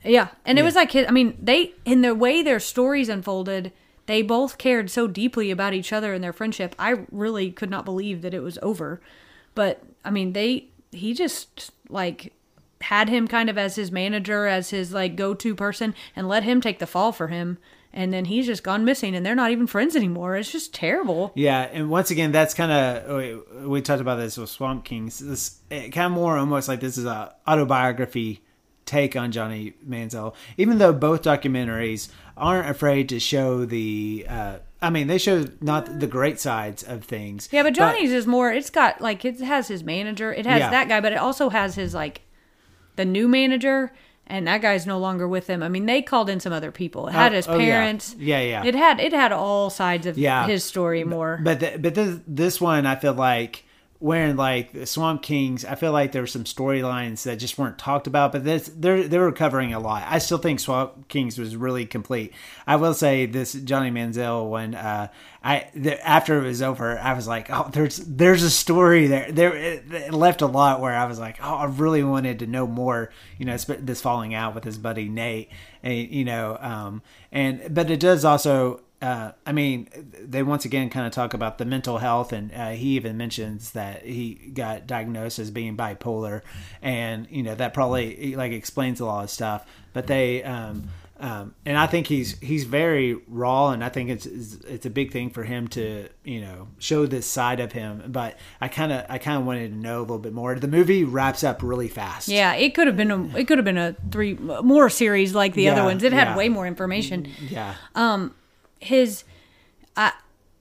Yeah, 0.03 0.29
and 0.45 0.57
it 0.57 0.61
Yeah. 0.61 0.65
was 0.65 0.75
like 0.75 0.91
his, 0.93 1.05
I 1.07 1.11
mean, 1.11 1.37
they 1.41 1.73
in 1.85 2.01
the 2.01 2.15
way 2.15 2.41
their 2.41 2.59
stories 2.59 3.07
unfolded, 3.07 3.71
they 4.07 4.21
both 4.23 4.57
cared 4.57 4.89
so 4.89 5.05
deeply 5.07 5.51
about 5.51 5.73
each 5.75 5.93
other 5.93 6.13
and 6.13 6.23
their 6.23 6.33
friendship. 6.33 6.73
I 6.79 7.05
really 7.11 7.51
could 7.51 7.69
not 7.69 7.85
believe 7.85 8.21
that 8.23 8.33
it 8.33 8.39
was 8.41 8.57
over. 8.63 8.99
But 9.53 9.83
I 10.03 10.09
mean, 10.09 10.33
they 10.33 10.69
he 10.91 11.13
just 11.13 11.71
like 11.87 12.33
had 12.81 13.09
him 13.09 13.27
kind 13.27 13.49
of 13.49 13.57
as 13.57 13.75
his 13.75 13.91
manager, 13.91 14.45
as 14.45 14.69
his 14.69 14.93
like 14.93 15.15
go-to 15.15 15.55
person 15.55 15.95
and 16.15 16.27
let 16.27 16.43
him 16.43 16.61
take 16.61 16.79
the 16.79 16.87
fall 16.87 17.11
for 17.11 17.27
him. 17.27 17.57
And 17.93 18.13
then 18.13 18.25
he's 18.25 18.45
just 18.45 18.63
gone 18.63 18.85
missing 18.85 19.15
and 19.15 19.25
they're 19.25 19.33
not 19.33 19.49
even 19.49 19.65
friends 19.65 19.95
anymore. 19.95 20.35
It's 20.35 20.51
just 20.51 20.73
terrible. 20.73 21.31
Yeah, 21.33 21.61
and 21.61 21.89
once 21.89 22.11
again, 22.11 22.31
that's 22.31 22.53
kind 22.53 22.71
of 22.71 23.15
we, 23.15 23.65
we 23.67 23.81
talked 23.81 24.01
about 24.01 24.17
this 24.17 24.37
with 24.37 24.49
Swamp 24.49 24.83
Kings. 24.85 25.17
This 25.17 25.57
kind 25.71 25.97
of 25.97 26.11
more 26.11 26.37
almost 26.37 26.67
like 26.67 26.79
this 26.79 26.97
is 26.97 27.05
a 27.05 27.33
autobiography 27.47 28.41
take 28.85 29.15
on 29.15 29.31
Johnny 29.31 29.73
Manziel. 29.87 30.33
Even 30.57 30.77
though 30.77 30.93
both 30.93 31.23
documentaries 31.23 32.09
aren't 32.37 32.69
afraid 32.69 33.09
to 33.09 33.19
show 33.19 33.65
the, 33.65 34.25
uh, 34.29 34.57
I 34.81 34.89
mean, 34.91 35.07
they 35.07 35.17
show 35.17 35.45
not 35.59 35.99
the 35.99 36.07
great 36.07 36.39
sides 36.39 36.83
of 36.83 37.03
things. 37.03 37.49
Yeah, 37.51 37.63
but 37.63 37.73
Johnny's 37.73 38.11
is 38.11 38.27
more. 38.27 38.51
It's 38.51 38.69
got 38.69 39.01
like 39.01 39.25
it 39.25 39.39
has 39.39 39.67
his 39.67 39.83
manager. 39.83 40.31
It 40.31 40.45
has 40.45 40.59
Yeah. 40.59 40.69
that 40.69 40.87
guy, 40.87 41.01
but 41.01 41.11
it 41.11 41.17
also 41.17 41.49
has 41.49 41.75
his 41.75 41.93
like 41.93 42.21
the 42.97 43.05
new 43.05 43.27
manager, 43.29 43.93
and 44.27 44.45
that 44.47 44.61
guy's 44.61 44.85
no 44.85 44.99
longer 44.99 45.27
with 45.27 45.47
them. 45.47 45.63
I 45.63 45.69
mean, 45.69 45.85
they 45.85 46.01
called 46.01 46.29
in 46.29 46.39
some 46.41 46.51
other 46.51 46.71
people. 46.71 47.07
It 47.07 47.13
had 47.13 47.31
Oh, 47.31 47.35
his 47.35 47.47
oh, 47.47 47.57
yeah. 47.57 47.65
parents. 47.79 48.15
Yeah, 48.19 48.41
yeah. 48.41 48.63
It 48.65 48.75
had 48.75 48.99
it 48.99 49.13
had 49.13 49.31
all 49.31 49.69
sides 49.69 50.05
of 50.05 50.17
Yeah. 50.17 50.45
his 50.45 50.65
story 50.65 51.03
more. 51.05 51.39
But 51.41 51.61
the, 51.61 51.77
but 51.79 51.95
this 51.95 52.19
this 52.27 52.59
one, 52.59 52.85
I 52.85 52.95
feel 52.97 53.13
like 53.13 53.63
wearing 53.99 54.35
like 54.35 54.73
the 54.73 54.85
Swamp 54.85 55.21
Kings, 55.21 55.65
I 55.65 55.75
feel 55.75 55.91
like 55.91 56.11
there 56.11 56.21
were 56.21 56.27
some 56.27 56.43
storylines 56.43 57.23
that 57.23 57.37
just 57.37 57.57
weren't 57.57 57.77
talked 57.77 58.07
about. 58.07 58.31
But 58.31 58.43
this 58.43 58.67
they 58.67 59.03
they 59.03 59.17
were 59.17 59.31
covering 59.31 59.73
a 59.73 59.79
lot. 59.79 60.03
I 60.07 60.19
still 60.19 60.37
think 60.37 60.59
Swamp 60.59 61.07
Kings 61.07 61.37
was 61.37 61.55
really 61.55 61.85
complete. 61.85 62.33
I 62.65 62.75
will 62.75 62.93
say 62.93 63.25
this 63.25 63.53
Johnny 63.53 63.91
Manziel 63.91 64.49
when 64.49 64.75
uh, 64.75 65.07
I 65.43 65.69
the, 65.73 66.05
after 66.05 66.37
it 66.43 66.47
was 66.47 66.61
over, 66.61 66.99
I 66.99 67.13
was 67.13 67.27
like, 67.27 67.49
oh, 67.49 67.69
there's 67.71 67.97
there's 67.97 68.43
a 68.43 68.51
story 68.51 69.07
there. 69.07 69.31
There 69.31 69.55
it, 69.55 69.91
it 69.91 70.13
left 70.13 70.41
a 70.41 70.47
lot 70.47 70.79
where 70.79 70.95
I 70.95 71.05
was 71.05 71.19
like, 71.19 71.37
oh, 71.41 71.55
I 71.55 71.65
really 71.65 72.03
wanted 72.03 72.39
to 72.39 72.47
know 72.47 72.67
more. 72.67 73.11
You 73.37 73.45
know, 73.45 73.57
this 73.57 74.01
falling 74.01 74.33
out 74.33 74.55
with 74.55 74.63
his 74.63 74.77
buddy 74.77 75.09
Nate, 75.09 75.49
and 75.81 75.97
you 76.09 76.25
know, 76.25 76.57
um, 76.59 77.01
and 77.31 77.73
but 77.73 77.89
it 77.89 77.99
does 77.99 78.25
also 78.25 78.81
uh, 79.01 79.31
I 79.45 79.51
mean, 79.51 79.89
they 79.93 80.41
once 80.41 80.65
again 80.65 80.89
kind 80.89 81.05
of 81.05 81.11
talk 81.11 81.33
about 81.35 81.59
the 81.59 81.65
mental 81.65 81.99
health, 81.99 82.33
and 82.33 82.51
uh, 82.51 82.69
he 82.71 82.95
even 82.95 83.15
mentions 83.15 83.71
that 83.71 84.03
he 84.03 84.33
got 84.33 84.87
diagnosed 84.87 85.37
as 85.37 85.51
being 85.51 85.77
bipolar, 85.77 86.41
and 86.81 87.27
you 87.29 87.43
know 87.43 87.53
that 87.53 87.73
probably 87.75 88.35
like 88.35 88.51
explains 88.51 88.99
a 88.99 89.05
lot 89.05 89.23
of 89.23 89.29
stuff. 89.29 89.67
But 89.93 90.07
they, 90.07 90.43
um, 90.43 90.89
um, 91.19 91.53
and 91.63 91.77
I 91.77 91.85
think 91.85 92.07
he's 92.07 92.39
he's 92.39 92.63
very 92.63 93.13
raw, 93.27 93.69
and 93.69 93.83
I 93.83 93.89
think 93.89 94.09
it's 94.09 94.25
it's, 94.25 94.87
a 94.87 94.89
big 94.89 95.11
thing 95.11 95.29
for 95.29 95.43
him 95.43 95.67
to 95.69 96.09
you 96.23 96.41
know 96.41 96.67
show 96.79 97.05
this 97.05 97.27
side 97.27 97.59
of 97.59 97.73
him. 97.73 98.03
But 98.07 98.39
I 98.59 98.67
kind 98.67 98.91
of 98.91 99.05
I 99.09 99.19
kind 99.19 99.37
of 99.37 99.45
wanted 99.45 99.69
to 99.69 99.77
know 99.77 99.99
a 99.99 100.01
little 100.01 100.17
bit 100.17 100.33
more. 100.33 100.55
The 100.55 100.67
movie 100.67 101.03
wraps 101.03 101.43
up 101.43 101.61
really 101.61 101.87
fast. 101.87 102.29
yeah, 102.29 102.55
it 102.55 102.73
could 102.73 102.87
have 102.87 102.97
been 102.97 103.11
a 103.11 103.37
it 103.37 103.47
could 103.47 103.59
have 103.59 103.65
been 103.65 103.77
a 103.77 103.95
three 104.09 104.33
more 104.33 104.89
series 104.89 105.35
like 105.35 105.53
the 105.53 105.69
other 105.69 105.83
ones. 105.83 106.01
It 106.01 106.13
had 106.13 106.29
yeah. 106.29 106.37
way 106.37 106.49
more 106.49 106.65
information. 106.65 107.27
Yeah. 107.47 107.75
Um, 107.93 108.33
his, 108.79 109.23
I, 109.95 110.13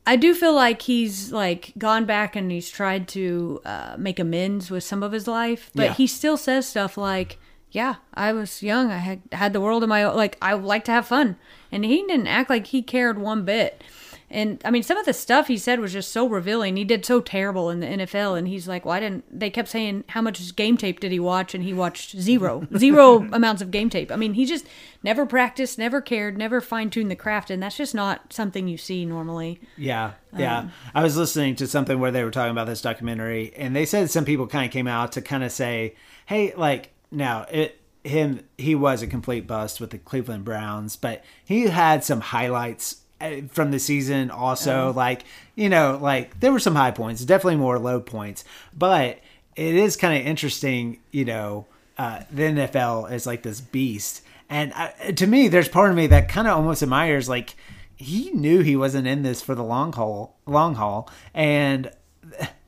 I 0.07 0.16
do 0.16 0.35
feel 0.35 0.55
like 0.55 0.83
he's 0.83 1.33
like 1.33 1.72
gone 1.79 2.05
back 2.05 2.37
and 2.37 2.50
he's 2.50 2.70
tried 2.70 3.09
to 3.09 3.61
uh, 3.64 3.96
make 3.98 4.18
amends 4.18 4.70
with 4.70 4.85
some 4.85 5.02
of 5.02 5.12
his 5.12 5.26
life, 5.26 5.70
but 5.74 5.83
Yeah. 5.85 5.94
he 5.94 6.07
still 6.07 6.37
says 6.37 6.66
stuff 6.68 6.96
like, 6.96 7.38
"Yeah, 7.72 7.96
I 8.14 8.33
was 8.33 8.62
young. 8.62 8.90
I 8.90 8.98
had 8.98 9.20
had 9.33 9.52
the 9.52 9.61
world 9.61 9.83
in 9.83 9.88
my. 9.88 10.07
Like 10.07 10.38
I 10.40 10.55
like 10.55 10.85
to 10.85 10.92
have 10.92 11.07
fun," 11.09 11.37
and 11.72 11.85
he 11.85 11.98
didn't 12.07 12.29
act 12.29 12.48
like 12.50 12.68
he 12.68 12.83
cared 12.83 13.18
one 13.18 13.44
bit. 13.44 13.83
And 14.28 14.60
I 14.64 14.70
mean, 14.70 14.82
some 14.82 14.98
of 14.98 15.06
the 15.06 15.12
stuff 15.12 15.46
he 15.46 15.56
said 15.56 15.78
was 15.78 15.92
just 15.92 16.10
so 16.10 16.28
revealing. 16.28 16.76
He 16.76 16.84
did 16.84 17.04
so 17.04 17.20
terrible 17.20 17.70
in 17.70 17.78
the 17.78 17.86
NFL, 17.86 18.36
and 18.36 18.48
he's 18.48 18.66
like, 18.66 18.84
"Why 18.84 18.98
didn't?" 18.98 19.24
They 19.30 19.50
kept 19.50 19.68
saying, 19.68 20.04
"How 20.08 20.20
much 20.20 20.56
game 20.56 20.76
tape 20.76 20.98
did 20.98 21.12
he 21.12 21.20
watch?" 21.20 21.54
And 21.54 21.62
he 21.62 21.72
watched 21.72 22.18
zero, 22.18 22.66
zero 22.76 23.28
amounts 23.32 23.62
of 23.62 23.70
game 23.70 23.88
tape. 23.88 24.10
I 24.10 24.16
mean, 24.16 24.34
he 24.34 24.44
just 24.44 24.66
never 25.02 25.26
practiced, 25.26 25.78
never 25.78 26.00
cared, 26.00 26.36
never 26.36 26.60
fine 26.60 26.90
tuned 26.90 27.10
the 27.10 27.16
craft, 27.16 27.50
and 27.50 27.62
that's 27.62 27.76
just 27.76 27.94
not 27.94 28.32
something 28.32 28.66
you 28.66 28.76
see 28.76 29.04
normally. 29.04 29.60
Yeah, 29.76 30.12
yeah. 30.36 30.58
Um, 30.58 30.72
I 30.92 31.02
was 31.04 31.16
listening 31.16 31.54
to 31.56 31.68
something 31.68 32.00
where 32.00 32.10
they 32.10 32.24
were 32.24 32.32
talking 32.32 32.50
about 32.52 32.66
this 32.66 32.82
documentary, 32.82 33.52
and 33.56 33.76
they 33.76 33.86
said 33.86 34.10
some 34.10 34.24
people 34.24 34.48
kind 34.48 34.66
of 34.66 34.72
came 34.72 34.88
out 34.88 35.12
to 35.12 35.22
kind 35.22 35.44
of 35.44 35.52
say, 35.52 35.94
"Hey, 36.26 36.52
like 36.56 36.90
now 37.12 37.46
it 37.50 37.80
him 38.02 38.40
he 38.58 38.74
was 38.74 39.02
a 39.02 39.06
complete 39.06 39.46
bust 39.46 39.80
with 39.80 39.90
the 39.90 39.98
Cleveland 39.98 40.44
Browns, 40.44 40.96
but 40.96 41.24
he 41.44 41.68
had 41.68 42.02
some 42.02 42.20
highlights 42.20 43.02
from 43.48 43.70
the 43.70 43.79
season 43.79 44.31
also 44.31 44.92
like 44.92 45.24
you 45.55 45.68
know 45.70 45.98
like 46.00 46.38
there 46.40 46.52
were 46.52 46.59
some 46.59 46.74
high 46.74 46.90
points 46.90 47.24
definitely 47.24 47.57
more 47.57 47.79
low 47.79 47.98
points 47.98 48.44
but 48.76 49.18
it 49.55 49.74
is 49.74 49.96
kind 49.96 50.20
of 50.20 50.26
interesting 50.26 50.98
you 51.12 51.24
know 51.24 51.66
uh, 51.96 52.20
the 52.31 52.42
nfl 52.42 53.11
is 53.11 53.26
like 53.26 53.42
this 53.42 53.61
beast 53.61 54.22
and 54.50 54.70
uh, 54.74 54.90
to 55.12 55.26
me 55.26 55.48
there's 55.48 55.68
part 55.68 55.90
of 55.90 55.96
me 55.96 56.07
that 56.07 56.29
kind 56.29 56.46
of 56.46 56.57
almost 56.57 56.83
admires 56.83 57.26
like 57.26 57.57
he 57.96 58.31
knew 58.33 58.61
he 58.61 58.76
wasn't 58.76 59.07
in 59.07 59.22
this 59.22 59.40
for 59.40 59.55
the 59.55 59.64
long 59.64 59.92
haul 59.94 60.37
long 60.44 60.74
haul 60.74 61.09
and 61.33 61.90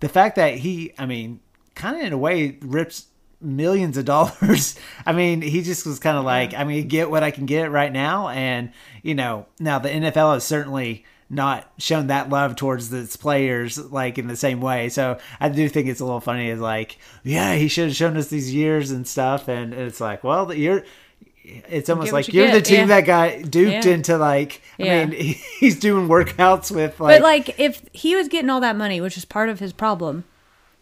the 0.00 0.08
fact 0.08 0.37
that 0.37 0.54
he 0.54 0.94
i 0.98 1.04
mean 1.04 1.40
kind 1.74 1.94
of 1.94 2.02
in 2.02 2.12
a 2.14 2.18
way 2.18 2.56
rips 2.62 3.08
millions 3.40 3.96
of 3.96 4.05
dollars. 4.05 4.79
I 5.07 5.12
mean, 5.12 5.42
he 5.42 5.62
just 5.62 5.87
was 5.87 5.98
kind 5.98 6.16
of 6.18 6.24
like, 6.24 6.55
I 6.55 6.64
mean, 6.64 6.88
get 6.88 7.11
what 7.11 7.22
I 7.22 7.31
can 7.31 7.46
get 7.46 7.70
right 7.70 7.92
now. 7.92 8.29
And, 8.29 8.72
you 9.03 9.14
know, 9.14 9.46
now 9.59 9.79
the 9.79 9.88
NFL 9.90 10.35
has 10.35 10.44
certainly 10.44 11.05
not 11.31 11.70
shown 11.79 12.07
that 12.07 12.31
love 12.31 12.57
towards 12.57 12.90
its 12.92 13.14
players 13.16 13.79
like 13.92 14.16
in 14.16 14.29
the 14.29 14.37
same 14.37 14.61
way. 14.61 14.88
So 14.88 15.18
I 15.38 15.51
do 15.51 15.68
think 15.68 15.87
it's 15.88 16.01
a 16.01 16.05
little 16.05 16.20
funny. 16.20 16.48
Is 16.48 16.61
like, 16.61 16.98
yeah, 17.22 17.55
he 17.55 17.68
should 17.68 17.88
have 17.88 17.96
shown 17.96 18.16
us 18.16 18.29
these 18.29 18.53
years 18.55 18.90
and 18.90 19.07
stuff. 19.07 19.46
And 19.48 19.74
it's 19.74 20.01
like, 20.01 20.24
well, 20.24 20.53
you're. 20.53 20.85
It's 21.44 21.88
almost 21.88 22.12
like 22.12 22.29
you 22.29 22.42
you're 22.42 22.53
the 22.53 22.61
team 22.61 22.81
yeah. 22.90 23.01
that 23.01 23.07
got 23.07 23.51
duped 23.51 23.87
Yeah. 23.87 23.92
into 23.92 24.18
like. 24.18 24.61
I 24.79 24.83
Yeah. 24.83 25.05
mean, 25.07 25.37
he's 25.61 25.79
doing 25.79 26.07
workouts 26.09 26.70
with 26.70 27.01
like. 27.01 27.16
But 27.16 27.22
like, 27.22 27.59
if 27.59 27.83
he 27.92 28.14
was 28.16 28.29
getting 28.29 28.51
all 28.51 28.61
that 28.61 28.77
money, 28.77 29.01
which 29.01 29.16
is 29.16 29.24
part 29.24 29.48
of 29.48 29.59
his 29.59 29.72
problem, 29.72 30.24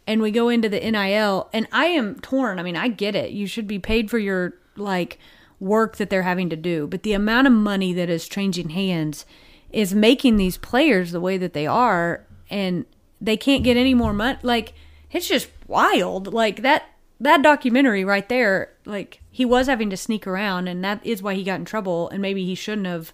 and 0.07 0.23
we 0.23 0.31
go 0.31 0.49
into 0.49 0.69
the 0.69 0.79
NIL, 0.81 1.49
and 1.53 1.67
I 1.73 1.87
am 1.87 2.21
torn. 2.21 2.59
I 2.59 2.63
mean, 2.63 2.77
I 2.77 2.89
get 2.89 3.15
it. 3.15 3.31
You 3.31 3.47
should 3.47 3.67
be 3.67 3.79
paid 3.79 4.11
for 4.11 4.19
your 4.19 4.55
like 4.77 5.19
work 5.59 5.97
that 5.97 6.11
they're 6.11 6.23
having 6.23 6.51
to 6.51 6.57
do, 6.57 6.87
but 6.87 7.03
the 7.03 7.13
amount 7.13 7.47
of 7.47 7.53
money 7.53 7.93
that 7.93 8.09
is 8.09 8.29
changing 8.29 8.71
hands 8.71 9.27
is 9.71 9.95
making 9.95 10.37
these 10.37 10.57
players 10.57 11.13
the 11.13 11.21
way 11.21 11.39
that 11.39 11.53
they 11.53 11.67
are, 11.67 12.25
and 12.49 12.85
they 13.21 13.37
can't 13.37 13.65
get 13.65 13.77
any 13.77 13.95
more 13.95 14.13
money. 14.13 14.39
Like, 14.43 14.75
it's 15.11 15.29
just 15.29 15.49
wild. 15.67 16.33
Like 16.33 16.63
that 16.63 16.85
that 17.21 17.43
documentary 17.43 18.05
right 18.05 18.29
there. 18.29 18.73
Like 18.85 19.21
he 19.31 19.45
was 19.45 19.67
having 19.67 19.91
to 19.91 19.97
sneak 19.97 20.27
around, 20.27 20.69
and 20.69 20.85
that 20.85 21.05
is 21.05 21.23
why 21.23 21.35
he 21.35 21.43
got 21.43 21.59
in 21.59 21.65
trouble. 21.65 22.09
And 22.11 22.23
maybe 22.23 22.45
he 22.45 22.55
shouldn't 22.55 22.87
have 22.87 23.13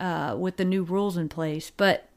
uh, 0.00 0.34
with 0.36 0.56
the 0.56 0.64
new 0.64 0.82
rules 0.82 1.16
in 1.16 1.28
place. 1.28 1.70
But 1.70 2.08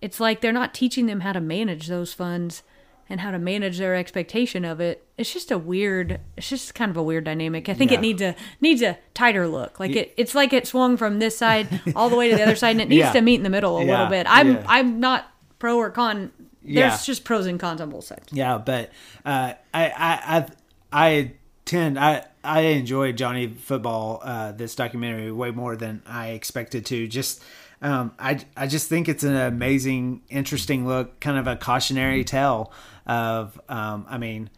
it's 0.00 0.20
like 0.20 0.40
they're 0.40 0.52
not 0.52 0.74
teaching 0.74 1.06
them 1.06 1.20
how 1.20 1.32
to 1.32 1.40
manage 1.40 1.88
those 1.88 2.12
funds 2.12 2.62
and 3.08 3.20
how 3.20 3.30
to 3.30 3.38
manage 3.38 3.78
their 3.78 3.94
expectation 3.94 4.64
of 4.64 4.80
it. 4.80 5.06
It's 5.18 5.32
just 5.32 5.50
a 5.50 5.58
weird. 5.58 6.20
It's 6.36 6.48
just 6.48 6.74
kind 6.74 6.90
of 6.90 6.96
a 6.96 7.02
weird 7.02 7.24
dynamic. 7.24 7.68
I 7.68 7.74
think 7.74 7.90
Yeah. 7.90 7.98
it 7.98 8.00
needs 8.00 8.22
a 8.22 8.34
needs 8.60 8.82
a 8.82 8.98
tighter 9.14 9.46
look. 9.46 9.78
Like 9.78 9.94
it, 9.96 10.14
it's 10.16 10.34
like 10.34 10.52
it 10.52 10.66
swung 10.66 10.96
from 10.96 11.18
this 11.18 11.36
side 11.36 11.80
all 11.96 12.08
the 12.10 12.16
way 12.16 12.30
to 12.30 12.36
the 12.36 12.42
other 12.42 12.56
side, 12.56 12.70
and 12.70 12.80
it 12.80 12.88
needs 12.88 13.00
Yeah. 13.00 13.12
to 13.12 13.20
meet 13.20 13.36
in 13.36 13.42
the 13.42 13.50
middle 13.50 13.76
a 13.78 13.84
Yeah, 13.84 13.90
little 13.92 14.06
bit. 14.06 14.26
I'm. 14.28 14.58
I'm 14.66 15.00
not 15.00 15.26
pro 15.58 15.76
or 15.76 15.90
con. 15.90 16.32
There's 16.62 17.04
just 17.04 17.24
pros 17.24 17.46
and 17.46 17.60
cons 17.60 17.80
on 17.82 17.90
both 17.90 18.04
sides. 18.04 18.28
Yeah, 18.32 18.56
but 18.56 18.90
uh, 19.24 19.52
I, 19.74 19.84
I, 19.84 19.90
I, 20.38 20.46
I 20.92 21.32
tend 21.66 21.98
I, 21.98 22.24
I 22.42 22.60
enjoyed 22.60 23.18
Johnny 23.18 23.48
Football 23.48 24.20
uh, 24.24 24.52
this 24.52 24.74
documentary 24.74 25.30
way 25.30 25.50
more 25.50 25.76
than 25.76 26.02
I 26.06 26.28
expected 26.30 26.86
to. 26.86 27.06
Just 27.06 27.42
um, 27.82 28.12
I, 28.18 28.40
I 28.56 28.66
just 28.66 28.88
think 28.88 29.10
it's 29.10 29.24
an 29.24 29.36
amazing, 29.36 30.22
interesting 30.30 30.86
look, 30.86 31.20
kind 31.20 31.36
of 31.36 31.46
a 31.46 31.56
cautionary 31.56 32.24
tale 32.24 32.72
of. 33.06 33.60
Um, 33.68 34.06
I 34.08 34.18
mean, 34.18 34.50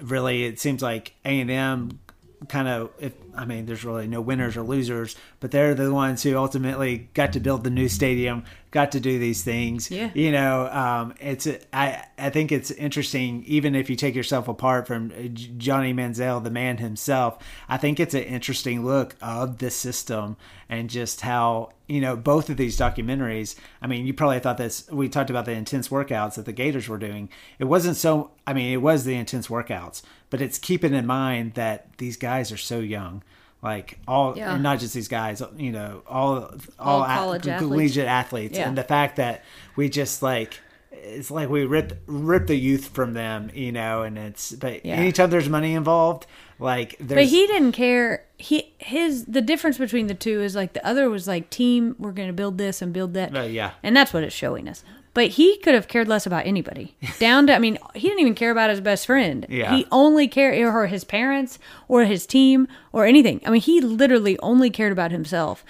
really, 0.00 0.44
it 0.44 0.58
seems 0.58 0.82
like 0.82 1.14
A 1.24 1.40
and 1.40 1.50
M 1.50 2.00
kind 2.48 2.68
of 2.68 2.90
if 2.98 3.12
I 3.34 3.44
mean 3.44 3.66
there's 3.66 3.84
really 3.84 4.06
no 4.06 4.20
winners 4.20 4.56
or 4.56 4.62
losers, 4.62 5.16
but 5.40 5.50
they're 5.50 5.74
the 5.74 5.92
ones 5.92 6.22
who 6.22 6.36
ultimately 6.36 7.08
got 7.14 7.32
to 7.32 7.40
build 7.40 7.64
the 7.64 7.70
new 7.70 7.88
stadium, 7.88 8.44
got 8.70 8.92
to 8.92 9.00
do 9.00 9.18
these 9.18 9.42
things. 9.42 9.90
Yeah. 9.90 10.10
You 10.14 10.32
know, 10.32 10.66
um, 10.68 11.14
it's 11.20 11.46
I 11.72 12.04
I 12.18 12.30
think 12.30 12.52
it's 12.52 12.70
interesting 12.70 13.44
even 13.46 13.74
if 13.74 13.88
you 13.88 13.96
take 13.96 14.14
yourself 14.14 14.48
apart 14.48 14.86
from 14.86 15.12
uh, 15.12 15.28
Johnny 15.28 15.94
Manziel, 15.94 16.42
the 16.42 16.50
man 16.50 16.78
himself. 16.78 17.38
I 17.68 17.76
think 17.76 18.00
it's 18.00 18.14
an 18.14 18.24
interesting 18.24 18.84
look 18.84 19.16
of 19.20 19.58
the 19.58 19.70
system 19.70 20.36
and 20.72 20.88
just 20.88 21.20
how 21.20 21.68
you 21.86 22.00
know 22.00 22.16
both 22.16 22.48
of 22.48 22.56
these 22.56 22.78
documentaries. 22.78 23.54
I 23.82 23.86
mean, 23.86 24.06
you 24.06 24.14
probably 24.14 24.40
thought 24.40 24.56
this. 24.56 24.88
We 24.90 25.10
talked 25.10 25.28
about 25.28 25.44
the 25.44 25.52
intense 25.52 25.88
workouts 25.88 26.34
that 26.36 26.46
the 26.46 26.52
Gators 26.52 26.88
were 26.88 26.98
doing. 26.98 27.28
It 27.58 27.66
wasn't 27.66 27.96
so. 27.96 28.30
I 28.46 28.54
mean, 28.54 28.72
it 28.72 28.78
was 28.78 29.04
the 29.04 29.14
intense 29.14 29.48
workouts, 29.48 30.00
but 30.30 30.40
it's 30.40 30.58
keeping 30.58 30.94
in 30.94 31.06
mind 31.06 31.54
that 31.54 31.98
these 31.98 32.16
guys 32.16 32.50
are 32.50 32.56
so 32.56 32.80
young. 32.80 33.21
Like 33.62 33.98
all, 34.08 34.36
Yeah. 34.36 34.54
and 34.54 34.62
not 34.62 34.80
just 34.80 34.92
these 34.92 35.06
guys, 35.08 35.40
you 35.56 35.70
know, 35.70 36.02
all 36.08 36.34
all, 36.78 37.00
All 37.00 37.04
at- 37.04 37.16
college 37.18 37.46
athletes. 37.48 37.62
collegiate 37.70 38.08
athletes, 38.08 38.58
Yeah. 38.58 38.68
and 38.68 38.76
the 38.76 38.82
fact 38.82 39.16
that 39.16 39.44
we 39.76 39.88
just 39.88 40.22
like 40.22 40.58
it's 40.90 41.30
like 41.30 41.48
we 41.48 41.64
rip 41.64 42.00
rip 42.06 42.46
the 42.48 42.56
youth 42.56 42.88
from 42.88 43.12
them, 43.12 43.50
you 43.54 43.70
know, 43.72 44.02
and 44.02 44.18
it's 44.18 44.52
but 44.52 44.84
Yeah. 44.84 44.94
anytime 44.94 45.30
there's 45.30 45.48
money 45.48 45.74
involved, 45.74 46.26
like 46.58 46.96
there's 46.98 47.18
But 47.18 47.24
he 47.26 47.46
didn't 47.46 47.72
care. 47.72 48.24
He 48.36 48.72
his 48.78 49.26
the 49.26 49.40
difference 49.42 49.78
between 49.78 50.08
the 50.08 50.14
two 50.14 50.40
is 50.42 50.54
like 50.56 50.72
the 50.72 50.84
other 50.86 51.08
was 51.08 51.28
like 51.28 51.48
team. 51.50 51.94
We're 52.00 52.12
going 52.12 52.28
to 52.28 52.34
build 52.34 52.58
this 52.58 52.82
and 52.82 52.92
build 52.92 53.14
that. 53.14 53.36
Uh, 53.36 53.42
yeah. 53.42 53.72
and 53.84 53.96
that's 53.96 54.12
what 54.12 54.24
it's 54.24 54.34
showing 54.34 54.68
us. 54.68 54.82
But 55.14 55.28
he 55.28 55.58
could 55.58 55.74
have 55.74 55.88
cared 55.88 56.08
less 56.08 56.24
about 56.26 56.46
anybody. 56.46 56.96
Down 57.18 57.46
to 57.48 57.54
I 57.54 57.58
mean, 57.58 57.78
he 57.94 58.08
didn't 58.08 58.20
even 58.20 58.34
care 58.34 58.50
about 58.50 58.70
his 58.70 58.80
best 58.80 59.06
friend. 59.06 59.46
Yeah. 59.48 59.74
he 59.76 59.86
only 59.92 60.26
cared 60.26 60.58
or 60.58 60.86
his 60.86 61.04
parents 61.04 61.58
or 61.88 62.04
his 62.04 62.26
team 62.26 62.66
or 62.92 63.04
anything. 63.04 63.40
I 63.44 63.50
mean, 63.50 63.60
he 63.60 63.80
literally 63.80 64.38
only 64.38 64.70
cared 64.70 64.92
about 64.92 65.10
himself. 65.10 65.64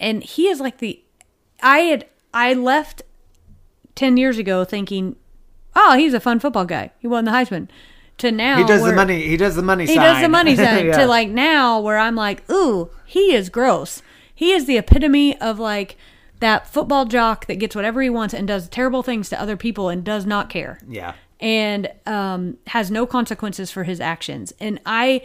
And 0.00 0.22
he 0.24 0.48
is 0.48 0.60
like 0.60 0.78
the 0.78 1.00
I 1.62 1.78
had 1.80 2.06
I 2.34 2.54
left 2.54 3.02
ten 3.94 4.16
years 4.16 4.38
ago 4.38 4.64
thinking, 4.64 5.16
oh, 5.76 5.96
he's 5.96 6.14
a 6.14 6.20
fun 6.20 6.40
football 6.40 6.64
guy. 6.64 6.90
He 6.98 7.06
won 7.06 7.24
the 7.24 7.30
Heisman. 7.32 7.68
To 8.18 8.32
now, 8.32 8.56
he 8.58 8.64
does 8.64 8.82
the 8.82 8.92
money. 8.94 9.28
He 9.28 9.36
does 9.36 9.54
the 9.54 9.62
money. 9.62 9.86
he 9.86 9.94
sign. 9.94 10.02
does 10.04 10.22
the 10.22 10.28
money 10.28 10.56
sign 10.64 10.86
Yeah. 10.86 10.98
to 10.98 11.06
like 11.06 11.28
now 11.28 11.78
where 11.78 11.98
I'm 11.98 12.16
like, 12.16 12.48
ooh, 12.50 12.90
he 13.06 13.32
is 13.32 13.48
gross. 13.48 14.02
He 14.34 14.50
is 14.52 14.66
the 14.66 14.76
epitome 14.76 15.40
of 15.40 15.60
like 15.60 15.96
that 16.40 16.66
football 16.68 17.04
jock 17.04 17.46
that 17.46 17.56
gets 17.56 17.74
whatever 17.74 18.00
he 18.02 18.10
wants 18.10 18.32
and 18.34 18.46
does 18.46 18.68
terrible 18.68 19.02
things 19.02 19.28
to 19.30 19.40
other 19.40 19.56
people 19.56 19.88
and 19.88 20.04
does 20.04 20.24
not 20.26 20.48
care. 20.50 20.78
Yeah. 20.88 21.14
And 21.40 21.90
um, 22.06 22.58
has 22.68 22.90
no 22.90 23.06
consequences 23.06 23.70
for 23.70 23.84
his 23.84 24.00
actions. 24.00 24.52
And 24.60 24.80
I, 24.86 25.22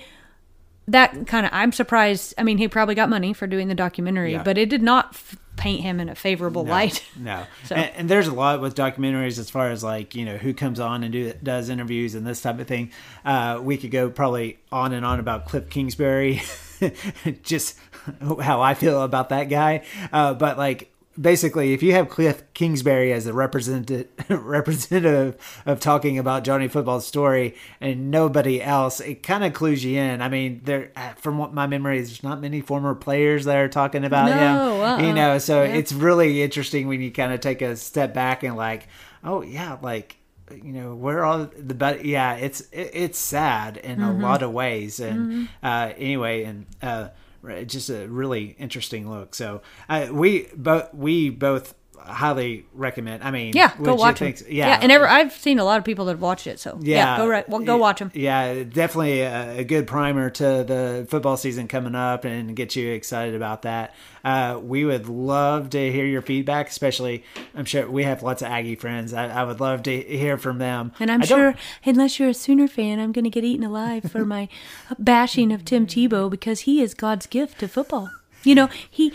that 0.88 1.28
kind 1.28 1.46
of, 1.46 1.52
I'm 1.54 1.72
surprised. 1.72 2.34
I 2.38 2.44
mean, 2.44 2.58
he 2.58 2.68
probably 2.68 2.96
got 2.96 3.10
money 3.10 3.34
for 3.34 3.48
doing 3.48 3.68
the 3.68 3.76
documentary, 3.76 4.34
Yeah. 4.34 4.44
but 4.44 4.58
it 4.58 4.70
did 4.70 4.82
not 4.84 5.10
f- 5.14 5.38
paint 5.56 5.82
him 5.82 6.00
in 6.00 6.10
a 6.10 6.16
favorable 6.16 6.66
light. 6.66 7.04
No, 7.18 7.46
So- 7.66 7.76
and, 7.76 7.92
and 7.96 8.10
there's 8.10 8.28
a 8.28 8.34
lot 8.34 8.60
with 8.60 8.76
documentaries 8.76 9.40
as 9.40 9.50
far 9.50 9.70
as 9.72 9.84
like 9.84 10.14
you 10.16 10.26
know 10.26 10.36
who 10.38 10.54
comes 10.54 10.80
on 10.80 11.04
and 11.04 11.14
do 11.14 11.32
does 11.42 11.70
interviews 11.70 12.16
and 12.16 12.26
this 12.28 12.42
type 12.42 12.60
of 12.60 12.68
thing. 12.68 12.92
Uh, 13.24 13.60
we 13.62 13.78
could 13.78 13.92
go 13.92 14.10
probably 14.10 14.60
on 14.72 14.94
and 14.94 15.06
on 15.06 15.20
about 15.20 15.46
Cliff 15.48 15.70
Kingsbury, 15.70 16.42
just 17.44 17.78
how 18.20 18.62
I 18.62 18.74
feel 18.74 19.02
about 19.04 19.30
that 19.30 19.46
guy. 19.46 19.86
Uh, 20.12 20.34
but 20.34 20.58
like 20.58 20.92
basically, 21.20 21.74
if 21.74 21.84
you 21.84 21.94
have 21.94 22.10
Cliff 22.10 22.44
Kingsbury 22.54 23.12
as 23.14 23.26
the 23.26 23.34
representative 23.34 24.08
representative 24.30 25.62
of 25.66 25.80
talking 25.80 26.18
about 26.18 26.44
Johnny 26.44 26.68
Football's 26.68 27.06
story 27.06 27.56
and 27.82 28.10
nobody 28.12 28.62
else, 28.62 29.00
it 29.00 29.24
kind 29.24 29.44
of 29.44 29.54
clues 29.54 29.84
you 29.84 30.00
in. 30.00 30.22
I 30.22 30.30
mean, 30.30 30.62
there 30.64 30.92
from 31.18 31.38
what 31.38 31.54
my 31.54 31.68
memory 31.68 32.00
is, 32.00 32.10
there's 32.10 32.24
not 32.24 32.42
many 32.42 32.62
former 32.62 32.96
players 32.96 33.46
that 33.46 33.58
are 33.58 33.70
talking 33.70 34.04
about 34.06 34.30
No, 34.30 34.34
him. 34.38 34.82
uh-uh. 34.82 34.98
You 35.08 35.14
know, 35.14 35.38
so 35.38 35.64
Yeah. 35.64 35.74
it's 35.74 35.92
really 35.94 36.42
interesting 36.44 36.88
when 36.88 37.02
you 37.02 37.12
kind 37.12 37.34
of 37.34 37.40
take 37.40 37.62
a 37.62 37.76
step 37.76 38.14
back 38.14 38.44
and 38.44 38.56
like, 38.56 38.88
oh 39.24 39.42
yeah, 39.42 39.78
like 39.82 40.18
you 40.52 40.74
know, 40.74 40.94
we're 40.94 41.24
all 41.24 41.50
the 41.58 41.74
but 41.74 42.06
yeah, 42.06 42.36
it's 42.36 42.62
it, 42.72 42.92
it's 42.94 43.18
sad 43.18 43.78
in 43.78 44.02
a 44.02 44.12
lot 44.14 44.44
of 44.44 44.52
ways, 44.52 45.00
and 45.00 45.48
uh, 45.64 45.92
anyway, 45.98 46.44
and 46.44 46.66
uh, 46.82 47.08
re- 47.44 47.66
just 47.66 47.90
a 47.90 48.08
really 48.08 48.56
interesting 48.58 49.08
look. 49.10 49.36
So 49.36 49.62
uh, 49.88 50.08
we 50.12 50.48
both 50.56 50.92
we 50.94 51.30
both 51.30 51.76
highly 52.06 52.66
recommend. 52.74 53.24
I 53.24 53.32
mean, 53.32 53.54
Yeah, 53.56 53.72
go 53.82 53.96
watch 53.96 54.22
him. 54.22 54.34
think- 54.34 54.50
Yeah, 54.50 54.80
and 54.82 54.92
ever, 54.92 55.08
I've 55.08 55.32
seen 55.34 55.60
a 55.60 55.64
lot 55.64 55.78
of 55.78 55.84
people 55.86 56.06
that 56.06 56.14
have 56.14 56.22
watched 56.22 56.48
it. 56.48 56.60
So 56.60 56.78
yeah, 56.82 56.98
yeah, 56.98 57.18
go 57.18 57.28
right, 57.28 57.48
well, 57.50 57.62
go 57.62 57.78
watch 57.78 58.00
them. 58.00 58.12
Yeah, 58.14 58.64
definitely 58.64 59.22
a, 59.22 59.60
a 59.60 59.64
good 59.64 59.88
primer 59.88 60.30
to 60.32 60.44
the 60.44 61.08
football 61.10 61.38
season 61.38 61.68
coming 61.68 61.96
up 61.96 62.26
and 62.26 62.56
get 62.56 62.76
you 62.76 62.92
excited 62.92 63.36
about 63.36 63.64
that. 63.64 63.94
Uh, 64.24 64.58
we 64.64 64.86
would 64.86 65.10
love 65.10 65.70
to 65.72 65.92
hear 65.92 66.06
your 66.06 66.22
feedback, 66.22 66.70
especially 66.70 67.24
I'm 67.56 67.66
sure 67.66 67.90
we 67.90 68.04
have 68.04 68.24
lots 68.24 68.42
of 68.42 68.48
Aggie 68.50 68.76
friends. 68.76 69.14
I, 69.14 69.28
I 69.28 69.44
would 69.44 69.60
love 69.60 69.84
to 69.84 70.02
hear 70.02 70.38
from 70.38 70.60
them. 70.60 70.94
And 71.00 71.12
I'm 71.12 71.22
I 71.22 71.26
don't- 71.26 71.38
sure, 71.38 71.56
unless 71.86 72.20
you're 72.20 72.30
a 72.30 72.34
Sooner 72.34 72.68
fan, 72.68 73.00
I'm 73.00 73.12
going 73.12 73.26
to 73.26 73.30
get 73.30 73.44
eaten 73.44 73.66
alive 73.66 74.10
for 74.12 74.24
my 74.26 74.48
bashing 75.00 75.52
of 75.52 75.66
Tim 75.66 75.86
Tebow 75.88 76.30
because 76.30 76.62
he 76.62 76.82
is 76.82 76.94
God's 76.94 77.26
gift 77.26 77.60
to 77.60 77.68
football. 77.68 78.12
You 78.44 78.56
know, 78.56 78.68
he. 78.90 79.14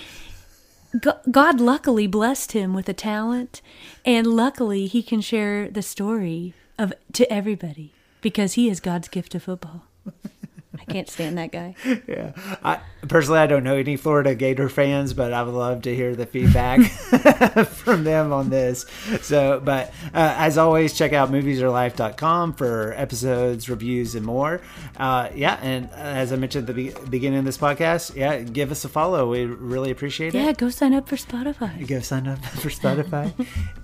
Go- 1.00 1.18
God 1.30 1.60
luckily 1.60 2.06
blessed 2.06 2.52
him 2.52 2.72
with 2.72 2.88
a 2.88 2.94
talent, 2.94 3.60
and 4.04 4.26
luckily 4.26 4.86
he 4.86 5.02
can 5.02 5.20
share 5.20 5.68
the 5.68 5.82
story 5.82 6.54
of 6.78 6.92
to 7.12 7.30
everybody 7.32 7.92
because 8.20 8.54
he 8.54 8.68
is 8.68 8.80
God's 8.80 9.08
gift 9.08 9.32
to 9.32 9.40
football. 9.40 9.84
I 10.78 10.84
can't 10.84 11.08
stand 11.08 11.38
that 11.38 11.50
guy. 11.52 11.74
yeah. 12.06 12.32
I, 12.62 12.80
personally, 13.08 13.38
I 13.40 13.46
don't 13.46 13.64
know 13.64 13.76
any 13.76 13.96
Florida 13.96 14.34
Gator 14.34 14.68
fans, 14.68 15.14
but 15.14 15.32
I 15.32 15.42
would 15.42 15.54
love 15.54 15.82
to 15.82 15.94
hear 15.94 16.14
the 16.14 16.26
feedback 16.26 16.80
from 17.68 18.04
them 18.04 18.32
on 18.32 18.50
this. 18.50 18.84
So, 19.22 19.60
but 19.64 19.88
uh, 20.14 20.34
as 20.38 20.58
always, 20.58 20.92
check 20.92 21.12
out 21.14 21.30
moviesarelife.com 21.30 22.52
for 22.54 22.92
episodes, 22.96 23.68
reviews, 23.70 24.14
and 24.14 24.26
more. 24.26 24.60
Uh, 24.98 25.30
yeah, 25.34 25.58
and 25.62 25.88
as 25.92 26.32
I 26.32 26.36
mentioned 26.36 26.68
at 26.68 26.74
the 26.76 26.90
be- 26.92 26.94
beginning 27.08 27.38
of 27.38 27.44
this 27.46 27.56
podcast, 27.58 28.14
yeah, 28.14 28.40
give 28.40 28.70
us 28.70 28.84
a 28.84 28.88
follow. 28.90 29.30
We 29.30 29.46
really 29.46 29.90
appreciate 29.90 30.34
it. 30.34 30.42
Yeah, 30.44 30.52
go 30.52 30.68
sign 30.68 30.92
up 30.92 31.08
for 31.08 31.16
Spotify. 31.16 31.86
Go 31.88 32.00
sign 32.00 32.26
up 32.26 32.44
for 32.44 32.68
Spotify. 32.68 33.32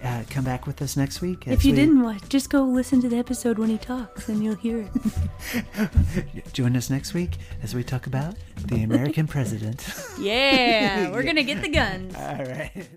uh, 0.02 0.22
come 0.28 0.44
back 0.44 0.66
with 0.66 0.82
us 0.82 0.96
next 0.98 1.22
week. 1.22 1.46
If 1.46 1.64
you 1.64 1.72
we- 1.72 1.76
didn't 1.76 2.02
watch, 2.02 2.28
just 2.28 2.50
go 2.50 2.62
listen 2.62 3.00
to 3.00 3.08
the 3.08 3.16
episode 3.16 3.58
when 3.58 3.70
he 3.70 3.78
talks 3.78 4.28
and 4.28 4.44
you'll 4.44 4.54
hear 4.56 4.78
it. 4.78 6.52
Join 6.74 6.78
us 6.78 6.90
next 6.90 7.14
week 7.14 7.36
as 7.62 7.72
we 7.72 7.84
talk 7.84 8.08
about 8.08 8.34
the 8.66 8.82
American 8.82 9.28
president. 9.28 9.88
Yeah, 10.18 11.12
we're 11.12 11.22
going 11.30 11.36
to 11.36 11.44
get 11.44 11.62
the 11.62 11.68
guns. 11.68 12.16
All 12.16 12.44
right. 12.44 12.88